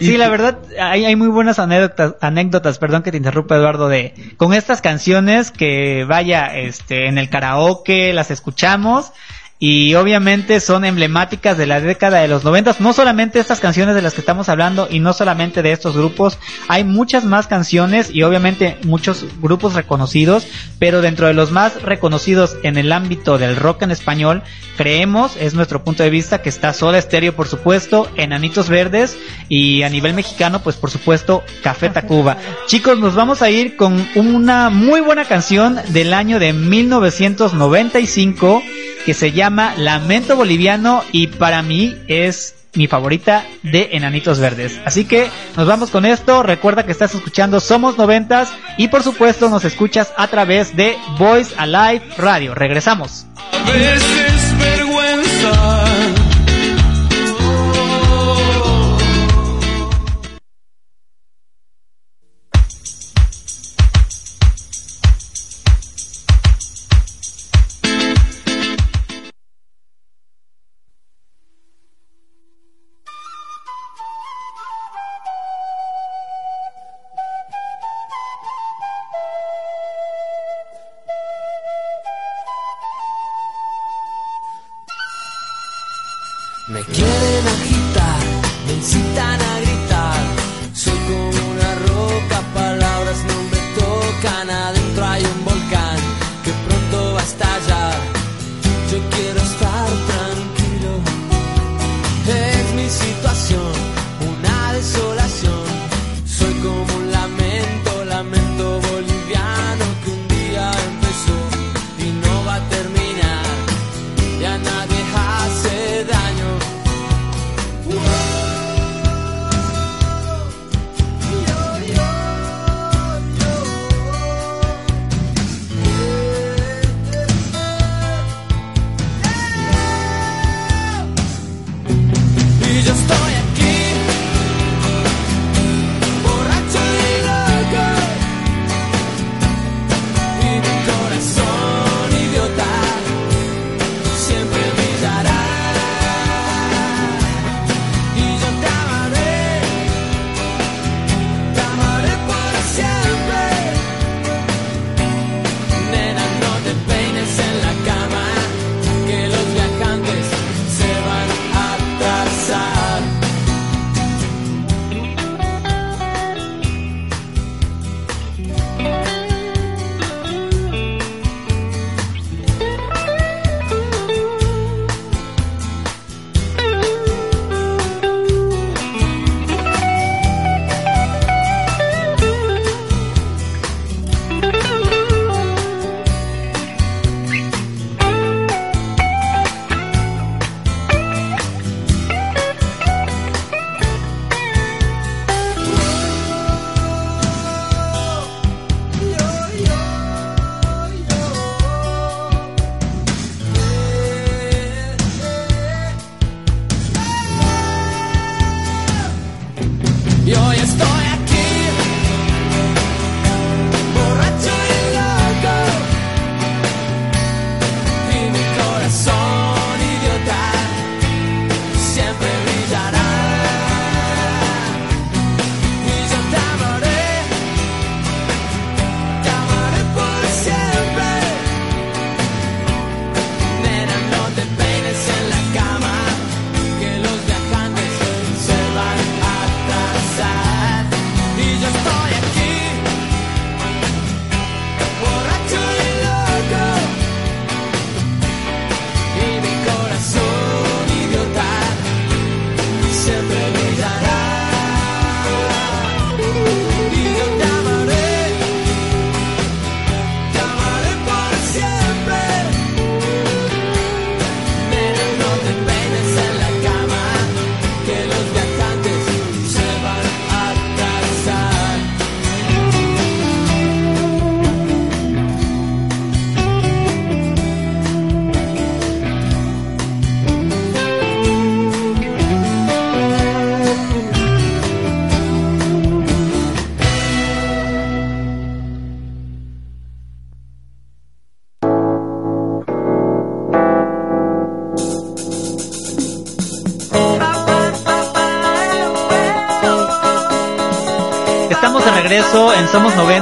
Sí, 0.00 0.16
la 0.16 0.28
verdad, 0.28 0.58
hay, 0.80 1.04
hay 1.04 1.16
muy 1.16 1.28
buenas 1.28 1.58
anécdotas, 1.58 2.16
anécdotas, 2.20 2.78
perdón 2.78 3.02
que 3.02 3.12
te 3.12 3.16
interrumpa 3.16 3.54
Eduardo, 3.54 3.88
de 3.88 4.12
con 4.36 4.52
estas 4.52 4.80
canciones 4.80 5.50
que 5.50 6.04
vaya, 6.04 6.46
este, 6.56 7.06
en 7.06 7.16
el 7.16 7.30
karaoke, 7.30 8.12
las 8.12 8.30
escuchamos 8.30 9.12
y 9.58 9.94
obviamente 9.94 10.60
son 10.60 10.84
emblemáticas 10.84 11.56
de 11.56 11.66
la 11.66 11.80
década 11.80 12.20
de 12.20 12.28
los 12.28 12.44
noventas, 12.44 12.80
no 12.80 12.92
solamente 12.92 13.38
estas 13.38 13.60
canciones 13.60 13.94
de 13.94 14.02
las 14.02 14.14
que 14.14 14.20
estamos 14.20 14.48
hablando 14.48 14.88
y 14.90 15.00
no 15.00 15.12
solamente 15.12 15.62
de 15.62 15.72
estos 15.72 15.96
grupos, 15.96 16.38
hay 16.68 16.84
muchas 16.84 17.24
más 17.24 17.46
canciones 17.46 18.10
y 18.12 18.22
obviamente 18.24 18.78
muchos 18.84 19.24
grupos 19.40 19.74
reconocidos, 19.74 20.46
pero 20.78 21.02
dentro 21.02 21.28
de 21.28 21.34
los 21.34 21.50
más 21.50 21.82
reconocidos 21.82 22.56
en 22.62 22.76
el 22.76 22.92
ámbito 22.92 23.38
del 23.38 23.56
rock 23.56 23.82
en 23.82 23.90
español, 23.90 24.42
creemos, 24.76 25.36
es 25.36 25.54
nuestro 25.54 25.84
punto 25.84 26.02
de 26.02 26.10
vista, 26.10 26.42
que 26.42 26.48
está 26.48 26.72
Soda 26.72 27.00
Stereo, 27.00 27.34
por 27.34 27.48
supuesto, 27.48 28.10
Enanitos 28.16 28.68
Verdes. 28.68 29.16
Y 29.48 29.82
a 29.82 29.88
nivel 29.88 30.14
mexicano, 30.14 30.62
pues 30.62 30.76
por 30.76 30.90
supuesto, 30.90 31.42
Café 31.62 31.90
Tacuba. 31.90 32.36
Chicos, 32.66 32.98
nos 32.98 33.14
vamos 33.14 33.42
a 33.42 33.50
ir 33.50 33.76
con 33.76 34.06
una 34.14 34.70
muy 34.70 35.00
buena 35.00 35.24
canción 35.24 35.78
del 35.88 36.12
año 36.12 36.38
de 36.38 36.52
1995 36.52 38.62
que 39.04 39.14
se 39.14 39.32
llama 39.32 39.74
Lamento 39.76 40.36
Boliviano 40.36 41.04
y 41.12 41.28
para 41.28 41.62
mí 41.62 41.96
es 42.08 42.54
mi 42.74 42.86
favorita 42.86 43.44
de 43.62 43.90
Enanitos 43.92 44.38
Verdes. 44.40 44.80
Así 44.84 45.04
que 45.04 45.30
nos 45.56 45.66
vamos 45.66 45.90
con 45.90 46.04
esto. 46.04 46.42
Recuerda 46.42 46.84
que 46.84 46.92
estás 46.92 47.14
escuchando 47.14 47.60
Somos 47.60 47.96
Noventas 47.98 48.52
y 48.76 48.88
por 48.88 49.02
supuesto 49.02 49.48
nos 49.48 49.64
escuchas 49.64 50.12
a 50.16 50.26
través 50.28 50.76
de 50.76 50.96
Voice 51.18 51.54
Alive 51.56 52.02
Radio. 52.16 52.54
Regresamos. 52.54 53.26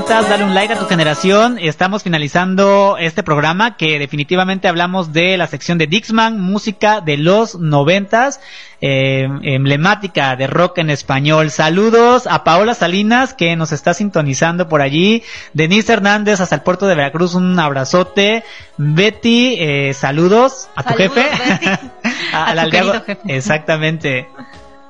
Dale 0.09 0.44
un 0.44 0.55
like 0.55 0.72
a 0.74 0.78
tu 0.78 0.86
generación. 0.86 1.59
Estamos 1.61 2.03
finalizando 2.03 2.96
este 2.98 3.22
programa 3.22 3.76
que 3.76 3.98
definitivamente 3.98 4.68
hablamos 4.68 5.12
de 5.12 5.36
la 5.36 5.46
sección 5.46 5.78
de 5.78 5.86
Dixman, 5.86 6.40
música 6.40 7.00
de 7.00 7.16
los 7.16 7.55
noventas, 7.59 8.40
eh, 8.80 9.28
emblemática 9.42 10.34
de 10.36 10.46
rock 10.48 10.78
en 10.78 10.90
español. 10.90 11.50
Saludos 11.50 12.26
a 12.26 12.42
Paola 12.44 12.74
Salinas 12.74 13.32
que 13.32 13.55
nos 13.57 13.72
está 13.72 13.94
sintonizando 13.94 14.68
por 14.68 14.82
allí. 14.82 15.22
Denise 15.55 15.92
Hernández 15.92 16.40
hasta 16.40 16.57
el 16.57 16.62
puerto 16.62 16.86
de 16.86 16.94
Veracruz, 16.94 17.34
un 17.34 17.59
abrazote. 17.59 18.44
Betty, 18.76 19.57
eh, 19.59 19.94
saludos 19.94 20.68
a 20.74 20.82
tu 20.82 20.94
Saludos, 20.94 21.14
jefe. 21.16 21.48
Betty. 21.48 21.66
A- 22.32 22.44
A 22.44 22.44
al 22.50 22.55
tu 22.55 22.61
aldeado- 22.62 22.70
querido 22.70 23.05
jefe. 23.05 23.36
Exactamente. 23.36 24.28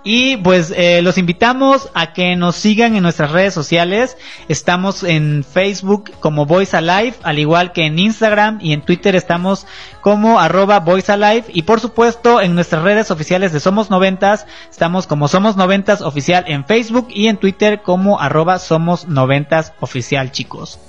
Y 0.05 0.37
pues 0.39 0.73
eh, 0.77 1.01
los 1.03 1.17
invitamos 1.17 1.89
a 1.95 2.13
que 2.13 2.35
nos 2.35 2.57
sigan 2.57 2.97
en 2.97 3.03
nuestras 3.05 3.31
redes 3.31 3.55
sociales. 3.55 4.17
Estamos 4.49 5.05
en 5.05 5.45
Facebook 5.45 6.11
como 6.19 6.45
Voice 6.45 6.77
Alive, 6.77 7.15
al 7.23 7.39
igual 7.39 7.73
que 7.73 7.87
en 7.87 7.99
Instagram 7.99 8.59
y 8.61 8.73
en 8.73 8.83
Twitter 8.83 9.15
estamos 9.15 9.67
como 10.01 10.41
arroba 10.41 10.81
Voice 10.81 11.13
Alive. 11.13 11.45
Y 11.49 11.63
por 11.63 11.79
supuesto 11.79 12.41
en 12.41 12.55
nuestras 12.55 12.83
redes 12.83 13.11
oficiales 13.11 13.53
de 13.53 13.61
Somos 13.61 13.91
Noventas 13.91 14.47
estamos 14.71 15.07
como 15.07 15.29
Somos 15.29 15.57
Noventas 15.57 16.03
Oficial 16.03 16.45
en 16.49 16.65
Facebook 16.65 17.09
y 17.11 17.29
en 17.29 17.37
Twitter 17.37 17.83
como 17.83 18.21
arroba 18.21 18.59
Somos 18.59 19.07
Noventas 19.07 19.73
Oficial, 19.81 20.33
chicos. 20.33 20.81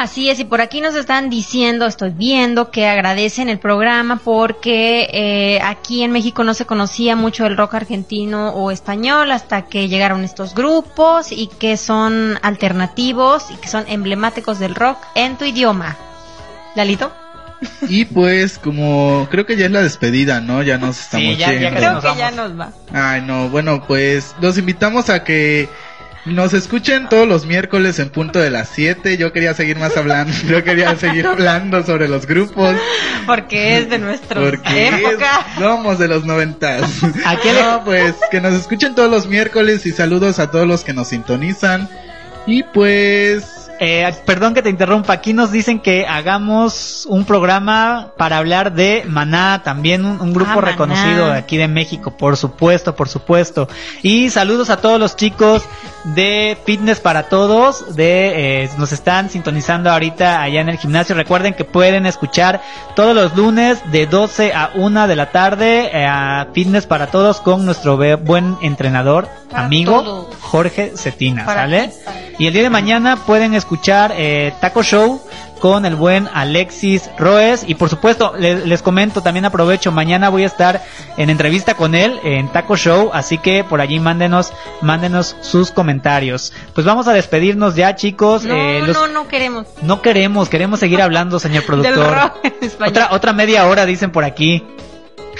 Así 0.00 0.30
es, 0.30 0.38
y 0.38 0.44
por 0.44 0.60
aquí 0.60 0.80
nos 0.80 0.94
están 0.94 1.28
diciendo, 1.28 1.84
estoy 1.84 2.10
viendo, 2.10 2.70
que 2.70 2.86
agradecen 2.86 3.48
el 3.48 3.58
programa 3.58 4.20
porque 4.22 5.08
eh, 5.12 5.58
aquí 5.60 6.04
en 6.04 6.12
México 6.12 6.44
no 6.44 6.54
se 6.54 6.66
conocía 6.66 7.16
mucho 7.16 7.46
el 7.46 7.56
rock 7.56 7.74
argentino 7.74 8.50
o 8.50 8.70
español 8.70 9.32
hasta 9.32 9.62
que 9.62 9.88
llegaron 9.88 10.22
estos 10.22 10.54
grupos 10.54 11.32
y 11.32 11.48
que 11.48 11.76
son 11.76 12.38
alternativos 12.42 13.46
y 13.50 13.56
que 13.56 13.66
son 13.66 13.86
emblemáticos 13.88 14.60
del 14.60 14.76
rock 14.76 14.98
en 15.16 15.36
tu 15.36 15.44
idioma. 15.44 15.96
Lalito. 16.76 17.10
Y 17.88 18.04
pues, 18.04 18.56
como 18.60 19.26
creo 19.32 19.46
que 19.46 19.56
ya 19.56 19.66
es 19.66 19.72
la 19.72 19.82
despedida, 19.82 20.40
¿no? 20.40 20.62
Ya 20.62 20.78
nos 20.78 21.00
estamos 21.00 21.36
ya- 21.36 21.52
ya 21.52 21.58
yendo. 21.58 21.70
casi 21.70 21.76
Creo 21.80 21.92
nos 21.94 22.04
que 22.04 22.18
ya 22.20 22.30
nos 22.30 22.60
va. 22.60 22.72
Ay, 22.92 23.22
no, 23.22 23.48
bueno, 23.48 23.82
pues 23.84 24.36
los 24.40 24.56
invitamos 24.58 25.10
a 25.10 25.24
que 25.24 25.68
nos 26.34 26.54
escuchen 26.54 27.08
todos 27.08 27.26
los 27.26 27.46
miércoles 27.46 27.98
en 27.98 28.10
punto 28.10 28.38
de 28.38 28.50
las 28.50 28.68
7. 28.70 29.16
Yo 29.16 29.32
quería 29.32 29.54
seguir 29.54 29.78
más 29.78 29.96
hablando, 29.96 30.32
yo 30.48 30.62
quería 30.64 30.96
seguir 30.96 31.26
hablando 31.28 31.82
sobre 31.84 32.08
los 32.08 32.26
grupos. 32.26 32.76
Porque 33.26 33.78
es 33.78 33.90
de 33.90 33.98
nuestra 33.98 34.40
época. 34.48 35.46
es- 35.56 35.58
somos 35.58 35.98
de 35.98 36.08
los 36.08 36.24
noventas. 36.24 36.82
¿A 37.24 37.36
qué 37.36 37.52
le- 37.52 37.62
No, 37.62 37.84
pues 37.84 38.14
que 38.30 38.40
nos 38.40 38.54
escuchen 38.54 38.94
todos 38.94 39.10
los 39.10 39.26
miércoles 39.26 39.84
y 39.86 39.92
saludos 39.92 40.38
a 40.38 40.50
todos 40.50 40.66
los 40.66 40.84
que 40.84 40.92
nos 40.92 41.08
sintonizan. 41.08 41.88
Y 42.46 42.62
pues 42.62 43.44
Eh, 43.80 44.12
perdón 44.24 44.54
que 44.54 44.62
te 44.62 44.70
interrumpa, 44.70 45.12
aquí 45.12 45.32
nos 45.32 45.52
dicen 45.52 45.78
que 45.80 46.04
hagamos 46.06 47.06
un 47.08 47.24
programa 47.24 48.08
para 48.16 48.38
hablar 48.38 48.72
de 48.72 49.04
Maná, 49.06 49.62
también 49.62 50.04
un, 50.04 50.20
un 50.20 50.32
grupo 50.32 50.58
Ah, 50.58 50.60
reconocido 50.62 51.32
aquí 51.32 51.56
de 51.56 51.68
México, 51.68 52.10
por 52.16 52.36
supuesto, 52.36 52.96
por 52.96 53.08
supuesto. 53.08 53.68
Y 54.02 54.30
saludos 54.30 54.70
a 54.70 54.78
todos 54.78 54.98
los 54.98 55.14
chicos 55.16 55.62
de 56.04 56.56
Fitness 56.64 57.00
para 57.00 57.24
Todos, 57.28 57.94
de 57.94 58.64
eh, 58.64 58.70
nos 58.78 58.92
están 58.92 59.30
sintonizando 59.30 59.90
ahorita 59.90 60.42
allá 60.42 60.60
en 60.60 60.68
el 60.68 60.78
gimnasio. 60.78 61.14
Recuerden 61.14 61.54
que 61.54 61.64
pueden 61.64 62.06
escuchar 62.06 62.60
todos 62.96 63.14
los 63.14 63.36
lunes 63.36 63.78
de 63.92 64.06
12 64.06 64.52
a 64.54 64.70
1 64.74 65.06
de 65.06 65.16
la 65.16 65.30
tarde 65.30 65.90
eh, 65.92 66.04
a 66.04 66.48
Fitness 66.52 66.86
para 66.86 67.08
Todos 67.08 67.40
con 67.40 67.64
nuestro 67.64 67.96
buen 68.18 68.56
entrenador, 68.62 69.28
Para 69.50 69.64
amigo. 69.66 70.30
Jorge 70.40 70.92
Cetina, 70.96 71.44
¿sale? 71.44 71.90
para 72.04 72.27
Y 72.38 72.46
el 72.46 72.52
día 72.52 72.62
de 72.62 72.70
mañana 72.70 73.16
pueden 73.16 73.54
escuchar 73.54 74.12
eh, 74.16 74.52
Taco 74.60 74.82
Show 74.84 75.20
con 75.58 75.84
el 75.84 75.96
buen 75.96 76.28
Alexis 76.32 77.10
Roes. 77.18 77.64
Y 77.66 77.74
por 77.74 77.88
supuesto, 77.90 78.32
le- 78.38 78.64
les 78.64 78.80
comento, 78.80 79.22
también 79.22 79.44
aprovecho, 79.44 79.90
mañana 79.90 80.28
voy 80.28 80.44
a 80.44 80.46
estar 80.46 80.80
en 81.16 81.30
entrevista 81.30 81.74
con 81.74 81.96
él 81.96 82.20
en 82.22 82.48
Taco 82.52 82.76
Show. 82.76 83.10
Así 83.12 83.38
que 83.38 83.64
por 83.64 83.80
allí 83.80 83.98
mándenos, 83.98 84.52
mándenos 84.82 85.34
sus 85.40 85.72
comentarios. 85.72 86.52
Pues 86.74 86.86
vamos 86.86 87.08
a 87.08 87.12
despedirnos 87.12 87.74
ya, 87.74 87.96
chicos. 87.96 88.44
No, 88.44 88.54
Eh, 88.54 88.82
los- 88.86 88.96
no, 88.96 89.08
no 89.08 89.26
queremos. 89.26 89.66
no 89.82 90.00
queremos, 90.00 90.48
queremos 90.48 90.78
seguir 90.78 91.02
hablando, 91.02 91.40
señor 91.40 91.62
Del 91.66 91.66
productor. 91.66 92.14
rock 92.14 92.36
en 92.44 92.54
español. 92.60 92.90
Otra, 92.92 93.08
otra 93.10 93.32
media 93.32 93.66
hora, 93.66 93.84
dicen 93.84 94.12
por 94.12 94.22
aquí. 94.24 94.64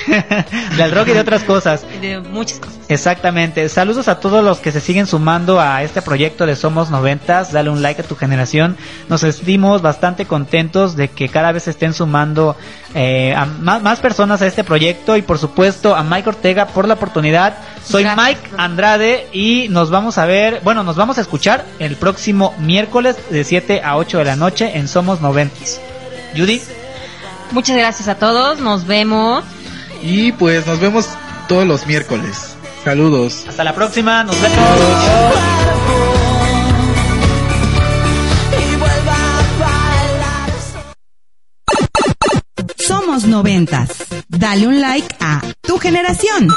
Del 0.76 0.92
rock 0.92 1.08
y 1.08 1.12
de 1.12 1.20
otras 1.20 1.42
cosas. 1.44 1.84
Y 1.96 2.06
de 2.06 2.20
muchas 2.20 2.58
cosas. 2.58 2.78
Exactamente. 2.88 3.68
Saludos 3.68 4.08
a 4.08 4.20
todos 4.20 4.42
los 4.42 4.58
que 4.58 4.72
se 4.72 4.80
siguen 4.80 5.06
sumando 5.06 5.60
a 5.60 5.82
este 5.82 6.02
proyecto 6.02 6.46
de 6.46 6.56
Somos 6.56 6.90
Noventas. 6.90 7.52
Dale 7.52 7.70
un 7.70 7.82
like 7.82 8.02
a 8.02 8.04
tu 8.04 8.16
generación. 8.16 8.76
Nos 9.08 9.20
sentimos 9.20 9.82
bastante 9.82 10.26
contentos 10.26 10.96
de 10.96 11.08
que 11.08 11.28
cada 11.28 11.52
vez 11.52 11.64
se 11.64 11.70
estén 11.70 11.94
sumando 11.94 12.56
eh, 12.94 13.34
a 13.36 13.44
más, 13.44 13.82
más 13.82 14.00
personas 14.00 14.40
a 14.42 14.46
este 14.46 14.64
proyecto 14.64 15.16
y 15.16 15.22
por 15.22 15.38
supuesto 15.38 15.94
a 15.94 16.02
Mike 16.02 16.28
Ortega 16.30 16.66
por 16.66 16.88
la 16.88 16.94
oportunidad. 16.94 17.58
Soy 17.84 18.04
Gracias. 18.04 18.26
Mike 18.26 18.50
Andrade 18.56 19.26
y 19.32 19.68
nos 19.68 19.90
vamos 19.90 20.18
a 20.18 20.26
ver, 20.26 20.60
bueno, 20.64 20.82
nos 20.82 20.96
vamos 20.96 21.18
a 21.18 21.20
escuchar 21.20 21.64
el 21.78 21.96
próximo 21.96 22.54
miércoles 22.58 23.16
de 23.30 23.44
7 23.44 23.82
a 23.84 23.96
8 23.96 24.18
de 24.18 24.24
la 24.24 24.36
noche 24.36 24.78
en 24.78 24.88
Somos 24.88 25.20
Noventas. 25.20 25.80
Judy. 26.36 26.60
Muchas 27.50 27.76
gracias 27.76 28.08
a 28.08 28.16
todos. 28.16 28.60
Nos 28.60 28.86
vemos. 28.86 29.44
Y 30.02 30.32
pues 30.32 30.66
nos 30.66 30.80
vemos 30.80 31.08
todos 31.48 31.66
los 31.66 31.86
miércoles. 31.86 32.56
Saludos. 32.84 33.44
Hasta 33.48 33.64
la 33.64 33.74
próxima. 33.74 34.24
Nos 34.24 34.40
vemos. 34.40 34.58
Somos 42.76 43.24
noventas. 43.24 43.90
Dale 44.28 44.66
un 44.66 44.80
like 44.80 45.14
a 45.20 45.42
tu 45.60 45.78
generación. 45.78 46.48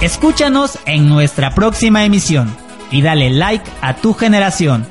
Escúchanos 0.00 0.78
en 0.86 1.08
nuestra 1.08 1.54
próxima 1.54 2.04
emisión 2.04 2.54
y 2.90 3.02
dale 3.02 3.30
like 3.30 3.64
a 3.80 3.96
tu 3.96 4.12
generación. 4.12 4.86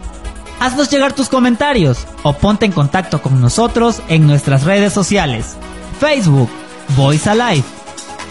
Haznos 0.60 0.90
llegar 0.90 1.14
tus 1.14 1.30
comentarios 1.30 2.08
o 2.24 2.34
ponte 2.34 2.66
en 2.66 2.72
contacto 2.72 3.22
con 3.22 3.40
nosotros 3.40 4.02
en 4.08 4.26
nuestras 4.26 4.64
redes 4.64 4.92
sociales. 4.94 5.58
Facebook, 6.04 6.50
Voice 6.98 7.30
Alive. 7.30 7.64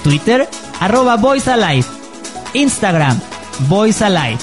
Twitter, 0.05 0.47
arroba 0.79 1.16
Voice 1.16 1.51
Alive. 1.51 1.87
Instagram, 2.53 3.18
Voice 3.61 4.05
Alive. 4.05 4.39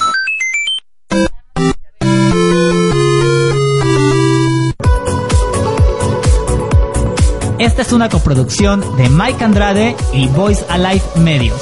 Esta 7.59 7.83
es 7.83 7.93
una 7.93 8.09
coproducción 8.09 8.97
de 8.97 9.09
Mike 9.09 9.43
Andrade 9.43 9.95
y 10.11 10.27
Voice 10.29 10.65
Alive 10.67 11.03
Medios. 11.17 11.61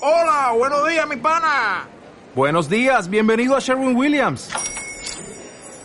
Hola, 0.00 0.54
buenos 0.58 0.88
días, 0.88 1.06
mi 1.06 1.16
pana. 1.18 1.86
Buenos 2.34 2.68
días, 2.68 3.08
bienvenido 3.08 3.54
a 3.54 3.60
Sherwin 3.60 3.94
Williams. 3.94 4.50